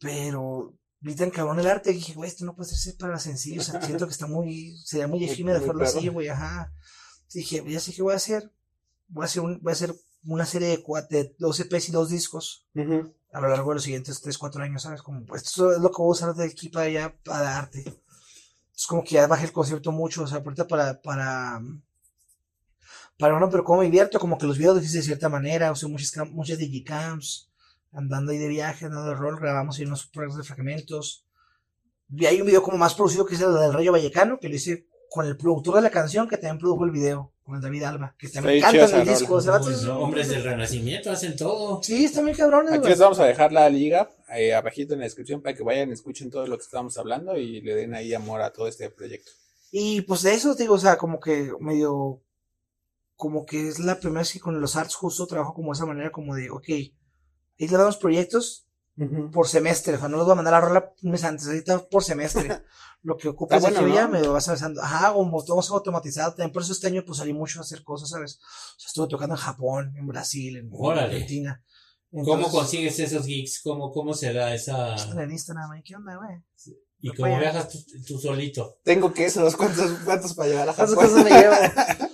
Pero 0.00 0.74
vi 1.00 1.14
tan 1.14 1.30
cabrón 1.30 1.60
el 1.60 1.66
arte, 1.66 1.92
dije, 1.92 2.14
güey, 2.14 2.30
esto 2.30 2.44
no 2.44 2.56
puede 2.56 2.70
ser 2.70 2.96
para 2.96 3.18
sencillo, 3.18 3.60
o 3.60 3.64
sea, 3.64 3.80
siento 3.82 4.06
que 4.06 4.12
está 4.12 4.26
muy, 4.26 4.76
sería 4.84 5.06
muy 5.06 5.24
efímero 5.28 5.58
hacerlo 5.58 5.84
así, 5.84 6.08
güey, 6.08 6.28
ajá. 6.28 6.72
Dije, 7.32 7.62
ya 7.66 7.80
sé 7.80 7.92
qué 7.92 8.02
voy 8.02 8.14
a 8.14 8.16
hacer. 8.16 8.50
Voy 9.08 9.22
a 9.22 9.26
hacer, 9.26 9.42
un, 9.42 9.60
voy 9.60 9.70
a 9.70 9.74
hacer 9.74 9.94
una 10.28 10.44
serie 10.44 10.68
de, 10.68 10.84
de 11.08 11.34
dos 11.38 11.58
EPs 11.58 11.88
y 11.88 11.92
dos 11.92 12.10
discos 12.10 12.66
a 13.32 13.40
lo 13.40 13.48
largo 13.48 13.70
de 13.70 13.76
los 13.76 13.82
siguientes 13.82 14.20
3, 14.20 14.36
4 14.36 14.62
años, 14.62 14.82
¿sabes? 14.82 15.02
Como, 15.02 15.24
pues, 15.24 15.42
esto 15.42 15.72
es 15.72 15.78
lo 15.78 15.90
que 15.90 16.02
voy 16.02 16.08
a 16.08 16.12
usar 16.12 16.34
de 16.34 16.46
equipo 16.46 16.82
ya 16.84 17.14
para 17.24 17.58
arte. 17.58 17.84
Es 18.74 18.86
como 18.86 19.02
que 19.02 19.14
ya 19.14 19.26
bajé 19.26 19.46
el 19.46 19.52
concepto 19.52 19.90
mucho, 19.90 20.22
o 20.22 20.26
sea, 20.26 20.38
ahorita 20.38 20.66
para, 20.66 21.00
para, 21.00 21.60
para 23.18 23.36
uno, 23.36 23.50
pero 23.50 23.64
como 23.64 23.80
me 23.80 23.86
divierto, 23.86 24.20
como 24.20 24.38
que 24.38 24.46
los 24.46 24.58
videos 24.58 24.80
de 24.80 25.02
cierta 25.02 25.28
manera, 25.28 25.72
o 25.72 25.74
sea, 25.74 25.88
muchas, 25.88 26.14
muchas 26.30 26.58
digicams, 26.58 27.50
andando 27.92 28.32
ahí 28.32 28.38
de 28.38 28.48
viaje, 28.48 28.84
andando 28.86 29.08
de 29.08 29.14
rol, 29.14 29.40
grabamos 29.40 29.78
ahí 29.78 29.86
unos 29.86 30.06
programas 30.06 30.38
de 30.38 30.44
fragmentos. 30.44 31.26
Y 32.10 32.26
hay 32.26 32.40
un 32.40 32.46
video 32.46 32.62
como 32.62 32.76
más 32.76 32.94
producido 32.94 33.26
que 33.26 33.34
es 33.34 33.40
el 33.40 33.54
del 33.54 33.72
Rayo 33.72 33.92
Vallecano, 33.92 34.38
que 34.38 34.48
lo 34.48 34.54
hice 34.54 34.86
con 35.10 35.26
el 35.26 35.36
productor 35.36 35.76
de 35.76 35.82
la 35.82 35.90
canción, 35.90 36.28
que 36.28 36.36
también 36.36 36.58
produjo 36.58 36.84
el 36.84 36.90
video 36.90 37.32
con 37.48 37.56
el 37.56 37.62
David 37.62 37.82
Alba, 37.84 38.14
que 38.18 38.28
también 38.28 38.60
cantan 38.60 39.00
el 39.00 39.08
disco. 39.08 39.36
hombres 39.98 40.28
del 40.28 40.44
Renacimiento 40.44 41.10
hacen 41.10 41.34
todo. 41.34 41.82
Sí, 41.82 42.04
están 42.04 42.24
muy 42.24 42.34
cabrones. 42.34 42.74
Aquí 42.74 42.86
les 42.86 42.98
vamos 42.98 43.18
a 43.20 43.24
dejar 43.24 43.52
la 43.52 43.70
liga 43.70 44.10
eh, 44.36 44.54
abajito 44.54 44.92
en 44.92 45.00
la 45.00 45.06
descripción 45.06 45.40
para 45.40 45.56
que 45.56 45.62
vayan, 45.62 45.90
escuchen 45.90 46.30
todo 46.30 46.46
lo 46.46 46.58
que 46.58 46.64
estamos 46.64 46.98
hablando 46.98 47.38
y 47.38 47.62
le 47.62 47.74
den 47.74 47.94
ahí 47.94 48.12
amor 48.12 48.42
a 48.42 48.52
todo 48.52 48.68
este 48.68 48.90
proyecto. 48.90 49.32
Y 49.72 50.02
pues 50.02 50.20
de 50.20 50.34
eso 50.34 50.54
digo, 50.56 50.74
o 50.74 50.78
sea, 50.78 50.98
como 50.98 51.20
que 51.20 51.50
medio, 51.58 52.20
como 53.16 53.46
que 53.46 53.68
es 53.68 53.78
la 53.78 53.98
primera 53.98 54.20
vez 54.20 54.32
que 54.34 54.40
con 54.40 54.60
los 54.60 54.76
arts 54.76 54.94
justo 54.94 55.26
trabajo 55.26 55.54
como 55.54 55.72
de 55.72 55.78
esa 55.78 55.86
manera, 55.86 56.12
como 56.12 56.34
de, 56.34 56.50
ok, 56.50 56.68
ahí 56.68 56.92
le 57.58 57.66
damos 57.78 57.96
proyectos 57.96 58.67
por 59.32 59.46
semestre, 59.46 59.94
o 59.94 59.98
sea, 59.98 60.08
no 60.08 60.16
los 60.16 60.26
voy 60.26 60.32
a 60.32 60.36
mandar 60.36 60.54
a 60.54 60.60
rola 60.60 60.92
un 61.02 61.10
mes 61.10 61.24
antes, 61.24 61.46
ahorita 61.46 61.88
por 61.88 62.02
semestre. 62.02 62.62
lo 63.02 63.16
que 63.16 63.28
ocupas 63.28 63.64
ah, 63.64 63.68
aquí 63.68 63.92
ya 63.92 64.08
me 64.08 64.20
lo 64.20 64.32
vas 64.32 64.48
avanzando. 64.48 64.82
Ajá, 64.82 65.12
como 65.12 65.44
todo 65.44 65.60
automatizado. 65.60 66.32
También 66.32 66.52
por 66.52 66.62
eso 66.62 66.72
este 66.72 66.88
año 66.88 67.04
pues 67.04 67.18
salí 67.18 67.32
mucho 67.32 67.60
a 67.60 67.62
hacer 67.62 67.82
cosas, 67.82 68.10
¿sabes? 68.10 68.38
O 68.40 68.80
sea, 68.80 68.88
estuve 68.88 69.08
tocando 69.08 69.34
en 69.34 69.40
Japón, 69.40 69.94
en 69.96 70.06
Brasil, 70.06 70.56
en, 70.56 70.70
Argentina. 70.98 71.62
¿Cómo 72.10 72.50
consigues 72.50 72.98
esos 72.98 73.26
gigs? 73.26 73.60
¿Cómo, 73.62 73.92
cómo 73.92 74.14
se 74.14 74.32
da 74.32 74.54
esa...? 74.54 74.96
En 75.20 75.30
Instagram, 75.30 75.82
¿qué 75.84 75.94
onda, 75.94 76.16
güey? 76.16 76.42
¿Y 77.00 77.14
cómo 77.14 77.38
viajas 77.38 77.68
tú, 78.06 78.18
solito? 78.18 78.78
Tengo 78.82 79.12
que 79.12 79.26
esos, 79.26 79.54
¿cuántos, 79.54 79.92
cuántos 80.04 80.34
para 80.34 80.48
llevar 80.48 80.68
a 80.70 80.72
Japón? 80.72 80.94
¿Cuántos 80.96 81.24
me 81.24 81.30
llevo? 81.30 81.54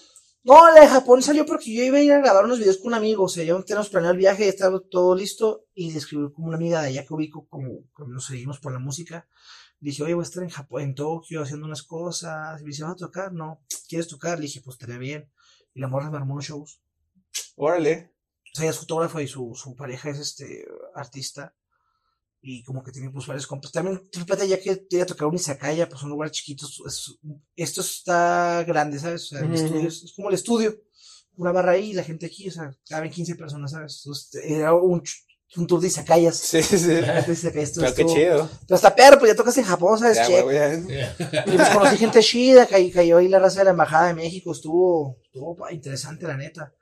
no, 0.45 0.73
la 0.73 0.83
de 0.83 0.89
Japón 0.89 1.23
salió 1.23 1.45
porque 1.45 1.75
yo 1.75 1.83
iba 1.83 1.99
a 1.99 2.03
ir 2.03 2.13
a 2.13 2.19
grabar 2.19 2.45
unos 2.45 2.59
videos 2.59 2.79
con 2.79 2.89
un 2.89 2.95
amigo, 2.95 3.25
o 3.25 3.29
sea, 3.29 3.45
ya 3.45 3.61
tenemos 3.63 3.89
planeado 3.89 4.13
el 4.13 4.19
viaje, 4.19 4.49
estaba 4.49 4.81
todo 4.81 5.15
listo, 5.15 5.67
y 5.75 5.91
le 5.91 5.99
escribí 5.99 6.31
como 6.33 6.49
una 6.49 6.57
amiga 6.57 6.83
de 6.83 6.89
allá 6.89 7.05
que 7.05 7.15
ubico, 7.15 7.49
como, 7.49 7.81
como 7.93 8.13
nos 8.13 8.27
seguimos 8.27 8.61
por 8.61 8.73
la 8.73 8.79
música, 8.79 9.27
dije, 9.85 10.03
oye, 10.03 10.15
voy 10.15 10.23
a 10.23 10.27
estar 10.27 10.43
en 10.43 10.49
Japón, 10.49 10.83
en 10.83 10.95
Tokio, 10.95 11.43
haciendo 11.43 11.67
unas 11.67 11.83
cosas. 11.83 12.61
Y 12.61 12.65
me 12.65 12.71
dice, 12.71 12.85
¿vas 12.85 12.93
a 12.93 12.97
tocar? 12.97 13.33
No. 13.33 13.63
¿Quieres 13.89 14.09
tocar? 14.09 14.39
Le 14.39 14.47
dije, 14.47 14.63
pues 14.65 14.75
estaría 14.75 14.99
bien. 14.99 15.31
Y 15.75 15.81
la 15.81 15.89
morra 15.89 16.11
me 16.11 16.17
armó 16.17 16.41
shows. 16.41 16.81
Órale. 17.57 18.13
O 18.53 18.57
sea, 18.57 18.65
ella 18.65 18.71
es 18.71 18.79
fotógrafa 18.79 19.23
y 19.23 19.29
su, 19.29 19.53
su 19.55 19.77
pareja 19.77 20.11
es 20.11 20.19
este 20.19 20.67
artista. 20.95 21.55
Y 22.47 22.63
como 22.63 22.85
que 22.85 22.93
tiene 22.93 23.11
pues 23.11 23.27
varios 23.27 23.47
compas. 23.47 23.73
También, 23.73 24.03
fíjate, 24.13 24.47
ya 24.47 24.61
que 24.61 24.87
quería 24.87 25.07
tocar 25.07 25.29
un 25.29 25.35
Izakaya, 25.35 25.89
pues 25.89 26.03
un 26.03 26.11
lugar 26.11 26.31
chiquito. 26.31 26.67
esto 27.57 27.81
está 27.81 28.63
grande, 28.65 28.99
¿sabes? 28.99 29.25
O 29.25 29.27
sea, 29.29 29.41
el 29.41 29.55
estudio 29.55 29.89
es, 29.89 30.13
como 30.15 30.29
el 30.29 30.35
estudio. 30.35 30.75
Una 31.37 31.53
barra 31.53 31.73
ahí 31.73 31.91
y 31.91 31.95
la 31.95 32.05
gente 32.05 32.27
aquí, 32.27 32.49
o 32.49 32.53
sea, 32.53 32.77
caben 32.87 33.11
15 33.11 33.35
personas, 33.35 33.71
¿sabes? 33.71 34.03
Entonces, 34.05 34.45
era 34.45 34.75
un 34.75 35.03
un 35.57 35.67
tour 35.67 35.81
de 35.81 35.87
Izakayas. 35.89 36.37
Sí, 36.55 36.63
sí, 36.63 36.79
sí. 36.79 37.01
Pero 37.81 37.95
qué 37.95 38.07
chido. 38.07 38.49
Pero 38.67 38.75
hasta 38.75 38.95
perro, 38.95 39.19
pues 39.19 39.33
ya 39.33 39.37
tocas 39.37 39.57
en 39.59 39.65
Japón, 39.65 39.99
¿sabes? 39.99 40.17
Ya, 40.17 40.75
Y 41.47 41.57
pues 41.57 41.69
conocí 41.71 41.97
gente 41.97 42.21
chida, 42.21 42.67
cayó 42.67 43.19
ahí 43.19 43.29
la 43.29 43.39
raza 43.39 43.61
de 43.61 43.65
la 43.65 43.71
Embajada 43.71 44.09
de 44.09 44.15
México, 44.15 44.53
estuvo, 44.53 45.19
estuvo 45.25 45.57
interesante, 45.71 46.27
la 46.27 46.37
neta. 46.37 46.73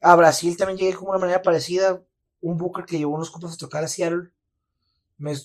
A 0.00 0.16
Brasil 0.16 0.56
también 0.56 0.78
llegué 0.78 0.94
como 0.94 1.10
una 1.10 1.18
manera 1.18 1.42
parecida. 1.42 2.02
Un 2.42 2.56
booker 2.56 2.86
que 2.86 2.96
llevó 2.96 3.14
unos 3.14 3.30
compas 3.30 3.52
a 3.52 3.56
tocar 3.56 3.84
a 3.84 3.88
Seattle. 3.88 4.30
Me, 5.20 5.36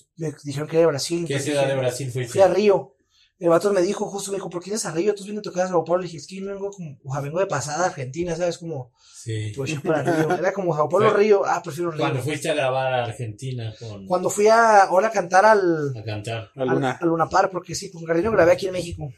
dijeron 0.42 0.68
que 0.68 0.76
era 0.76 0.86
de 0.86 0.86
Brasil. 0.86 1.24
¿Qué 1.28 1.38
ciudad 1.38 1.68
de 1.68 1.76
Brasil 1.76 2.10
fuiste? 2.10 2.32
Fui 2.32 2.40
a 2.40 2.48
Río. 2.48 2.94
El 3.38 3.50
vato 3.50 3.70
me 3.70 3.82
dijo, 3.82 4.06
justo 4.06 4.30
me 4.30 4.38
dijo, 4.38 4.48
¿por 4.48 4.62
qué 4.62 4.70
vienes 4.70 4.86
a 4.86 4.92
Río? 4.92 5.14
Tú 5.14 5.22
vienes 5.22 5.40
a 5.40 5.42
tocar 5.42 5.66
a 5.66 5.68
Sao 5.68 5.84
Paulo. 5.84 6.00
Le 6.00 6.06
dije, 6.06 6.16
es 6.16 6.26
que 6.26 6.36
yo 6.36 6.46
vengo 6.46 6.70
como, 6.70 6.98
o 7.04 7.12
sea, 7.12 7.20
vengo 7.20 7.38
de 7.38 7.46
pasada 7.46 7.84
a 7.84 7.88
Argentina, 7.88 8.34
¿sabes? 8.34 8.56
Como, 8.56 8.92
sí. 9.14 9.52
pues 9.54 9.72
yo 9.72 9.82
para 9.82 10.02
Río. 10.02 10.34
Era 10.38 10.52
como 10.54 10.74
Sao 10.74 10.88
Paulo, 10.88 11.12
Río. 11.12 11.44
Ah, 11.44 11.60
prefiero 11.62 11.90
Río. 11.90 12.00
Cuando 12.00 12.22
fuiste 12.22 12.48
a 12.48 12.54
grabar 12.54 12.94
a 12.94 13.04
Argentina 13.04 13.74
con... 13.78 14.06
Cuando 14.06 14.30
fui 14.30 14.48
a, 14.48 14.84
ahora 14.84 15.08
a 15.08 15.10
cantar 15.10 15.44
al... 15.44 15.94
A 15.94 16.02
cantar. 16.02 16.50
Al, 16.56 16.68
Luna. 16.68 16.98
Al 16.98 17.08
Luna 17.08 17.28
Par, 17.28 17.50
porque 17.50 17.74
sí, 17.74 17.90
con 17.90 18.02
Gardino 18.04 18.32
grabé 18.32 18.52
aquí 18.52 18.66
en 18.66 18.72
México. 18.72 19.12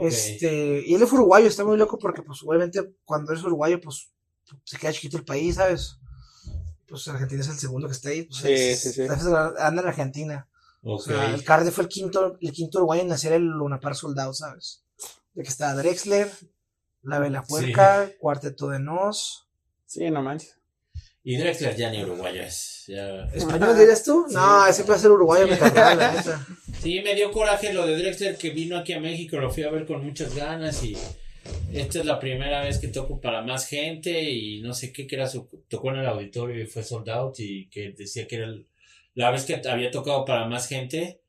Este, 0.00 0.82
y 0.86 0.94
él 0.94 1.02
es 1.02 1.12
uruguayo, 1.12 1.48
está 1.48 1.64
muy 1.64 1.76
loco 1.76 1.98
porque, 1.98 2.22
pues, 2.22 2.42
obviamente, 2.42 2.80
cuando 3.04 3.32
eres 3.32 3.44
uruguayo, 3.44 3.78
pues, 3.78 4.10
se 4.64 4.78
queda 4.78 4.92
chiquito 4.92 5.18
el 5.18 5.24
país, 5.24 5.56
¿sabes? 5.56 5.98
Pues 6.88 7.08
Argentina 7.08 7.40
es 7.40 7.48
el 7.48 7.58
segundo 7.58 7.88
que 7.88 7.94
está 7.94 8.10
ahí. 8.10 8.22
Pues, 8.24 8.40
sí, 8.40 8.76
sí, 8.76 8.92
sí. 8.92 9.02
Anda 9.58 9.82
en 9.82 9.88
Argentina. 9.88 10.48
O 10.82 10.98
sea, 10.98 11.34
el 11.34 11.42
Carde 11.42 11.72
fue 11.72 11.84
el 11.84 11.88
quinto, 11.88 12.38
el 12.40 12.52
quinto 12.52 12.78
uruguayo 12.78 13.02
en 13.02 13.10
hacer 13.10 13.32
el 13.32 13.42
Lunapar 13.42 13.96
soldado, 13.96 14.32
¿sabes? 14.32 14.84
De 15.34 15.42
que 15.42 15.48
está 15.48 15.74
Drexler, 15.74 16.30
La 17.02 17.18
Vela 17.18 17.42
Puerca, 17.42 18.08
Cuarteto 18.20 18.68
de 18.68 18.78
Nos. 18.78 19.48
Sí, 19.84 20.08
no 20.10 20.22
manches. 20.22 20.56
Y 21.24 21.36
Drexler 21.38 21.74
ya 21.74 21.90
ni 21.90 22.04
uruguayo 22.04 22.40
es. 22.40 22.84
¿Español 23.34 23.76
dirías 23.76 24.04
tú? 24.04 24.26
No, 24.30 24.64
ese 24.64 24.84
puede 24.84 25.00
ser 25.00 25.10
uruguayo, 25.10 25.48
me 25.48 25.58
la 25.58 25.94
neta. 26.14 26.46
Sí, 26.80 27.00
me 27.02 27.16
dio 27.16 27.32
coraje 27.32 27.72
lo 27.72 27.84
de 27.84 27.96
Drexler 27.98 28.38
que 28.38 28.50
vino 28.50 28.78
aquí 28.78 28.92
a 28.92 29.00
México, 29.00 29.36
lo 29.38 29.50
fui 29.50 29.64
a 29.64 29.70
ver 29.70 29.86
con 29.86 30.04
muchas 30.04 30.36
ganas 30.36 30.84
y 30.84 30.96
esta 31.80 32.00
es 32.00 32.04
la 32.04 32.18
primera 32.18 32.62
vez 32.62 32.78
que 32.78 32.88
toco 32.88 33.20
para 33.20 33.42
más 33.42 33.66
gente 33.66 34.22
y 34.22 34.60
no 34.62 34.74
sé 34.74 34.92
qué, 34.92 35.06
que 35.06 35.16
era 35.16 35.28
su, 35.28 35.48
tocó 35.68 35.90
en 35.90 35.98
el 35.98 36.06
auditorio 36.06 36.62
y 36.62 36.66
fue 36.66 36.82
sold 36.82 37.08
out 37.10 37.38
y 37.38 37.68
que 37.68 37.92
decía 37.92 38.26
que 38.26 38.36
era 38.36 38.46
el, 38.46 38.66
la 39.14 39.30
vez 39.30 39.44
que 39.44 39.60
había 39.68 39.90
tocado 39.90 40.24
para 40.24 40.46
más 40.46 40.68
gente. 40.68 41.20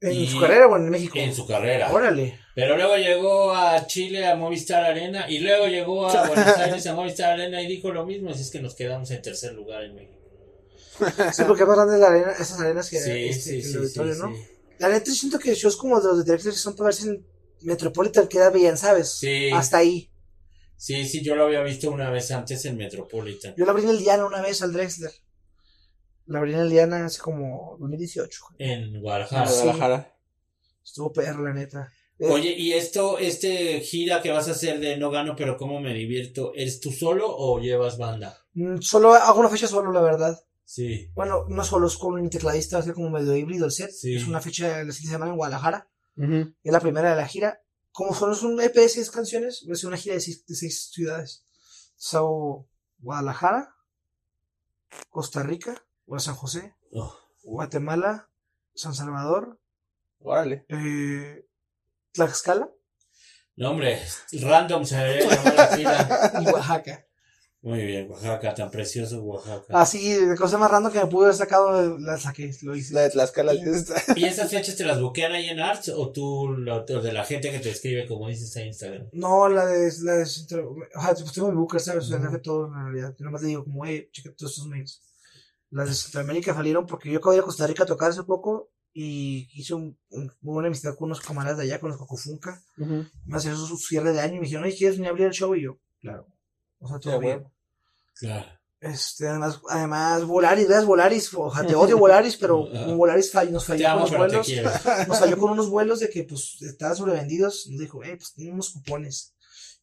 ¿En 0.00 0.26
su 0.26 0.40
carrera 0.40 0.66
o 0.68 0.76
en 0.76 0.90
México? 0.90 1.18
En 1.18 1.34
su 1.34 1.46
carrera. 1.46 1.90
Órale. 1.90 2.38
Pero 2.54 2.76
luego 2.76 2.96
llegó 2.96 3.54
a 3.54 3.86
Chile 3.86 4.26
a 4.26 4.36
Movistar 4.36 4.84
Arena 4.84 5.26
y 5.28 5.38
luego 5.38 5.66
llegó 5.66 6.08
a 6.08 6.26
Buenos 6.28 6.58
Aires 6.58 6.86
a 6.86 6.94
Movistar 6.94 7.32
Arena 7.32 7.62
y 7.62 7.66
dijo 7.66 7.90
lo 7.90 8.04
mismo, 8.04 8.30
así 8.30 8.42
es 8.42 8.50
que 8.50 8.60
nos 8.60 8.74
quedamos 8.74 9.10
en 9.10 9.22
tercer 9.22 9.54
lugar 9.54 9.84
en 9.84 9.94
México. 9.94 10.16
Sí, 11.32 11.42
porque 11.46 11.66
más 11.66 11.76
grande 11.76 11.98
la 11.98 12.06
arena, 12.06 12.32
esas 12.32 12.58
arenas 12.60 12.88
que, 12.88 12.98
sí, 12.98 13.10
este, 13.10 13.62
sí, 13.62 13.70
el 13.70 13.78
auditorio, 13.78 14.14
¿no? 14.14 14.34
La 14.78 14.88
neta 14.88 15.10
siento 15.10 15.38
que 15.38 15.54
shows 15.54 15.76
como 15.76 16.00
de 16.00 16.08
los 16.08 16.18
de 16.18 16.24
Drexler 16.24 16.54
son 16.54 16.74
para 16.74 16.86
verse 16.86 17.08
en 17.08 17.26
Metropolitan 17.62 18.28
queda 18.28 18.50
bien, 18.50 18.76
¿sabes? 18.76 19.10
Sí. 19.12 19.50
Hasta 19.50 19.78
ahí. 19.78 20.10
Sí, 20.76 21.06
sí, 21.06 21.22
yo 21.22 21.34
lo 21.36 21.44
había 21.44 21.62
visto 21.62 21.90
una 21.90 22.10
vez 22.10 22.30
antes 22.30 22.64
en 22.66 22.76
Metropolitan. 22.76 23.54
Yo 23.56 23.64
lo 23.64 23.70
abrí 23.70 23.84
en 23.84 23.90
el 23.90 23.98
Diana 23.98 24.26
una 24.26 24.42
vez 24.42 24.62
al 24.62 24.72
Drexler. 24.72 25.12
La 26.26 26.38
abrí 26.38 26.52
en 26.52 26.60
el 26.60 26.70
Diana 26.70 27.06
hace 27.06 27.20
como 27.20 27.76
2018. 27.80 28.40
En 28.58 29.00
Guadalajara. 29.00 29.44
En 29.44 29.48
Guadalajara. 29.48 30.16
Estuvo 30.84 31.12
perro, 31.12 31.44
la 31.44 31.54
neta. 31.54 31.92
Eh, 32.18 32.28
Oye, 32.30 32.54
¿y 32.56 32.72
esto, 32.72 33.18
este 33.18 33.80
gira 33.80 34.22
que 34.22 34.30
vas 34.30 34.48
a 34.48 34.52
hacer 34.52 34.80
de 34.80 34.96
No 34.96 35.10
Gano, 35.10 35.34
pero 35.36 35.56
cómo 35.56 35.80
me 35.80 35.92
divierto, 35.92 36.52
¿eres 36.54 36.80
tú 36.80 36.90
solo 36.90 37.26
o 37.28 37.60
llevas 37.60 37.98
banda? 37.98 38.38
Mm, 38.54 38.78
solo 38.80 39.12
hago 39.14 39.40
una 39.40 39.50
fecha 39.50 39.66
solo, 39.66 39.92
la 39.92 40.00
verdad. 40.00 40.40
Sí. 40.64 41.10
Bueno, 41.14 41.44
no 41.48 41.62
solo 41.62 41.86
es 41.86 41.96
con 41.96 42.14
un 42.14 42.30
tecladista, 42.30 42.76
va 42.76 42.82
a 42.82 42.84
ser 42.84 42.94
como 42.94 43.10
medio 43.10 43.36
híbrido 43.36 43.66
el 43.66 43.72
set. 43.72 43.90
Sí. 43.90 44.16
Es 44.16 44.26
una 44.26 44.40
fecha 44.40 44.82
la 44.82 44.92
siguiente 44.92 45.14
semana 45.14 45.30
en 45.30 45.36
Guadalajara. 45.36 45.88
Es 46.16 46.72
la 46.72 46.80
primera 46.80 47.10
de 47.10 47.16
la 47.16 47.26
gira. 47.26 47.60
Como 47.92 48.14
son 48.14 48.52
un 48.52 48.60
EP 48.60 48.74
de 48.74 48.88
seis 48.88 49.10
canciones, 49.10 49.64
va 49.68 49.72
a 49.72 49.76
ser 49.76 49.88
una 49.88 49.96
gira 49.96 50.14
de 50.14 50.20
seis, 50.20 50.44
de 50.46 50.54
seis 50.54 50.90
ciudades. 50.92 51.44
So, 51.96 52.66
Guadalajara, 52.98 53.74
Costa 55.08 55.42
Rica, 55.42 55.82
San 56.18 56.34
José, 56.34 56.74
oh. 56.92 57.16
Guatemala, 57.42 58.28
San 58.74 58.94
Salvador, 58.94 59.58
Órale. 60.20 60.64
Eh, 60.68 61.46
Tlaxcala. 62.12 62.68
No, 63.56 63.70
hombre, 63.70 64.02
random 64.32 64.84
se 64.84 65.24
la 65.24 65.68
fila. 65.68 66.32
Y 66.42 66.46
Oaxaca. 66.46 67.05
Muy 67.62 67.84
bien, 67.84 68.08
Oaxaca, 68.08 68.54
tan 68.54 68.70
precioso 68.70 69.22
Oaxaca. 69.22 69.80
Así, 69.80 70.12
de 70.12 70.36
cosa 70.36 70.56
más 70.56 70.70
random 70.70 70.92
que 70.92 71.00
me 71.00 71.06
pude 71.06 71.24
haber 71.26 71.36
sacado, 71.36 71.98
la 71.98 72.16
saqué, 72.16 72.52
lo 72.62 72.76
hice. 72.76 72.94
La 72.94 73.00
de 73.02 73.10
Tlaxcala. 73.10 73.54
¿Y 73.54 74.24
esas 74.24 74.50
fechas 74.50 74.76
te 74.76 74.84
las 74.84 75.00
buquean 75.00 75.32
ahí 75.32 75.48
en 75.48 75.58
Arts 75.58 75.88
o 75.88 76.12
tú, 76.12 76.48
lo, 76.56 76.84
o 76.84 77.00
de 77.02 77.12
la 77.12 77.24
gente 77.24 77.50
que 77.50 77.58
te 77.58 77.70
escribe, 77.70 78.06
como 78.06 78.28
dices 78.28 78.54
en 78.56 78.68
Instagram? 78.68 79.08
No, 79.12 79.48
la 79.48 79.66
de, 79.66 79.92
la 80.02 80.12
de 80.14 80.22
o 80.22 80.26
sea, 80.26 81.14
pues 81.14 81.32
tengo 81.32 81.48
mi 81.50 81.56
booker, 81.56 81.80
¿sabes? 81.80 82.04
O 82.04 82.08
sea, 82.08 82.40
todo 82.40 82.66
en 82.68 82.74
realidad. 82.74 83.16
Yo 83.18 83.24
nomás 83.24 83.42
le 83.42 83.48
digo 83.48 83.64
como, 83.64 83.84
hey, 83.84 84.08
checa 84.12 84.30
todos 84.36 84.52
estos 84.52 84.68
mails. 84.68 85.02
Las 85.70 85.88
de 85.88 85.94
Centroamérica 85.94 86.54
salieron 86.54 86.86
porque 86.86 87.10
yo 87.10 87.18
acabo 87.18 87.32
de 87.32 87.38
ir 87.38 87.42
a 87.42 87.46
Costa 87.46 87.66
Rica 87.66 87.82
a 87.82 87.86
tocar 87.86 88.10
hace 88.10 88.22
poco 88.22 88.70
y 88.92 89.48
hice 89.60 89.74
un, 89.74 89.98
un- 90.10 90.32
muy 90.40 90.54
buena 90.54 90.68
amistad 90.68 90.94
con 90.94 91.06
unos 91.06 91.20
camaradas 91.20 91.58
de 91.58 91.64
allá, 91.64 91.80
con 91.80 91.90
los 91.90 91.98
Cocofunca. 91.98 92.62
Me 92.76 93.36
hicieron 93.38 93.58
su 93.66 93.76
cierre 93.76 94.12
de 94.12 94.20
año 94.20 94.34
y 94.36 94.38
me 94.38 94.44
dijeron, 94.44 94.64
oye, 94.64 94.76
¿quieres 94.76 94.96
venir 94.96 95.08
a 95.08 95.10
abrir 95.10 95.26
el 95.26 95.32
show? 95.32 95.52
Y 95.56 95.62
yo, 95.62 95.78
claro. 96.00 96.28
O 96.78 96.88
sea, 96.88 96.98
todo 96.98 97.18
bien. 97.18 97.40
bueno. 97.40 97.52
Claro. 98.14 98.46
Este, 98.80 99.26
además, 99.26 99.60
además, 99.70 100.24
Volaris, 100.24 100.68
¿ves? 100.68 100.84
Volaris, 100.84 101.32
o 101.34 101.52
sea, 101.52 101.66
te 101.66 101.74
odio 101.76 101.98
Volaris, 101.98 102.36
pero 102.36 102.68
Ajá. 102.72 102.86
un 102.86 102.98
Volaris 102.98 103.32
falló, 103.32 103.50
nos 103.52 103.64
Te 103.66 103.72
falló 103.72 103.84
con 103.84 103.92
amo, 103.92 104.08
te 104.08 104.16
vuelos. 104.16 104.48
Nos 105.08 105.18
falló 105.18 105.38
con 105.38 105.50
unos 105.52 105.70
vuelos 105.70 106.00
de 106.00 106.10
que, 106.10 106.24
pues, 106.24 106.60
estaban 106.62 106.96
sobrevendidos. 106.96 107.66
Nos 107.70 107.80
dijo, 107.80 108.02
eh, 108.04 108.16
pues, 108.16 108.34
tenemos 108.34 108.70
cupones. 108.70 109.34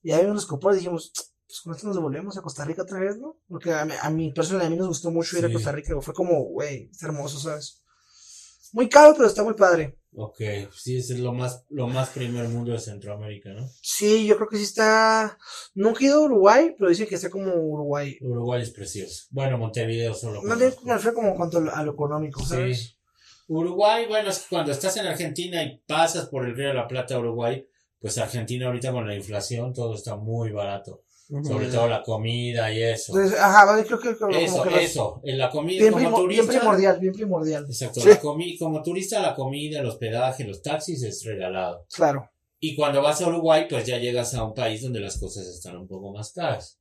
Y 0.02 0.12
ahí 0.12 0.22
vimos 0.22 0.36
los 0.36 0.46
cupones 0.46 0.78
y 0.78 0.80
dijimos, 0.82 1.12
pues, 1.48 1.62
con 1.62 1.74
esto 1.76 1.88
nos 1.88 1.96
devolvemos 1.96 2.38
a 2.38 2.42
Costa 2.42 2.66
Rica 2.66 2.84
otra 2.84 3.00
vez, 3.00 3.18
¿no? 3.18 3.38
Porque 3.48 3.74
a 3.74 3.86
mí, 3.86 3.94
a 4.00 4.10
mí 4.10 4.32
personalmente, 4.34 4.68
a 4.68 4.70
mí 4.72 4.78
nos 4.78 4.88
gustó 4.88 5.12
mucho 5.12 5.38
ir 5.38 5.46
a. 5.46 5.54
Costa 5.54 5.72
Rica. 5.72 6.00
Fue 6.02 6.14
como, 6.14 6.44
güey, 6.46 6.90
está 6.92 7.08
hermoso, 7.08 7.40
¿sabes? 7.40 7.84
Muy 8.72 8.90
caro, 8.90 9.14
pero 9.16 9.28
está 9.28 9.44
muy 9.44 9.54
padre. 9.54 10.00
Ok, 10.16 10.40
sí, 10.76 10.98
ese 10.98 11.14
es 11.14 11.20
lo 11.20 11.34
más, 11.34 11.66
lo 11.70 11.88
más 11.88 12.10
primer 12.10 12.48
mundo 12.50 12.72
de 12.72 12.80
Centroamérica, 12.80 13.50
¿no? 13.50 13.68
Sí, 13.82 14.26
yo 14.28 14.36
creo 14.36 14.48
que 14.48 14.58
sí 14.58 14.64
está. 14.64 15.38
Nunca 15.74 16.02
he 16.02 16.08
ido 16.08 16.22
a 16.22 16.26
Uruguay, 16.26 16.76
pero 16.78 16.90
dicen 16.90 17.08
que 17.08 17.16
está 17.16 17.30
como 17.30 17.54
Uruguay. 17.54 18.18
Uruguay 18.22 18.62
es 18.62 18.70
precioso. 18.70 19.26
Bueno, 19.32 19.58
Montevideo 19.58 20.14
solo. 20.14 20.42
No 20.44 20.56
me 20.56 20.94
refiero 20.94 21.16
como 21.16 21.30
en 21.30 21.36
cuanto 21.36 21.58
a 21.58 21.62
lo, 21.62 21.76
a 21.76 21.84
lo 21.84 21.94
económico, 21.94 22.44
¿sabes? 22.46 22.78
Sí. 22.78 22.98
Uruguay, 23.48 24.06
bueno, 24.08 24.30
es 24.30 24.40
que 24.40 24.50
cuando 24.50 24.72
estás 24.72 24.96
en 24.98 25.08
Argentina 25.08 25.64
y 25.64 25.78
pasas 25.86 26.28
por 26.28 26.46
el 26.46 26.56
Río 26.56 26.70
de 26.70 26.74
la 26.74 26.88
Plata 26.88 27.16
a 27.16 27.20
Uruguay, 27.20 27.68
pues 28.00 28.18
Argentina 28.18 28.68
ahorita 28.68 28.92
con 28.92 29.08
la 29.08 29.16
inflación 29.16 29.74
todo 29.74 29.96
está 29.96 30.16
muy 30.16 30.52
barato. 30.52 31.04
Sobre 31.44 31.68
todo 31.68 31.88
la 31.88 32.04
comida 32.04 32.72
y 32.74 32.84
eso. 32.84 33.14
Entonces, 33.18 33.40
ajá, 33.40 33.66
vale, 33.66 33.86
creo 33.86 34.00
que 34.00 34.16
como 34.18 34.36
Eso, 34.36 34.66
los- 34.66 34.76
eso. 34.76 35.22
En 35.24 35.38
la 35.38 35.50
comida 35.50 35.80
bien, 35.80 35.94
como 35.94 36.04
primo- 36.06 36.28
bien 36.28 36.42
turista. 36.42 36.60
primordial, 36.60 37.00
bien 37.00 37.14
primordial. 37.14 37.66
Exacto. 37.66 38.02
Sí. 38.02 38.10
la 38.10 38.22
comi- 38.22 38.58
como 38.60 38.84
turista, 38.84 39.22
la 39.22 39.34
comida, 39.36 39.80
el 39.80 39.86
hospedaje, 39.88 40.44
los 40.44 40.62
taxis 40.62 41.02
es 41.04 41.24
regalado. 41.24 41.86
Claro. 41.94 42.30
Y 42.60 42.76
cuando 42.76 43.02
vas 43.02 43.22
a 43.22 43.28
Uruguay, 43.28 43.66
pues 43.70 43.86
ya 43.86 43.98
llegas 43.98 44.34
a 44.36 44.44
un 44.44 44.54
país 44.54 44.82
donde 44.82 45.00
las 45.00 45.18
cosas 45.18 45.48
están 45.48 45.76
un 45.78 45.88
poco 45.88 46.14
más 46.14 46.32
caras 46.32 46.80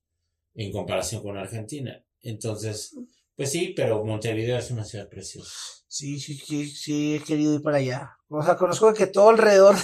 en 0.54 0.70
comparación 0.70 1.22
con 1.22 1.36
Argentina. 1.36 2.04
Entonces, 2.20 2.94
pues 3.34 3.50
sí, 3.50 3.72
pero 3.74 4.04
Montevideo 4.04 4.58
es 4.58 4.70
una 4.70 4.84
ciudad 4.84 5.08
preciosa. 5.08 5.50
Sí, 5.94 6.18
sí, 6.18 6.34
sí, 6.38 6.66
sí, 6.70 7.14
he 7.16 7.20
querido 7.20 7.54
ir 7.54 7.60
para 7.60 7.76
allá. 7.76 8.12
O 8.28 8.42
sea, 8.42 8.56
conozco 8.56 8.94
que 8.94 9.06
todo 9.08 9.28
alrededor 9.28 9.76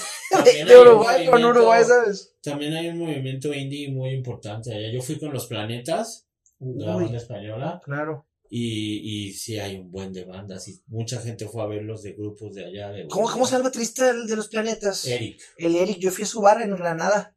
de, 0.66 0.79
Uruguay, 0.81 1.27
con 1.27 1.44
Uruguay, 1.44 1.85
¿sabes? 1.85 2.35
También 2.42 2.73
hay 2.73 2.88
un 2.88 2.99
movimiento 3.01 3.53
indie 3.53 3.90
muy 3.90 4.11
importante 4.14 4.75
allá. 4.75 4.90
Yo 4.90 5.03
fui 5.03 5.18
con 5.18 5.35
los 5.35 5.47
planetas, 5.49 6.27
de 6.59 6.87
la 6.87 6.97
Uy, 6.97 7.03
banda 7.05 7.18
española, 7.18 7.81
claro. 7.85 8.27
y, 8.49 9.27
y 9.29 9.33
sí 9.35 9.59
hay 9.59 9.77
un 9.77 9.90
buen 9.90 10.14
de 10.14 10.25
bandas. 10.25 10.66
Y 10.68 10.81
mucha 10.87 11.21
gente 11.21 11.47
fue 11.47 11.62
a 11.62 11.66
verlos 11.66 12.03
de 12.03 12.14
grupos 12.14 12.55
de 12.55 12.64
allá. 12.64 12.88
De 12.88 13.07
¿Cómo, 13.09 13.31
cómo 13.31 13.44
se 13.44 13.53
llama 13.53 13.64
el 13.64 13.71
baterista 13.71 14.07
del- 14.07 14.27
de 14.27 14.37
los 14.37 14.49
planetas? 14.49 15.05
Eric. 15.07 15.38
El 15.59 15.77
Eric, 15.77 15.99
yo 15.99 16.11
fui 16.11 16.25
a 16.25 16.27
su 16.27 16.40
bar 16.40 16.62
en 16.62 16.75
Granada. 16.75 17.35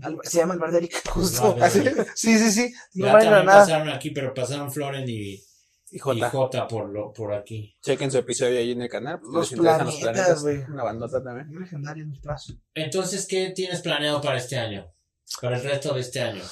Al- 0.00 0.16
se 0.24 0.38
llama 0.38 0.54
el 0.54 0.60
bar 0.60 0.72
de 0.72 0.78
Eric, 0.78 1.06
justo. 1.10 1.42
bar 1.54 1.56
de 1.58 1.64
Así- 1.66 1.78
Eric. 1.80 2.12
Sí, 2.14 2.38
sí, 2.38 2.50
sí. 2.50 2.72
Un 2.94 3.02
Ya 3.04 3.12
bar 3.12 3.22
en 3.22 3.28
también 3.28 3.44
Granada. 3.44 3.60
pasaron 3.66 3.88
aquí, 3.90 4.08
pero 4.10 4.32
pasaron 4.32 4.72
Floren 4.72 5.04
y, 5.06 5.38
Y 5.90 5.96
y 5.96 5.98
J. 6.00 6.30
Jota 6.30 6.66
por, 6.66 6.88
lo, 6.88 7.12
por 7.12 7.32
aquí. 7.32 7.76
Chequen 7.80 8.10
su 8.10 8.18
episodio 8.18 8.58
ahí 8.58 8.72
en 8.72 8.82
el 8.82 8.88
canal. 8.88 9.20
porque 9.20 9.36
Los 9.36 9.52
interesan 9.52 9.86
los 9.86 9.96
planetas, 9.96 10.24
planetas. 10.24 10.42
güey. 10.42 10.58
Una 10.74 10.82
bandota 10.84 11.22
también. 11.22 11.48
Muy 11.48 11.60
legendario. 11.62 12.06
Entonces, 12.74 13.26
¿qué 13.26 13.50
tienes 13.54 13.80
planeado 13.82 14.20
para 14.20 14.38
este 14.38 14.58
año? 14.58 14.92
Para 15.40 15.56
el 15.56 15.62
resto 15.62 15.94
de 15.94 16.00
este 16.00 16.20
año. 16.20 16.42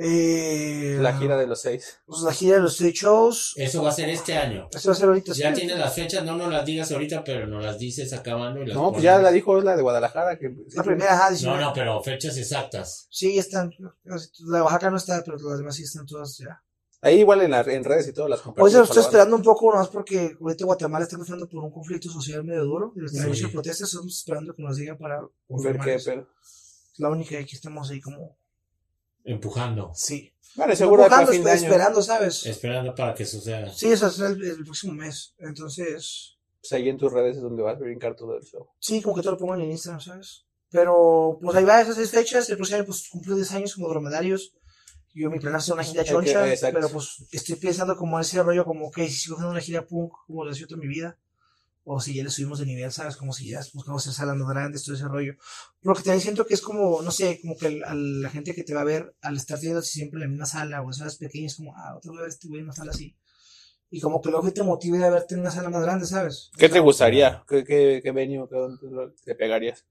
Eh, 0.00 0.96
La 1.00 1.16
gira 1.18 1.36
de 1.36 1.46
los 1.48 1.60
seis. 1.60 1.98
Pues 2.06 2.20
la 2.22 2.32
gira 2.32 2.56
de 2.56 2.62
los 2.62 2.72
street 2.74 2.94
shows. 2.94 3.52
Eso 3.56 3.82
va 3.82 3.88
a 3.88 3.92
ser 3.92 4.08
este 4.10 4.36
año. 4.38 4.68
Esto 4.72 4.90
va 4.90 4.92
a 4.92 4.96
ser 4.96 5.08
ahorita. 5.08 5.32
Ya 5.32 5.48
sí. 5.52 5.60
tienes 5.60 5.76
las 5.78 5.92
fechas, 5.92 6.24
no 6.24 6.36
nos 6.36 6.50
las 6.52 6.64
digas 6.64 6.92
ahorita, 6.92 7.24
pero 7.24 7.46
nos 7.48 7.64
las 7.64 7.78
dices 7.80 8.12
acabando. 8.12 8.62
Y 8.62 8.66
las 8.66 8.76
No, 8.76 8.92
pues 8.92 9.02
ya 9.02 9.18
la 9.18 9.32
dijo, 9.32 9.58
es 9.58 9.64
la 9.64 9.74
de 9.76 9.82
Guadalajara. 9.82 10.38
Que, 10.38 10.54
La 10.74 10.82
primera, 10.84 11.14
ajá, 11.14 11.24
No, 11.24 11.30
19. 11.30 11.60
no, 11.62 11.72
pero 11.74 12.00
fechas 12.02 12.36
exactas. 12.36 13.08
Sí, 13.10 13.38
están. 13.38 13.70
La 14.04 14.58
de 14.58 14.62
Oaxaca 14.62 14.90
no 14.90 14.96
está, 14.98 15.22
pero 15.24 15.36
las 15.36 15.58
demás 15.58 15.74
sí 15.74 15.82
están 15.82 16.06
todas 16.06 16.38
ya. 16.38 16.62
Ahí 17.00 17.20
igual 17.20 17.42
en, 17.42 17.52
la- 17.52 17.60
en 17.60 17.84
redes 17.84 18.08
y 18.08 18.12
todas 18.12 18.28
las 18.30 18.40
Hoy 18.56 18.70
se 18.72 18.78
lo 18.78 18.84
estoy 18.84 19.02
esperando 19.02 19.36
un 19.36 19.42
poco 19.42 19.72
más 19.72 19.88
porque 19.88 20.36
ahorita 20.40 20.64
Guatemala 20.64 21.04
está 21.04 21.16
pasando 21.16 21.48
por 21.48 21.62
un 21.62 21.70
conflicto 21.70 22.10
social 22.10 22.42
medio 22.42 22.64
duro. 22.64 22.92
Y 22.96 23.08
Sí. 23.08 23.18
hay 23.20 23.28
muchas 23.28 23.50
protestas. 23.52 23.88
Estamos 23.88 24.16
esperando 24.18 24.52
que 24.54 24.62
nos 24.62 24.76
digan 24.76 24.98
para 24.98 25.20
Ver 25.48 25.78
qué 25.78 25.94
eso. 25.94 26.10
pedo. 26.10 26.28
La 26.96 27.08
única 27.10 27.36
que 27.44 27.54
estamos 27.56 27.88
ahí 27.90 28.00
como. 28.00 28.36
Empujando. 29.24 29.92
Sí. 29.94 30.32
Vale, 30.56 30.74
seguro 30.74 31.04
Empujando, 31.04 31.30
fin 31.32 31.44
de 31.44 31.50
año. 31.52 31.62
esperando, 31.62 32.02
¿sabes? 32.02 32.46
Esperando 32.46 32.94
para 32.94 33.14
que 33.14 33.24
suceda. 33.26 33.70
Sí, 33.72 33.92
eso 33.92 34.06
es 34.08 34.18
el, 34.20 34.42
el 34.42 34.64
próximo 34.64 34.94
mes. 34.94 35.34
Entonces. 35.38 36.36
Pues 36.60 36.72
ahí 36.72 36.88
en 36.88 36.96
tus 36.96 37.12
redes 37.12 37.36
es 37.36 37.42
donde 37.42 37.62
vas 37.62 37.76
a 37.76 37.80
brincar 37.80 38.16
todo 38.16 38.36
el 38.36 38.42
show. 38.42 38.66
Sí, 38.80 39.00
como 39.02 39.14
que 39.14 39.22
todo 39.22 39.32
lo 39.32 39.38
pongo 39.38 39.54
en 39.54 39.60
el 39.62 39.70
Instagram, 39.70 40.00
¿sabes? 40.00 40.44
Pero, 40.70 41.38
pues 41.40 41.56
ahí 41.56 41.64
va 41.64 41.80
esas 41.80 41.94
seis 41.94 42.10
fechas. 42.10 42.48
El 42.50 42.56
próximo 42.56 42.78
año, 42.78 42.86
pues 42.86 43.08
cumplo 43.08 43.36
10 43.36 43.52
años 43.52 43.74
como 43.74 43.88
dromedarios. 43.88 44.52
Yo 45.18 45.30
mi 45.30 45.38
plan 45.40 45.54
es 45.56 45.62
hacer 45.62 45.74
una 45.74 45.82
gira 45.84 46.04
que- 46.04 46.10
choncha, 46.10 46.48
exacto. 46.52 46.76
pero 46.78 46.90
pues 46.92 47.24
estoy 47.32 47.56
pensando 47.56 47.96
como 47.96 48.20
ese 48.20 48.42
rollo, 48.42 48.64
como 48.64 48.90
que 48.90 49.08
si 49.08 49.14
sigo 49.14 49.34
haciendo 49.36 49.50
una 49.52 49.60
gira 49.60 49.84
punk, 49.86 50.12
como 50.26 50.44
lo 50.44 50.52
hecho 50.52 50.66
toda 50.66 50.80
mi 50.80 50.86
vida, 50.86 51.18
o 51.84 52.00
si 52.00 52.14
ya 52.14 52.22
le 52.22 52.30
subimos 52.30 52.58
de 52.58 52.66
nivel, 52.66 52.92
¿sabes? 52.92 53.16
Como 53.16 53.32
si 53.32 53.48
ya 53.48 53.60
buscamos 53.72 54.02
hacer 54.02 54.12
salas 54.12 54.36
más 54.36 54.48
grandes, 54.48 54.84
todo 54.84 54.94
ese 54.94 55.08
rollo. 55.08 55.34
Porque 55.82 56.02
también 56.02 56.20
siento 56.20 56.44
que 56.46 56.54
es 56.54 56.60
como, 56.60 57.00
no 57.02 57.10
sé, 57.10 57.40
como 57.40 57.56
que 57.56 57.66
el- 57.68 57.84
a 57.84 57.94
la 57.94 58.28
gente 58.30 58.54
que 58.54 58.62
te 58.62 58.74
va 58.74 58.82
a 58.82 58.84
ver, 58.84 59.16
al 59.22 59.36
estar 59.36 59.58
teniendo 59.58 59.80
siempre 59.82 60.20
la 60.20 60.28
misma 60.28 60.44
sala, 60.46 60.82
o 60.82 60.86
en 60.86 60.92
salas 60.92 61.16
pequeñas, 61.16 61.56
como, 61.56 61.74
ah, 61.76 61.96
otra 61.96 62.12
vez 62.12 62.34
este 62.34 62.46
güey 62.48 62.60
en 62.60 62.66
una 62.66 62.74
sala 62.74 62.90
así. 62.92 63.16
Y 63.90 64.00
como 64.00 64.20
que 64.20 64.28
luego 64.30 64.52
te 64.52 64.62
motive 64.62 65.02
a 65.02 65.08
verte 65.08 65.34
en 65.34 65.40
una 65.40 65.50
sala 65.50 65.70
más 65.70 65.80
grande, 65.82 66.04
¿sabes? 66.04 66.50
¿Qué 66.58 66.68
te 66.68 66.78
gustaría? 66.78 67.42
¿Qué, 67.48 67.64
qué, 67.64 68.00
qué 68.02 68.12
venue 68.12 68.46
qué 68.50 68.56
dónde 68.56 68.90
lo- 68.90 69.12
te 69.24 69.34
pegarías? 69.34 69.84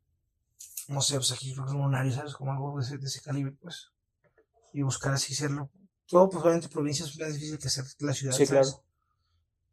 no 0.89 1.01
sé, 1.01 1.15
pues 1.15 1.31
aquí 1.33 1.51
creo 1.53 1.65
que 1.65 1.71
es 1.71 1.75
un 1.75 1.93
área, 1.95 2.11
¿sabes? 2.13 2.33
Como 2.35 2.51
algo 2.51 2.77
de 2.77 2.83
ese, 2.85 2.97
de 2.97 3.05
ese 3.07 3.21
calibre, 3.21 3.51
pues. 3.59 3.89
Y 4.77 4.83
buscar 4.83 5.11
así 5.11 5.33
hacerlo. 5.33 5.71
Todo, 6.05 6.29
pues 6.29 6.43
obviamente 6.43 6.69
provincias 6.69 7.09
es 7.09 7.17
más 7.17 7.33
difícil 7.33 7.57
que 7.57 7.67
hacer 7.67 7.83
la 7.97 8.13
ciudad. 8.13 8.35
Sí, 8.35 8.45
¿sabes? 8.45 8.67
claro. 8.67 8.83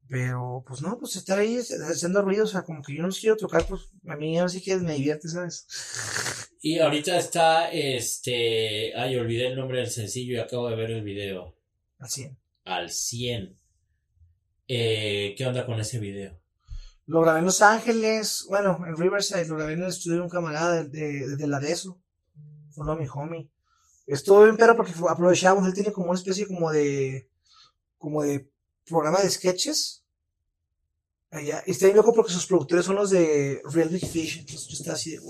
Pero, 0.09 0.64
pues 0.67 0.81
no, 0.81 0.99
pues 0.99 1.17
estar 1.17 1.38
ahí 1.38 1.59
haciendo 1.59 2.23
ruido, 2.23 2.45
o 2.45 2.47
sea, 2.47 2.62
como 2.62 2.83
que 2.83 2.95
yo 2.95 3.03
no 3.03 3.09
los 3.09 3.21
quiero 3.21 3.37
tocar, 3.37 3.67
pues 3.67 3.83
a 4.09 4.17
mí 4.17 4.38
ahora 4.38 4.49
sí 4.49 4.62
que 4.62 4.77
me 4.77 4.95
divierte, 4.95 5.29
¿sabes? 5.29 5.67
Y 6.62 6.79
ahorita 6.79 7.19
está, 7.19 7.71
este, 7.71 8.97
ay, 8.97 9.14
olvidé 9.17 9.49
el 9.49 9.57
nombre 9.57 9.81
del 9.81 9.90
sencillo 9.90 10.37
y 10.37 10.38
acabo 10.38 10.71
de 10.71 10.77
ver 10.77 10.90
el 10.90 11.05
video. 11.05 11.55
Así. 11.99 12.31
Al 12.64 12.88
100. 12.88 13.59
Eh, 14.69 15.35
¿Qué 15.37 15.47
onda 15.47 15.67
con 15.67 15.79
ese 15.81 15.99
video? 15.99 16.40
Lo 17.05 17.21
grabé 17.21 17.40
en 17.40 17.45
Los 17.45 17.61
Ángeles, 17.61 18.47
bueno, 18.49 18.83
en 18.87 18.97
Riverside, 18.97 19.49
lo 19.49 19.57
grabé 19.57 19.75
en 19.75 19.83
el 19.83 19.88
estudio 19.88 20.17
de 20.17 20.23
un 20.23 20.31
camarada 20.31 20.83
de, 20.83 20.88
de, 20.88 21.37
de 21.37 21.47
la 21.47 21.61
DESO. 21.61 22.01
Fue 22.71 22.85
uno 22.85 22.97
de 22.97 23.03
mi 23.03 23.09
homie. 23.12 23.51
Estuvo 24.07 24.45
bien, 24.45 24.57
pero 24.57 24.77
porque 24.77 24.93
aprovechamos, 25.09 25.67
él 25.67 25.75
tiene 25.75 25.93
como 25.93 26.11
una 26.11 26.19
especie 26.19 26.47
como 26.47 26.71
de, 26.71 27.29
como 27.99 28.23
de 28.23 28.51
programa 28.87 29.21
de 29.21 29.31
sketches. 29.31 30.05
Allá. 31.31 31.62
Y 31.67 31.73
está 31.73 31.87
bien 31.87 31.97
loco 31.97 32.14
porque 32.14 32.33
sus 32.33 32.47
productores 32.47 32.85
son 32.85 32.97
los 32.97 33.11
de 33.11 33.61
Real 33.73 33.88
Big 33.88 34.07
Fish, 34.07 34.38
entonces 34.40 34.69
yo 34.69 34.75
estaba 34.75 34.95
así 34.95 35.11
de, 35.12 35.21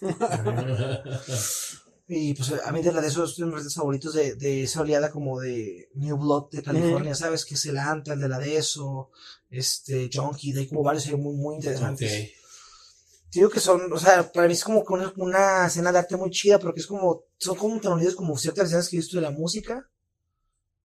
the 0.00 0.10
Y 2.06 2.34
pues 2.34 2.52
a 2.52 2.70
mí 2.70 2.82
de 2.82 2.92
la 2.92 3.00
de 3.00 3.08
esos 3.08 3.34
son 3.34 3.54
mis 3.54 3.74
favoritos 3.74 4.12
de, 4.12 4.34
de 4.34 4.64
esa 4.64 4.82
oleada 4.82 5.10
como 5.10 5.40
de 5.40 5.88
New 5.94 6.18
Blood 6.18 6.50
de 6.50 6.62
California, 6.62 7.14
¿sabes? 7.14 7.46
Que 7.46 7.54
es 7.54 7.64
el 7.64 7.78
Anta, 7.78 8.12
el 8.12 8.20
de 8.20 8.28
la 8.28 8.38
de 8.38 8.58
eso, 8.58 9.10
este, 9.48 10.10
Junkie, 10.12 10.52
de 10.52 10.60
ahí 10.60 10.66
como 10.66 10.82
varios 10.82 11.10
muy, 11.12 11.34
muy 11.34 11.54
interesantes. 11.54 12.12
Ok. 12.12 12.43
Digo 13.34 13.50
que 13.50 13.60
son, 13.60 13.92
o 13.92 13.98
sea, 13.98 14.30
para 14.32 14.46
mí 14.46 14.52
es 14.52 14.62
como 14.64 14.84
que 14.84 14.92
una, 14.92 15.12
una 15.16 15.66
escena 15.66 15.90
de 15.92 15.98
arte 15.98 16.16
muy 16.16 16.30
chida, 16.30 16.58
porque 16.58 16.80
es 16.80 16.86
como, 16.86 17.24
son 17.38 17.56
como 17.56 17.80
tan 17.80 17.92
unidos 17.94 18.14
como 18.14 18.36
ciertas 18.38 18.66
escenas 18.66 18.88
que 18.88 18.96
he 18.96 19.00
visto 19.00 19.16
de 19.16 19.22
la 19.22 19.30
música, 19.30 19.88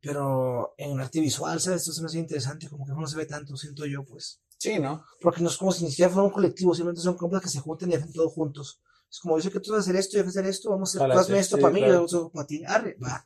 pero 0.01 0.73
en 0.77 0.99
arte 0.99 1.19
visual, 1.19 1.59
¿sabes? 1.59 1.81
Esto 1.81 1.93
se 1.93 2.01
me 2.01 2.07
hace 2.07 2.19
interesante, 2.19 2.69
como 2.69 2.85
que 2.85 2.93
no 2.93 3.05
se 3.07 3.17
ve 3.17 3.25
tanto, 3.25 3.55
siento 3.57 3.85
yo, 3.85 4.03
pues. 4.03 4.41
Sí, 4.57 4.79
¿no? 4.79 5.03
Porque 5.21 5.41
no 5.41 5.49
es 5.49 5.57
como 5.57 5.71
si 5.71 5.83
ni 5.83 5.89
siquiera 5.89 6.09
fuera 6.11 6.25
un 6.25 6.31
colectivo, 6.33 6.73
simplemente 6.73 7.01
son 7.01 7.15
compas 7.15 7.41
que 7.41 7.49
se 7.49 7.59
juntan 7.59 7.91
y 7.91 7.95
hacen 7.95 8.11
todo 8.13 8.29
juntos. 8.29 8.81
Es 9.11 9.19
como, 9.19 9.37
yo 9.37 9.43
sé 9.43 9.51
que 9.51 9.59
tú 9.59 9.71
vas 9.71 9.79
a 9.79 9.81
hacer 9.81 9.95
esto, 9.95 10.17
yo 10.17 10.23
voy 10.23 10.27
a 10.27 10.31
hacer 10.31 10.45
esto, 10.45 10.69
vamos 10.69 10.95
a 10.95 10.99
hacer, 10.99 11.11
tú 11.11 11.19
hazme 11.19 11.39
esto 11.39 11.55
sí, 11.57 11.61
para 11.61 11.73
mí, 11.73 11.79
claro. 11.81 12.05
yo 12.07 12.17
hago 12.17 12.31
para 12.31 12.47
ti, 12.47 12.63
arre, 12.65 12.97
va. 13.03 13.25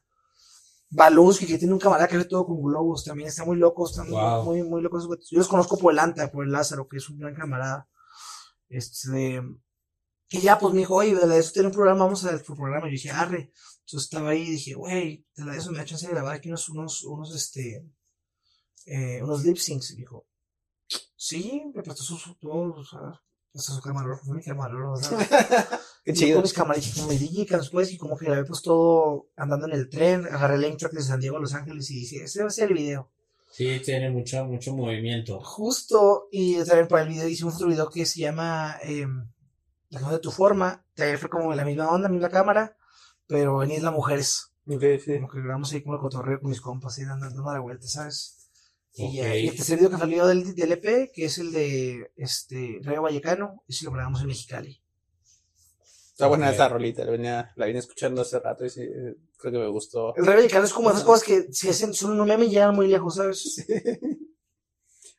Balusky, 0.89 1.47
que 1.47 1.57
tiene 1.57 1.73
un 1.73 1.79
camarada 1.79 2.07
que 2.07 2.17
hace 2.17 2.25
todo 2.25 2.45
con 2.45 2.61
globos, 2.61 3.03
también 3.03 3.27
está 3.29 3.43
muy 3.43 3.57
loco, 3.57 3.87
está 3.89 4.03
muy- 4.03 4.11
Wow. 4.13 4.43
muy, 4.43 4.63
muy 4.63 4.81
loco. 4.81 4.97
esos 4.97 5.07
güeyes. 5.07 5.27
Yo 5.29 5.39
los 5.39 5.47
conozco 5.47 5.77
por 5.77 5.91
el 5.91 5.99
Anta, 5.99 6.31
por 6.31 6.45
el 6.45 6.51
Lázaro, 6.51 6.87
que 6.87 6.97
es 6.97 7.09
un 7.09 7.17
gran 7.17 7.33
camarada. 7.33 7.87
Este, 8.73 9.41
que 10.27 10.41
ya, 10.41 10.57
pues 10.57 10.73
me 10.73 10.79
dijo, 10.79 10.95
oye, 10.95 11.13
de 11.13 11.27
la 11.27 11.35
de 11.35 11.39
eso 11.39 11.51
tiene 11.53 11.67
un 11.67 11.73
programa, 11.73 12.05
vamos 12.05 12.25
a 12.25 12.31
ver 12.31 12.41
tu 12.41 12.55
programa. 12.55 12.87
Y 12.87 12.91
yo 12.91 12.93
dije, 12.93 13.11
arre. 13.11 13.51
Entonces 13.85 14.05
estaba 14.05 14.29
ahí 14.29 14.41
y 14.41 14.51
dije, 14.51 14.73
güey, 14.73 15.25
de 15.35 15.45
la 15.45 15.55
eso 15.55 15.71
me 15.71 15.77
da 15.77 15.85
chance 15.85 16.07
de 16.07 16.13
grabar 16.13 16.35
aquí 16.35 16.49
unos, 16.49 16.69
unos, 16.69 17.03
unos, 17.03 17.35
este, 17.35 17.85
eh, 18.85 19.21
unos 19.21 19.43
lip 19.45 19.57
syncs. 19.57 19.91
Y 19.91 19.97
dijo, 19.97 20.25
sí, 21.15 21.71
me 21.73 21.83
prestó 21.83 22.03
su, 22.03 22.35
todo, 22.35 22.73
o 22.73 22.83
sea, 22.83 23.21
prestó 23.51 23.73
su 23.73 23.81
camarógrafo, 23.81 24.25
fue 24.25 24.37
mi 24.37 24.43
camarógrafo. 24.43 25.17
Qué 26.03 26.11
Y 26.11 26.15
chido. 26.15 26.35
Con 26.37 26.43
mis 26.43 26.53
camaritas, 26.53 27.09
digicams, 27.09 27.69
pues, 27.69 27.91
y 27.91 27.97
como 27.97 28.17
que 28.17 28.25
grabé 28.25 28.43
pues 28.45 28.61
todo 28.61 29.29
andando 29.35 29.67
en 29.67 29.73
el 29.73 29.89
tren, 29.89 30.25
agarré 30.25 30.55
el 30.55 30.65
intro 30.65 30.89
de 30.89 31.01
San 31.01 31.19
Diego 31.19 31.37
a 31.37 31.41
Los 31.41 31.53
Ángeles 31.53 31.89
y 31.91 31.99
dije, 31.99 32.23
ese 32.23 32.41
va 32.41 32.47
a 32.47 32.51
ser 32.51 32.69
el 32.69 32.73
video. 32.73 33.11
Sí, 33.55 33.79
tiene 33.85 34.09
mucho, 34.09 34.43
mucho 34.45 34.73
movimiento. 34.75 35.39
Justo, 35.39 36.27
y 36.31 36.55
también 36.65 36.87
para 36.87 37.03
el 37.03 37.09
video 37.09 37.27
hicimos 37.27 37.53
otro 37.53 37.67
video 37.67 37.87
que 37.87 38.03
se 38.07 38.19
llama 38.19 38.77
eh, 38.83 39.05
La 39.89 39.99
canción 39.99 40.11
de 40.13 40.19
tu 40.19 40.31
forma, 40.31 40.83
también 40.95 41.19
fue 41.19 41.29
como 41.29 41.53
la 41.53 41.63
misma 41.63 41.91
onda, 41.91 42.09
misma 42.09 42.29
cámara, 42.29 42.75
pero 43.27 43.61
en 43.61 43.69
Isla 43.69 43.91
Mujeres, 43.91 44.49
Ok, 44.67 44.81
sí. 45.05 45.15
como 45.17 45.29
que 45.29 45.39
grabamos 45.39 45.71
ahí 45.71 45.83
como 45.83 45.93
el 45.95 46.01
cotorreo 46.01 46.39
con 46.39 46.49
mis 46.49 46.61
compas, 46.61 46.97
y 46.97 47.05
dando, 47.05 47.27
dando 47.27 47.53
la 47.53 47.59
vuelta, 47.59 47.85
¿sabes? 47.85 48.49
Y, 48.95 49.17
ya, 49.17 49.27
Ok. 49.29 49.35
y 49.35 49.47
este 49.49 49.61
es 49.61 49.69
el 49.69 49.77
video 49.77 49.89
que 49.91 49.97
salió 49.97 50.25
del, 50.25 50.55
del 50.55 50.71
EP, 50.71 51.11
que 51.13 51.25
es 51.25 51.37
el 51.37 51.51
de 51.51 52.11
este 52.15 52.79
Rayo 52.81 53.03
Vallecano, 53.03 53.63
y 53.67 53.73
si 53.73 53.85
lo 53.85 53.91
grabamos 53.91 54.21
en 54.21 54.27
Mexicali. 54.27 54.81
Está 56.11 56.25
buena 56.27 56.47
Ok. 56.47 56.53
esa 56.55 56.69
rolita, 56.69 57.05
la, 57.05 57.11
venía, 57.11 57.53
la 57.55 57.65
vine 57.67 57.77
escuchando 57.79 58.21
hace 58.23 58.39
rato 58.39 58.65
y 58.65 58.69
sí, 58.71 58.81
eh, 58.81 59.15
creo 59.43 59.53
que 59.53 59.59
me 59.59 59.67
gustó. 59.67 60.15
El 60.15 60.25
Rayo 60.25 60.37
Vallecano 60.37 60.63
es 60.65 60.71
como 60.73 60.89
esas 60.89 61.03
cosas 61.03 61.23
que 61.27 61.51
si 61.51 61.67
hacen 61.67 61.93
son 61.93 62.17
un 62.19 62.25
meme 62.27 62.45
y 62.45 62.49
llegan 62.49 62.73
muy 62.73 62.87
lejos, 62.87 63.15
¿sabes? 63.15 63.65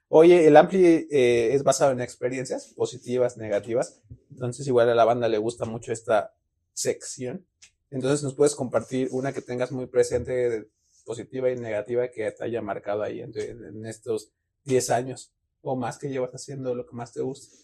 Oye, 0.08 0.46
el 0.46 0.56
Ampli 0.56 1.06
eh, 1.10 1.50
es 1.52 1.62
basado 1.62 1.92
en 1.92 2.00
experiencias 2.00 2.72
positivas, 2.74 3.36
negativas. 3.36 4.00
Entonces, 4.30 4.66
igual 4.66 4.88
a 4.88 4.94
la 4.94 5.04
banda 5.04 5.28
le 5.28 5.38
gusta 5.38 5.64
mucho 5.66 5.92
esta 5.92 6.34
sección. 6.72 7.44
Entonces, 7.90 8.22
nos 8.22 8.34
puedes 8.34 8.54
compartir 8.54 9.08
una 9.12 9.32
que 9.32 9.42
tengas 9.42 9.72
muy 9.72 9.86
presente, 9.86 10.32
de- 10.32 10.68
positiva 11.04 11.50
y 11.50 11.56
negativa, 11.56 12.08
que 12.08 12.30
te 12.30 12.44
haya 12.44 12.62
marcado 12.62 13.02
ahí 13.02 13.20
en, 13.20 13.32
en 13.38 13.84
estos 13.86 14.30
10 14.64 14.88
años 14.90 15.32
o 15.60 15.76
más 15.76 15.98
que 15.98 16.08
llevas 16.08 16.30
haciendo 16.34 16.74
lo 16.74 16.86
que 16.86 16.96
más 16.96 17.12
te 17.12 17.20
gusta. 17.20 17.54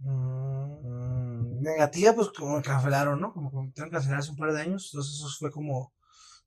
Mm, 0.00 0.57
negativa, 1.72 2.12
pues 2.14 2.28
como 2.36 2.56
me 2.56 2.62
cancelaron, 2.62 3.20
¿no? 3.20 3.32
Como 3.32 3.50
tuvieron 3.50 3.72
que 3.72 3.90
cancelar 3.90 4.18
hace 4.20 4.30
un 4.30 4.36
par 4.36 4.52
de 4.52 4.60
años. 4.60 4.90
Entonces 4.92 5.14
eso 5.14 5.28
fue 5.38 5.50
como 5.50 5.92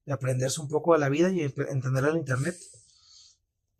de 0.05 0.13
aprenderse 0.13 0.59
un 0.61 0.67
poco 0.67 0.93
de 0.93 0.99
la 0.99 1.09
vida 1.09 1.29
y 1.29 1.39
ent- 1.39 1.69
entender 1.69 2.05
el 2.05 2.17
internet. 2.17 2.55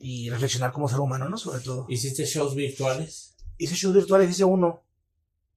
Y 0.04 0.30
reflexionar 0.32 0.72
como 0.72 0.90
ser 0.90 1.00
humano, 1.00 1.30
¿no? 1.30 1.38
Sobre 1.38 1.60
todo. 1.60 1.86
¿Hiciste 1.88 2.26
shows 2.26 2.56
virtuales? 2.56 3.36
Hice 3.58 3.76
shows 3.76 3.94
virtuales, 3.96 4.32
hice 4.32 4.44
uno. 4.44 4.82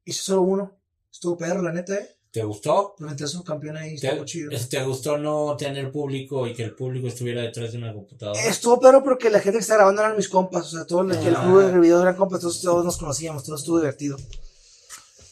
Hice 0.04 0.20
solo 0.22 0.42
uno. 0.42 0.76
Estuvo 1.10 1.36
perro, 1.38 1.62
la 1.62 1.72
neta, 1.72 1.94
¿eh? 1.94 2.08
¿Te 2.30 2.42
gustó? 2.42 2.94
Me 2.98 3.06
metí 3.10 3.22
a 3.22 3.26
un 3.38 3.42
campeón 3.44 3.76
ahí, 3.76 3.96
¿Te, 3.96 4.08
estuvo 4.08 4.24
chido. 4.24 4.50
¿Te 4.68 4.82
gustó 4.84 5.16
no 5.16 5.56
tener 5.56 5.90
público 5.92 6.46
y 6.48 6.52
que 6.52 6.64
el 6.64 6.74
público 6.74 7.06
estuviera 7.06 7.40
detrás 7.42 7.72
de 7.72 7.78
una 7.78 7.94
computadora? 7.94 8.38
Estuvo 8.44 8.78
perro 8.80 9.02
porque 9.04 9.30
la 9.30 9.38
gente 9.38 9.58
que 9.58 9.62
está 9.62 9.76
grabando 9.76 10.02
eran 10.02 10.16
mis 10.16 10.28
compas. 10.28 10.66
O 10.66 10.76
sea, 10.76 10.84
todo 10.84 11.02
el, 11.02 11.12
Ah. 11.12 11.20
club 11.44 11.62
de 11.72 11.78
video 11.78 12.02
eran 12.02 12.16
compas, 12.16 12.40
todos, 12.40 12.60
todos 12.60 12.84
nos 12.84 12.96
conocíamos, 12.98 13.44
todo 13.44 13.54
estuvo 13.56 13.78
divertido. 13.78 14.16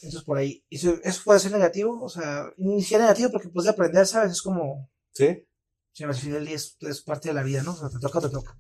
Entonces 0.02 0.24
por 0.24 0.38
ahí. 0.38 0.64
Eso, 0.70 0.98
eso 1.02 1.22
puede 1.24 1.40
ser 1.40 1.52
negativo. 1.52 2.02
O 2.02 2.08
sea, 2.08 2.46
ni 2.56 2.82
siquiera 2.82 3.04
negativo 3.04 3.30
porque 3.30 3.48
puedes 3.48 3.70
aprender, 3.70 4.06
¿sabes? 4.06 4.32
Es 4.32 4.42
como. 4.42 4.90
¿Sí? 5.12 5.46
Sí, 5.92 6.04
al 6.04 6.14
final 6.14 6.48
es, 6.48 6.76
es 6.80 7.02
parte 7.02 7.28
de 7.28 7.34
la 7.34 7.42
vida, 7.42 7.62
¿no? 7.62 7.72
O 7.72 7.76
sea, 7.76 7.88
te 7.90 7.98
toca, 7.98 8.20
te 8.20 8.30
toca. 8.30 8.56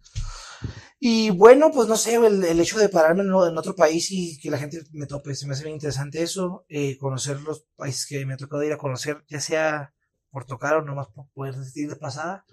Y 1.00 1.30
bueno, 1.30 1.70
pues 1.72 1.88
no 1.88 1.96
sé, 1.96 2.14
el, 2.14 2.44
el 2.44 2.60
hecho 2.60 2.78
de 2.78 2.88
pararme 2.88 3.22
en, 3.22 3.28
en 3.28 3.58
otro 3.58 3.74
país 3.74 4.10
y 4.10 4.38
que 4.38 4.50
la 4.50 4.58
gente 4.58 4.84
me 4.92 5.06
tope, 5.06 5.34
se 5.34 5.46
me 5.46 5.54
hace 5.54 5.64
bien 5.64 5.74
interesante 5.74 6.22
eso, 6.22 6.64
eh, 6.68 6.96
conocer 6.98 7.40
los 7.40 7.64
países 7.74 8.06
que 8.06 8.24
me 8.24 8.34
ha 8.34 8.36
tocado 8.36 8.62
ir 8.62 8.72
a 8.72 8.78
conocer, 8.78 9.24
ya 9.28 9.40
sea 9.40 9.94
por 10.30 10.44
tocar 10.44 10.74
o 10.76 10.82
nomás 10.82 11.08
por 11.08 11.28
poder 11.32 11.56
decir 11.56 11.88
de 11.88 11.96
pasada. 11.96 12.44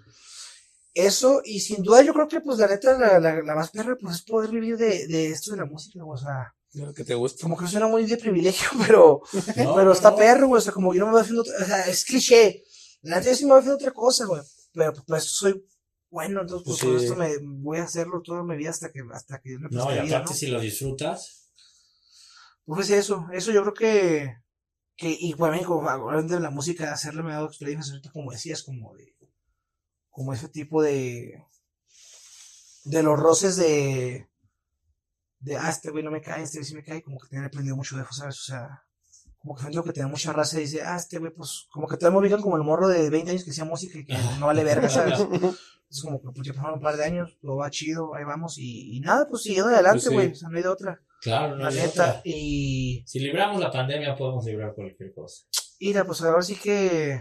Eso, 0.94 1.40
y 1.44 1.60
sin 1.60 1.82
duda 1.84 2.02
yo 2.02 2.12
creo 2.12 2.26
que 2.26 2.40
pues 2.40 2.58
la 2.58 2.66
neta, 2.66 2.98
la, 2.98 3.20
la, 3.20 3.42
la 3.42 3.54
más 3.54 3.70
perra, 3.70 3.96
pues 4.00 4.16
es 4.16 4.22
poder 4.22 4.50
vivir 4.50 4.76
de, 4.76 5.06
de 5.06 5.28
esto 5.28 5.52
de 5.52 5.58
la 5.58 5.66
música, 5.66 6.04
o 6.04 6.16
sea, 6.16 6.52
Lo 6.74 6.92
que 6.94 7.04
te 7.04 7.14
gusta. 7.14 7.42
como 7.42 7.56
que 7.56 7.66
suena 7.66 7.88
muy 7.88 8.04
de 8.06 8.16
privilegio, 8.16 8.68
pero, 8.86 9.22
No, 9.64 9.74
pero 9.74 9.92
está 9.92 10.10
no. 10.10 10.16
perro, 10.16 10.46
güey. 10.48 10.58
O 10.58 10.62
sea, 10.62 10.72
como 10.72 10.94
yo 10.94 11.00
no 11.00 11.06
me 11.06 11.12
voy 11.12 11.20
haciendo 11.22 11.42
otra, 11.42 11.54
o 11.60 11.64
sea, 11.64 11.86
es 11.86 12.04
cliché. 12.04 12.62
Yo 13.02 13.34
sí 13.34 13.44
me 13.44 13.50
voy 13.52 13.58
haciendo 13.60 13.76
otra 13.76 13.92
cosa, 13.92 14.26
güey. 14.26 14.42
Pero 14.72 14.92
pues 15.06 15.24
esto 15.24 15.34
soy 15.34 15.66
bueno, 16.10 16.40
entonces 16.40 16.64
pues 16.66 16.78
Sí. 16.78 16.86
por 16.86 16.96
esto 16.96 17.14
me 17.16 17.38
voy 17.40 17.78
a 17.78 17.84
hacerlo 17.84 18.20
toda 18.22 18.42
mi 18.42 18.56
vida 18.56 18.70
hasta 18.70 18.90
que, 18.90 19.00
hasta 19.12 19.40
que 19.40 19.56
No, 19.70 19.90
y 19.90 20.00
vida, 20.02 20.16
aparte 20.18 20.30
¿no? 20.32 20.36
si 20.36 20.46
lo 20.48 20.60
disfrutas, 20.60 21.50
Pues 22.64 22.90
eso, 22.90 23.26
eso 23.32 23.52
yo 23.52 23.62
creo 23.62 23.74
que, 23.74 24.34
que 24.96 25.16
y 25.18 25.32
como 25.34 25.88
hablando 25.88 26.34
de 26.34 26.40
la 26.40 26.50
música, 26.50 26.92
hacerle 26.92 27.22
me 27.22 27.30
ha 27.30 27.36
dado 27.36 27.46
experiencias 27.46 28.00
como 28.12 28.32
decías, 28.32 28.62
como 28.64 28.94
de, 28.96 29.16
como 30.10 30.32
ese 30.32 30.48
tipo 30.48 30.82
de, 30.82 31.44
de 32.84 33.02
los 33.04 33.18
roces 33.18 33.56
de, 33.56 34.28
de, 35.40 35.56
ah, 35.56 35.70
este 35.70 35.90
güey 35.90 36.04
no 36.04 36.10
me 36.10 36.20
cae, 36.20 36.42
este 36.42 36.58
güey 36.58 36.68
sí 36.68 36.74
me 36.74 36.84
cae, 36.84 37.02
como 37.02 37.18
que 37.18 37.36
han 37.36 37.44
aprendido 37.44 37.76
mucho 37.76 37.96
de 37.96 38.02
eso, 38.02 38.12
¿sabes? 38.12 38.38
O 38.38 38.44
sea, 38.44 38.82
como 39.38 39.54
que 39.54 39.62
siento 39.62 39.82
que 39.82 39.92
tiene 39.92 40.08
mucha 40.10 40.32
raza 40.32 40.58
y 40.58 40.62
dice, 40.62 40.82
ah, 40.82 40.96
este 40.96 41.18
güey, 41.18 41.32
pues, 41.32 41.66
como 41.70 41.88
que 41.88 41.96
todavía 41.96 42.20
me 42.20 42.26
ubican 42.26 42.42
como 42.42 42.56
el 42.56 42.62
morro 42.62 42.88
de 42.88 43.08
20 43.10 43.30
años 43.30 43.44
que 43.44 43.50
hacía 43.50 43.64
música 43.64 43.98
y 43.98 44.04
que 44.04 44.16
no 44.38 44.46
vale 44.46 44.64
verga, 44.64 44.88
¿sabes? 44.88 45.18
Es 45.90 46.02
como 46.02 46.20
que, 46.22 46.28
pues, 46.32 46.46
ya 46.46 46.52
pasaron 46.54 46.74
un 46.74 46.80
par 46.80 46.96
de 46.96 47.04
años, 47.04 47.36
todo 47.42 47.56
va 47.56 47.68
chido, 47.68 48.14
ahí 48.14 48.22
vamos, 48.22 48.58
y, 48.58 48.96
y 48.96 49.00
nada, 49.00 49.26
pues, 49.28 49.42
siguiendo 49.42 49.70
adelante, 49.72 50.02
Pues 50.02 50.04
sí. 50.04 50.14
güey, 50.14 50.30
o 50.30 50.34
sea, 50.36 50.48
no 50.48 50.56
hay 50.56 50.62
de 50.62 50.68
otra, 50.68 51.00
claro, 51.20 51.56
no 51.56 51.64
la 51.64 51.68
hay 51.70 51.74
neta, 51.74 51.88
otra. 51.88 52.20
y... 52.22 53.02
Si 53.08 53.18
libramos 53.18 53.60
la 53.60 53.72
pandemia 53.72 54.14
podemos 54.14 54.44
librar 54.44 54.72
cualquier 54.74 55.12
cosa. 55.12 55.46
Mira, 55.80 56.04
pues 56.04 56.22
ahora 56.22 56.42
sí 56.42 56.54
que, 56.54 57.20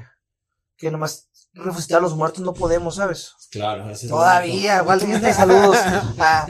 que 0.80 0.90
nomás 0.92 1.28
resucitar 1.54 1.98
a 1.98 2.02
los 2.02 2.16
muertos 2.16 2.42
no 2.44 2.54
podemos, 2.54 2.96
¿sabes? 2.96 3.34
Claro, 3.52 3.90
ese 3.90 4.06
es 4.06 4.12
lo 4.12 4.18
Todavía, 4.18 4.80
igual 4.82 5.00
tienes 5.00 5.36
saludos. 5.36 5.76
Ah, 6.20 6.48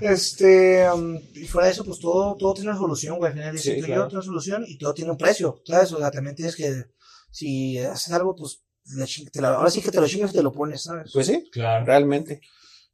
este, 0.00 0.88
um, 0.90 1.16
y 1.34 1.46
fuera 1.46 1.66
de 1.66 1.72
eso, 1.72 1.84
pues 1.84 1.98
todo, 1.98 2.36
todo 2.36 2.54
tiene 2.54 2.70
una 2.70 2.78
solución, 2.78 3.18
güey. 3.18 3.32
Al 3.32 3.38
final 3.38 3.58
Sí, 3.58 3.64
siento 3.64 3.86
claro. 3.86 4.02
yo, 4.02 4.08
tiene 4.08 4.18
una 4.18 4.26
solución 4.26 4.64
y 4.66 4.78
todo 4.78 4.94
tiene 4.94 5.10
un 5.10 5.16
precio, 5.18 5.60
¿sabes? 5.64 5.92
O 5.92 5.98
sea, 5.98 6.10
también 6.10 6.36
tienes 6.36 6.54
que, 6.56 6.84
si 7.30 7.78
haces 7.78 8.12
algo, 8.12 8.34
pues, 8.36 8.62
te 9.32 9.40
la- 9.42 9.54
ahora 9.54 9.70
sí 9.70 9.80
que 9.80 9.90
te 9.90 10.00
lo 10.00 10.06
chingas 10.06 10.30
y 10.30 10.34
te 10.34 10.42
lo 10.42 10.52
pones, 10.52 10.82
¿sabes? 10.84 11.10
Pues 11.12 11.26
sí, 11.26 11.48
Claro. 11.50 11.84
realmente. 11.84 12.40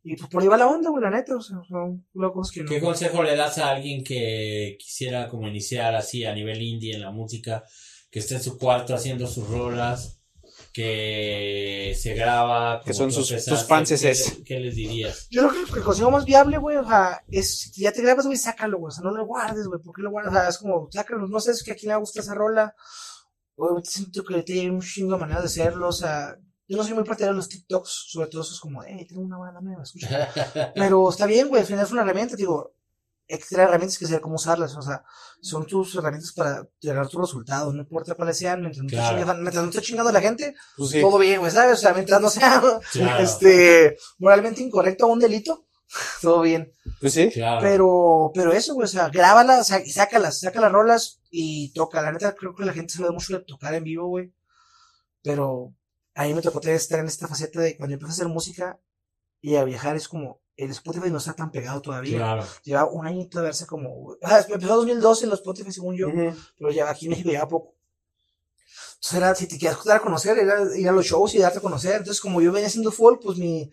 y 0.05 0.17
pues 0.17 0.29
por 0.31 0.43
ahí 0.43 0.49
va 0.49 0.57
la 0.57 0.67
onda, 0.67 0.91
güey, 0.91 1.01
la 1.05 1.11
neta, 1.11 1.37
o 1.37 1.41
sea, 1.41 1.59
son 1.69 2.05
locos 2.15 2.51
que 2.51 2.63
no. 2.65 2.69
¿Qué 2.69 2.81
consejo 2.81 3.23
le 3.23 3.37
das 3.37 3.59
a 3.59 3.71
alguien 3.71 4.03
que 4.03 4.77
quisiera 4.81 5.29
como 5.29 5.47
iniciar 5.47 5.95
así 5.95 6.25
a 6.25 6.35
nivel 6.35 6.61
indie 6.61 6.95
en 6.95 7.03
la 7.03 7.13
música, 7.13 7.63
que 8.11 8.19
esté 8.19 8.35
en 8.35 8.43
su 8.43 8.59
cuarto 8.59 8.97
haciendo 8.97 9.29
sus 9.29 9.47
rolas, 9.49 10.22
que 10.73 11.95
se 12.01 12.15
graba, 12.15 12.81
Que 12.85 12.95
son 12.95 13.13
sus- 13.13 13.29
tus 13.45 13.65
fanses 13.65 14.01
¿qué, 14.03 14.11
es. 14.11 14.39
qué 14.45 14.61
les 14.61 14.75
dirías? 14.75 15.27
Yo 15.31 15.49
creo 15.49 15.65
que 15.67 15.79
el 15.79 15.85
consejo 15.85 16.11
más 16.11 16.25
viable, 16.25 16.59
güey, 16.59 16.77
o 16.79 16.85
sea, 16.87 17.23
es, 17.31 17.71
si 17.73 17.83
ya 17.83 17.93
te 17.93 18.03
grabas, 18.03 18.27
güey, 18.27 18.39
sácalo, 18.39 18.79
güey, 18.79 18.89
o 18.89 18.91
sea, 18.93 19.05
no 19.05 19.11
lo 19.11 19.27
guardes, 19.27 19.67
güey, 19.67 19.81
¿por 19.81 19.95
qué 19.95 20.03
lo 20.03 20.11
guardas? 20.11 20.33
O 20.33 20.37
sea, 20.37 20.49
es 20.49 20.59
como, 20.59 20.89
sácalo, 20.91 21.27
no 21.29 21.41
sé, 21.41 21.53
es 21.53 21.63
que 21.63 21.73
a 21.73 21.77
quién 21.77 21.91
le 21.93 21.99
gusta 21.99 22.21
esa 22.21 22.35
rola, 22.35 22.75
obviamente 23.57 23.91
siento 23.91 24.25
que 24.25 24.43
tiene 24.43 24.71
un 24.71 24.81
chingo 24.81 25.13
de 25.15 25.21
maneras 25.21 25.43
de 25.43 25.47
hacerlo, 25.49 25.89
o 25.89 25.93
sea, 25.93 26.37
yo 26.67 26.77
no 26.77 26.85
soy 26.85 26.95
muy 26.95 27.05
partidario 27.05 27.35
de 27.35 27.37
los 27.37 27.49
TikToks, 27.49 28.07
sobre 28.09 28.29
todo 28.29 28.41
eso 28.43 28.55
es 28.55 28.61
como, 28.61 28.83
eh, 28.83 29.05
tengo 29.09 29.21
una 29.23 29.37
banda 29.39 29.61
nueva, 29.61 29.83
escucha. 29.83 30.29
Pero 30.75 31.11
está 31.11 31.27
bien, 31.27 31.49
güey, 31.49 31.61
al 31.61 31.67
final 31.67 31.85
es 31.85 31.93
una 31.93 32.03
herramienta, 32.03 32.35
digo, 32.37 32.75
tener 33.27 33.67
herramientas 33.69 33.99
que 33.99 34.07
saber 34.07 34.21
cómo 34.21 34.35
usarlas, 34.37 34.77
o 34.77 34.83
sea, 34.83 35.03
son 35.41 35.67
tus 35.67 35.95
herramientas 35.95 36.33
para 36.33 36.67
llegar 36.81 37.05
a 37.05 37.09
tus 37.09 37.21
resultados, 37.21 37.73
no 37.75 37.81
importa 37.81 38.15
cuáles 38.15 38.37
sean, 38.39 38.61
mientras 38.61 38.79
no, 38.83 38.87
estés 38.89 38.99
Claro. 39.01 39.19
chingando, 39.19 39.43
mientras 39.43 39.65
no 39.65 39.71
estés 39.71 39.85
chingando 39.85 40.11
a 40.11 40.13
la 40.13 40.21
gente, 40.21 40.55
Pues 40.77 40.91
sí. 40.91 41.01
todo 41.01 41.19
bien, 41.19 41.41
güey, 41.41 41.51
¿sabes? 41.51 41.79
O 41.79 41.81
sea, 41.81 41.95
mientras 41.95 42.21
no 42.21 42.29
sea, 42.31 42.63
Claro. 42.93 43.23
este, 43.25 43.97
moralmente 44.19 44.63
incorrecto 44.63 45.07
o 45.07 45.13
un 45.13 45.19
delito, 45.21 45.67
todo 46.23 46.43
bien. 46.43 46.73
Pues 47.01 47.15
sí. 47.15 47.31
Claro. 47.31 47.61
Pero, 47.63 48.31
pero 48.35 48.53
eso, 48.53 48.75
güey, 48.75 48.85
o 48.85 48.89
sea, 48.89 49.09
grábalas, 49.09 49.69
sácalas, 49.93 50.41
saca 50.41 50.61
las 50.61 50.73
rolas 50.73 51.21
y 51.31 51.73
toca. 51.73 52.03
La 52.03 52.13
neta, 52.13 52.35
creo 52.35 52.55
que 52.55 52.65
la 52.65 52.73
gente 52.75 52.93
se 52.95 53.03
ve 53.03 53.11
mucho 53.11 53.39
de 53.39 53.45
tocar 53.45 53.75
en 53.75 53.85
vivo, 53.85 54.09
güey. 54.09 54.33
Pero 55.23 55.75
a 56.15 56.25
mí 56.25 56.35
me 56.35 56.43
tocó 56.43 56.61
tener- 56.61 56.77
estar 56.77 56.99
en 57.01 57.07
esta 57.07 57.29
faceta 57.29 57.61
de 57.61 57.77
cuando 57.77 57.95
empecé 57.95 58.11
a 58.11 58.15
hacer 58.15 58.29
música 58.29 58.79
y 59.41 59.57
a 59.57 59.65
viajar, 59.65 59.97
es 59.97 60.09
como, 60.09 60.42
el 60.57 60.71
Spotify 60.71 61.11
no 61.11 61.19
está 61.19 61.33
tan 61.35 61.51
pegado 61.51 61.81
todavía. 61.81 62.19
Claro. 62.19 62.47
Lleva 62.63 62.85
un 62.87 63.07
añito 63.07 63.39
de 63.39 63.45
verse 63.45 63.67
como, 63.67 64.17
sea, 64.21 64.39
empezó 64.41 64.55
en 64.55 64.69
2012 64.69 65.25
en 65.25 65.31
los 65.31 65.39
Spotify, 65.41 65.73
según 65.73 65.97
yo, 65.97 66.09
Ujú. 66.09 66.35
pero 66.59 66.71
ya 66.71 66.89
aquí 66.91 67.07
en 67.07 67.11
México 67.11 67.31
lleva 67.31 67.49
poco. 67.49 67.75
Entonces 68.95 69.17
era, 69.19 69.35
si 69.35 69.47
te 69.49 69.59
quieres 69.59 69.83
dar 69.85 69.97
a 69.97 70.01
conocer, 70.01 70.39
era 70.39 70.61
ir 70.77 70.89
a 70.89 70.93
los 70.93 71.05
shows 71.07 71.35
y 71.35 71.39
darte 71.39 71.59
a 71.59 71.63
conocer. 71.63 71.97
Entonces, 71.97 72.21
como 72.21 72.41
yo 72.41 72.53
venía 72.53 72.69
haciendo 72.69 72.93
folk, 72.93 73.21
pues 73.23 73.37
mi, 73.39 73.69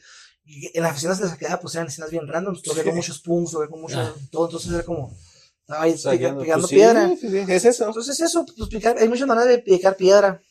en 0.74 0.82
las 0.82 0.98
escenas 0.98 1.20
de 1.20 1.28
la 1.28 1.38
quedaba, 1.38 1.60
pues 1.60 1.76
eran 1.76 1.88
escenas 1.88 2.10
bien 2.10 2.28
random, 2.28 2.60
toqué 2.62 2.84
con 2.84 2.96
muchos 2.96 3.20
punks, 3.20 3.52
toqué 3.52 3.68
con 3.68 3.82
mucho, 3.82 4.00
Ah. 4.00 4.14
todo, 4.32 4.46
entonces 4.46 4.72
era 4.74 4.84
como, 4.84 5.16
estaba 5.62 5.84
ahí 5.84 5.94
O 5.94 5.98
sea, 5.98 6.12
pica- 6.14 6.24
ya 6.24 6.32
no- 6.34 6.42
picando 6.42 6.62
pues 6.64 6.70
sí, 6.70 6.76
piedra. 6.76 7.10
sí, 7.10 7.30
sí, 7.30 7.38
es 7.48 7.66
eso. 7.66 7.86
Entonces 7.88 8.20
eso, 8.20 8.44
pues 8.58 8.70
picar, 8.70 8.98
hay 8.98 9.08
muchas 9.08 9.28
maneras 9.28 9.50
de 9.50 9.60
picar 9.60 9.96
piedra. 9.96 10.42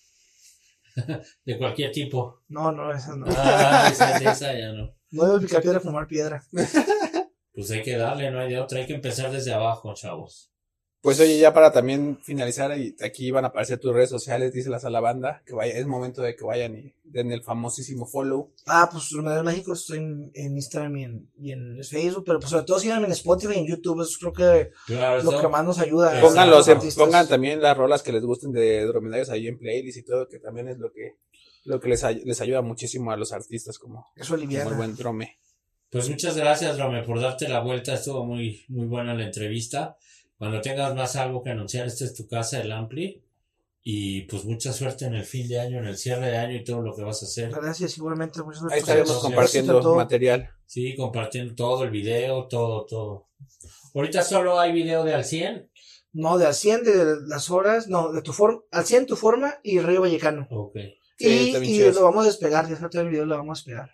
De 1.44 1.58
cualquier 1.58 1.90
tipo. 1.92 2.40
No, 2.48 2.70
no, 2.72 2.92
esas 2.92 3.16
no. 3.16 3.26
Ah, 3.28 3.88
esa, 3.90 4.16
esa 4.18 4.52
ya 4.56 4.72
no. 4.72 4.94
No 5.10 5.24
debo 5.24 5.40
picar 5.40 5.62
piedra, 5.62 5.80
fumar 5.80 6.06
piedra. 6.06 6.44
Pues 7.52 7.72
hay 7.72 7.82
que 7.82 7.96
darle, 7.96 8.30
no 8.30 8.38
hay 8.38 8.50
de 8.50 8.60
otra. 8.60 8.78
Hay 8.78 8.86
que 8.86 8.94
empezar 8.94 9.32
desde 9.32 9.52
abajo, 9.52 9.92
chavos. 9.92 10.52
Pues 11.00 11.18
oye, 11.18 11.38
ya 11.40 11.52
para 11.52 11.72
también 11.72 12.18
finalizar, 12.22 12.76
y 12.78 12.94
aquí 13.00 13.32
van 13.32 13.44
a 13.44 13.48
aparecer 13.48 13.78
tus 13.80 13.92
redes 13.92 14.10
sociales, 14.10 14.52
díselas 14.52 14.84
a 14.84 14.90
la 14.90 15.00
banda, 15.00 15.42
que 15.44 15.54
vaya, 15.54 15.72
es 15.74 15.84
momento 15.86 16.22
de 16.22 16.36
que 16.36 16.44
vayan 16.44 16.76
y 16.76 16.94
den 17.02 17.32
el 17.32 17.42
famosísimo 17.42 18.06
follow. 18.06 18.52
Ah, 18.66 18.88
pues 18.92 19.08
Dromedario 19.10 19.42
Mágico 19.44 19.72
estoy 19.72 19.98
en, 19.98 20.30
en 20.34 20.56
Instagram 20.56 20.96
y 20.98 21.04
en, 21.04 21.30
y 21.36 21.52
en 21.52 21.82
Facebook, 21.84 22.24
pero 22.26 22.38
pues 22.38 22.50
sobre 22.50 22.64
todo 22.64 22.78
síganme 22.78 23.06
en 23.06 23.12
Spotify 23.12 23.54
y 23.56 23.58
en 23.60 23.66
YouTube, 23.66 24.02
eso 24.02 24.18
creo 24.20 24.32
que 24.32 24.70
Claro, 24.86 25.22
lo 25.22 25.30
eso- 25.32 25.40
que 25.40 25.48
más 25.48 25.64
nos 25.64 25.78
ayuda. 25.80 26.20
Pónganlos, 26.20 26.68
pongan 26.96 27.26
también 27.28 27.60
las 27.62 27.76
rolas 27.76 28.02
que 28.04 28.12
les 28.12 28.22
gusten 28.24 28.52
de 28.52 28.84
dromedarios 28.86 29.30
ahí 29.30 29.46
en 29.48 29.58
playlist 29.58 29.98
y 29.98 30.04
todo, 30.04 30.28
que 30.28 30.38
también 30.40 30.68
es 30.68 30.78
lo 30.78 30.92
que, 30.92 31.14
lo 31.68 31.80
que 31.80 31.88
les, 31.88 32.02
les 32.24 32.40
ayuda 32.40 32.62
muchísimo 32.62 33.10
a 33.12 33.16
los 33.16 33.32
artistas 33.32 33.78
como, 33.78 34.08
Eso 34.16 34.36
como 34.36 34.50
el 34.50 34.74
buen 34.74 34.96
drome. 34.96 35.36
Pues 35.90 36.08
muchas 36.08 36.36
gracias, 36.36 36.78
Rome, 36.78 37.02
por 37.02 37.20
darte 37.20 37.48
la 37.48 37.60
vuelta. 37.60 37.94
Estuvo 37.94 38.24
muy, 38.24 38.64
muy 38.68 38.86
buena 38.86 39.14
la 39.14 39.24
entrevista. 39.24 39.96
Cuando 40.36 40.60
tengas 40.60 40.94
más 40.94 41.16
algo 41.16 41.42
que 41.42 41.50
anunciar, 41.50 41.86
esta 41.86 42.04
es 42.04 42.14
tu 42.14 42.26
casa, 42.26 42.60
el 42.60 42.72
Ampli. 42.72 43.22
Y 43.82 44.22
pues 44.22 44.44
mucha 44.44 44.72
suerte 44.72 45.06
en 45.06 45.14
el 45.14 45.24
fin 45.24 45.48
de 45.48 45.60
año, 45.60 45.78
en 45.78 45.86
el 45.86 45.96
cierre 45.96 46.26
de 46.26 46.36
año 46.36 46.56
y 46.56 46.64
todo 46.64 46.82
lo 46.82 46.94
que 46.94 47.02
vas 47.02 47.22
a 47.22 47.26
hacer. 47.26 47.50
Gracias, 47.50 47.96
igualmente. 47.96 48.42
Muchas 48.42 48.62
Ahí 48.64 48.68
gracias. 48.68 48.88
estaremos 48.88 49.10
Éxito, 49.10 49.26
compartiendo 49.26 49.80
todo. 49.80 49.94
material. 49.96 50.50
Sí, 50.66 50.94
compartiendo 50.94 51.54
todo 51.54 51.84
el 51.84 51.90
video, 51.90 52.46
todo, 52.48 52.84
todo. 52.84 53.28
Ahorita 53.94 54.22
solo 54.22 54.60
hay 54.60 54.72
video 54.72 55.04
de 55.04 55.14
al 55.14 55.24
100. 55.24 55.70
No, 56.12 56.36
de 56.36 56.46
al 56.46 56.54
100 56.54 56.84
de 56.84 57.16
las 57.28 57.50
horas, 57.50 57.88
no, 57.88 58.12
de 58.12 58.20
tu 58.22 58.32
forma, 58.32 58.60
al 58.72 58.84
100 58.84 59.06
tu 59.06 59.16
forma 59.16 59.54
y 59.62 59.78
Río 59.80 60.02
Vallecano. 60.02 60.46
Ok. 60.50 60.76
Sí, 61.18 61.52
y 61.62 61.82
y 61.82 61.92
lo 61.92 62.04
vamos 62.04 62.24
a 62.24 62.28
despegar, 62.28 62.68
ya 62.68 62.74
está 62.74 62.88
todo 62.88 63.02
el 63.02 63.08
video, 63.08 63.26
lo 63.26 63.36
vamos 63.36 63.58
a 63.58 63.60
despegar. 63.60 63.90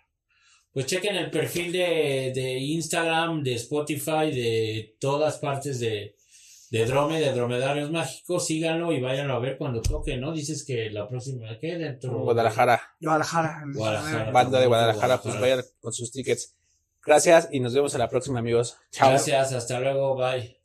Pues 0.71 0.85
chequen 0.85 1.15
el 1.15 1.31
perfil 1.31 1.71
de, 1.71 2.33
de 2.35 2.59
Instagram, 2.59 3.41
de 3.41 3.55
Spotify, 3.55 4.29
de 4.31 4.97
todas 4.99 5.37
partes 5.37 5.79
de, 5.79 6.15
de 6.69 6.85
Drome, 6.85 7.19
de 7.19 7.31
Dromedarios 7.31 7.89
Mágicos. 7.91 8.45
Síganlo 8.45 8.91
y 8.91 8.99
váyanlo 8.99 9.35
a 9.35 9.39
ver 9.39 9.57
cuando 9.57 9.81
toque, 9.81 10.17
¿no? 10.17 10.33
Dices 10.33 10.65
que 10.65 10.89
la 10.89 11.07
próxima, 11.07 11.57
¿qué? 11.59 11.77
Dentro 11.77 12.11
de 12.11 12.17
Guadalajara, 12.17 12.81
Guadalajara. 12.99 13.63
Guadalajara. 13.73 14.31
banda 14.31 14.59
de 14.59 14.67
Guadalajara, 14.67 15.21
pues 15.21 15.39
vayan 15.39 15.63
con 15.79 15.93
sus 15.93 16.11
tickets. 16.11 16.55
Gracias 17.05 17.47
y 17.51 17.61
nos 17.61 17.73
vemos 17.73 17.93
en 17.93 17.99
la 17.99 18.09
próxima, 18.09 18.39
amigos. 18.39 18.77
Chao. 18.91 19.11
Gracias, 19.11 19.53
hasta 19.53 19.79
luego, 19.79 20.15
bye. 20.15 20.64